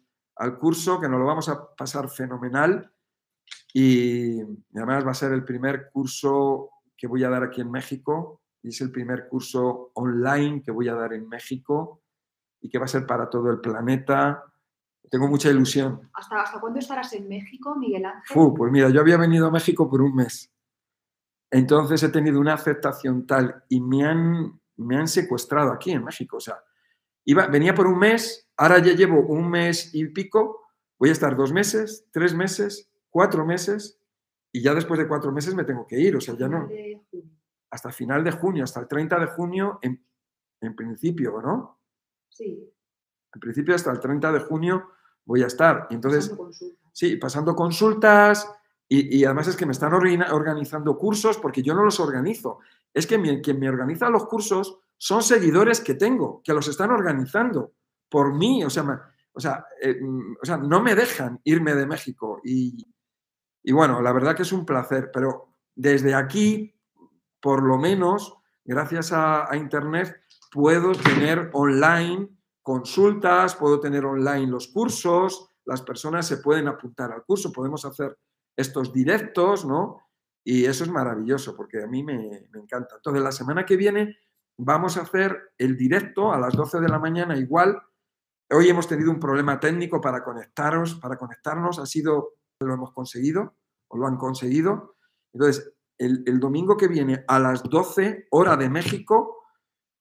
[0.57, 2.91] curso, que nos lo vamos a pasar fenomenal
[3.73, 4.41] y,
[4.75, 8.69] además va a ser el primer curso que voy a dar aquí en México y
[8.69, 12.01] es el primer curso online que voy a dar en México
[12.61, 14.43] y que va a ser para todo el planeta.
[15.09, 16.09] Tengo mucha ilusión.
[16.13, 18.53] ¿Hasta, hasta cuándo estarás en México, Miguel Ángel?
[18.55, 20.51] pues mira, yo había venido a México por un mes.
[21.51, 26.37] Entonces he tenido una aceptación tal y me han, me han secuestrado aquí en México.
[26.37, 26.61] O sea,
[27.25, 30.61] iba, venía por un mes, ahora ya llevo un mes y pico,
[30.97, 33.99] voy a estar dos meses, tres meses, cuatro meses
[34.51, 36.15] y ya después de cuatro meses me tengo que ir.
[36.15, 36.69] O sea, ya no.
[37.71, 40.03] Hasta final de junio, hasta el 30 de junio en,
[40.61, 41.79] en principio, ¿no?
[42.29, 42.73] Sí.
[43.33, 44.89] En principio hasta el 30 de junio
[45.25, 45.87] voy a estar.
[45.89, 46.35] Y entonces,
[46.91, 48.49] sí, pasando consultas
[48.91, 52.59] y, además es que me están organizando cursos porque yo no los organizo.
[52.91, 57.73] Es que quien me organiza los cursos son seguidores que tengo, que los están organizando
[58.07, 58.63] por mí.
[58.63, 58.83] O sea,
[59.31, 62.39] o sea, eh, mm, o sea no me dejan irme de México.
[62.43, 62.85] Y,
[63.71, 66.75] bueno, la verdad que es un placer, pero desde aquí,
[67.39, 70.21] por lo menos, gracias a Internet,
[70.51, 72.29] puedo tener online
[72.61, 78.17] consultas, puedo tener online los cursos, las personas se pueden apuntar al curso, podemos hacer
[78.55, 80.01] estos directos, ¿no?
[80.43, 82.95] Y eso es maravilloso porque a mí me, encanta.
[82.95, 84.17] Entonces, la semana que viene
[84.59, 87.81] vamos a hacer el directo a las 12 de la mañana igual.
[88.51, 93.55] Hoy hemos tenido un problema técnico para conectaros, para conectarnos, ha sido, lo hemos conseguido,
[93.87, 94.97] o lo han conseguido.
[95.33, 99.43] Entonces, el, domingo que viene a las 12 hora de México,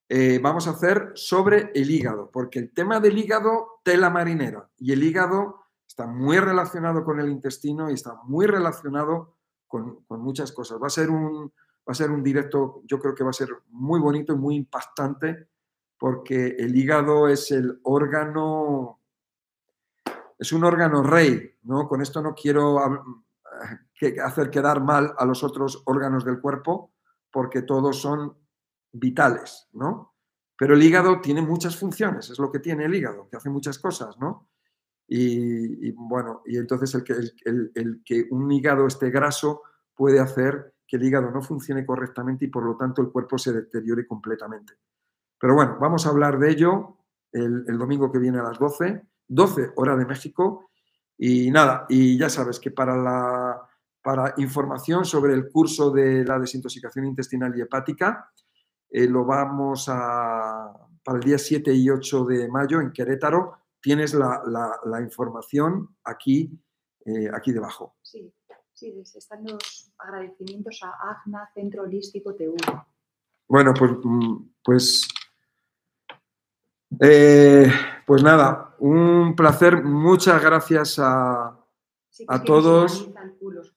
[0.09, 4.93] eh, vamos a hacer sobre el hígado, porque el tema del hígado, tela marinera, y
[4.93, 9.37] el hígado está muy relacionado con el intestino y está muy relacionado
[9.69, 10.81] con, muchas cosas.
[10.83, 11.53] Va a, ser un,
[11.89, 14.57] va a ser un directo, yo creo que va a ser muy bonito y muy
[14.57, 15.49] impactante,
[15.97, 19.01] porque el hígado es el órgano,
[20.39, 21.89] es un órgano rey, ¿no?
[21.89, 22.79] Con esto no quiero
[24.23, 26.93] hacer quedar mal a los otros órganos del cuerpo,
[27.33, 28.37] porque todos son
[28.93, 30.15] vitales, ¿no?
[30.59, 33.79] Pero el hígado tiene muchas funciones, es lo que tiene el hígado, que hace muchas
[33.79, 34.51] cosas, ¿no?
[35.07, 37.15] Y, bueno, y entonces el que,
[37.47, 39.63] el, que un hígado esté graso
[39.95, 43.53] puede hacer que el hígado no funcione correctamente y por lo tanto el cuerpo se
[43.53, 44.73] deteriore completamente.
[45.39, 46.97] Pero bueno, vamos a hablar de ello
[47.31, 50.71] el, domingo que viene a las 12, 12 hora de México.
[51.19, 53.69] Y nada, y ya sabes que para la
[54.01, 58.33] para información sobre el curso de la desintoxicación intestinal y hepática,
[58.89, 60.73] eh, lo vamos a,
[61.05, 63.59] para el día 7 y 8 de mayo en Querétaro.
[63.83, 66.59] Tienes la, información aquí,
[67.05, 67.97] eh, aquí debajo.
[68.01, 68.33] Sí,
[68.79, 72.57] sí, están los agradecimientos a AGNA, Centro Holístico TV.
[73.49, 75.09] Bueno, pues, mm, pues,
[77.01, 77.71] eh,
[78.07, 79.83] pues nada, un placer.
[79.83, 81.59] Muchas gracias a,
[82.29, 83.11] a todos.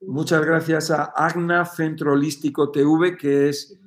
[0.01, 3.77] Muchas gracias a AGNA Centro Holístico TV, que es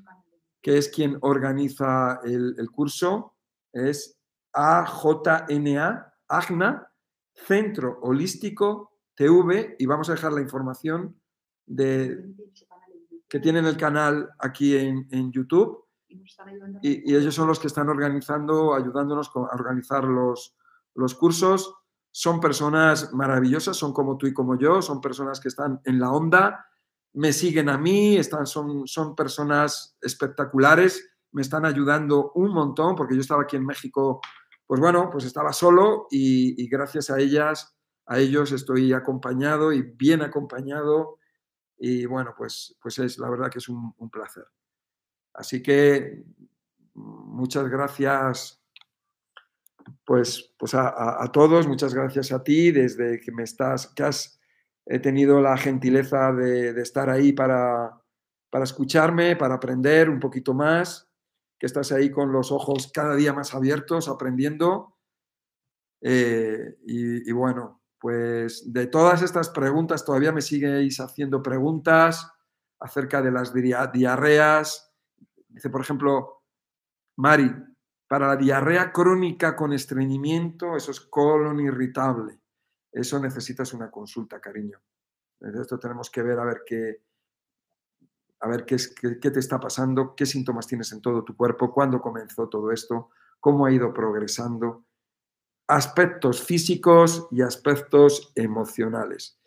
[0.65, 3.35] que es quien organiza el, curso,
[3.71, 4.19] es
[4.55, 6.91] AJNA, AGNA,
[7.35, 11.21] Centro Holístico TV, y vamos a dejar la información
[11.67, 12.35] de,
[13.29, 15.85] que tienen el canal aquí en, YouTube.
[16.83, 20.57] Y, ellos son los que están organizando, ayudándonos a organizar los,
[20.95, 21.75] los cursos.
[22.11, 26.13] Son personas maravillosas, son como tú y como yo, son personas que están en la
[26.13, 26.67] onda,
[27.15, 33.15] me siguen a mí, están, son, son personas espectaculares, me están ayudando un montón, porque
[33.15, 34.21] yo estaba aquí en México,
[34.67, 40.23] pues bueno, pues estaba solo y, gracias a ellas, a ellos estoy acompañado y bien
[40.23, 41.19] acompañado
[41.77, 44.47] y bueno, pues, pues es la verdad que es un, placer.
[45.33, 46.25] Así que
[46.95, 48.61] muchas gracias
[50.05, 54.39] pues, pues a, todos, muchas gracias a ti desde que me estás, que has
[54.87, 58.01] he tenido la gentileza de, estar ahí para,
[58.63, 61.11] escucharme, para aprender un poquito más,
[61.59, 64.97] que estás ahí con los ojos cada día más abiertos, aprendiendo.
[66.01, 72.31] Eh, y, bueno, pues de todas estas preguntas, todavía me sigueis haciendo preguntas
[72.79, 74.93] acerca de las diarreas.
[75.49, 76.43] Dice, por ejemplo,
[77.17, 77.51] Mari,
[78.07, 82.43] para la diarrea crónica con estreñimiento, eso es colon irritable.
[82.93, 84.83] Eso necesitas una consulta, cariño.
[85.41, 87.05] Esto tenemos que ver a ver qué,
[88.41, 91.73] a ver qué, es, qué, te está pasando, qué síntomas tienes en todo tu cuerpo,
[91.73, 93.09] cuándo comenzó todo esto,
[93.41, 94.85] cómo ha ido progresando.
[95.67, 99.39] Aspectos físicos y aspectos emocionales.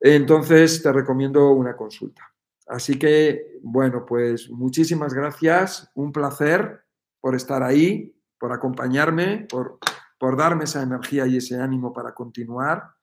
[0.00, 2.32] entonces te recomiendo una consulta.
[2.66, 6.84] Así que, bueno, pues muchísimas gracias, un placer
[7.20, 9.78] por estar ahí, por acompañarme, por,
[10.18, 12.94] por darme esa energía y ese ánimo para continuar.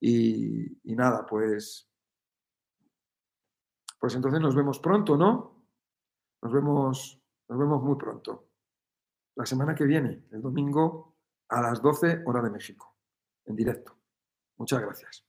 [0.00, 1.88] Y, y nada, pues,
[3.98, 5.64] pues entonces nos vemos pronto, ¿no?
[6.42, 8.48] Nos vemos, nos vemos muy pronto.
[9.36, 11.13] La semana que viene, el domingo
[11.48, 12.96] a las 12 hora de México,
[13.46, 13.96] en directo.
[14.56, 15.23] Muchas gracias.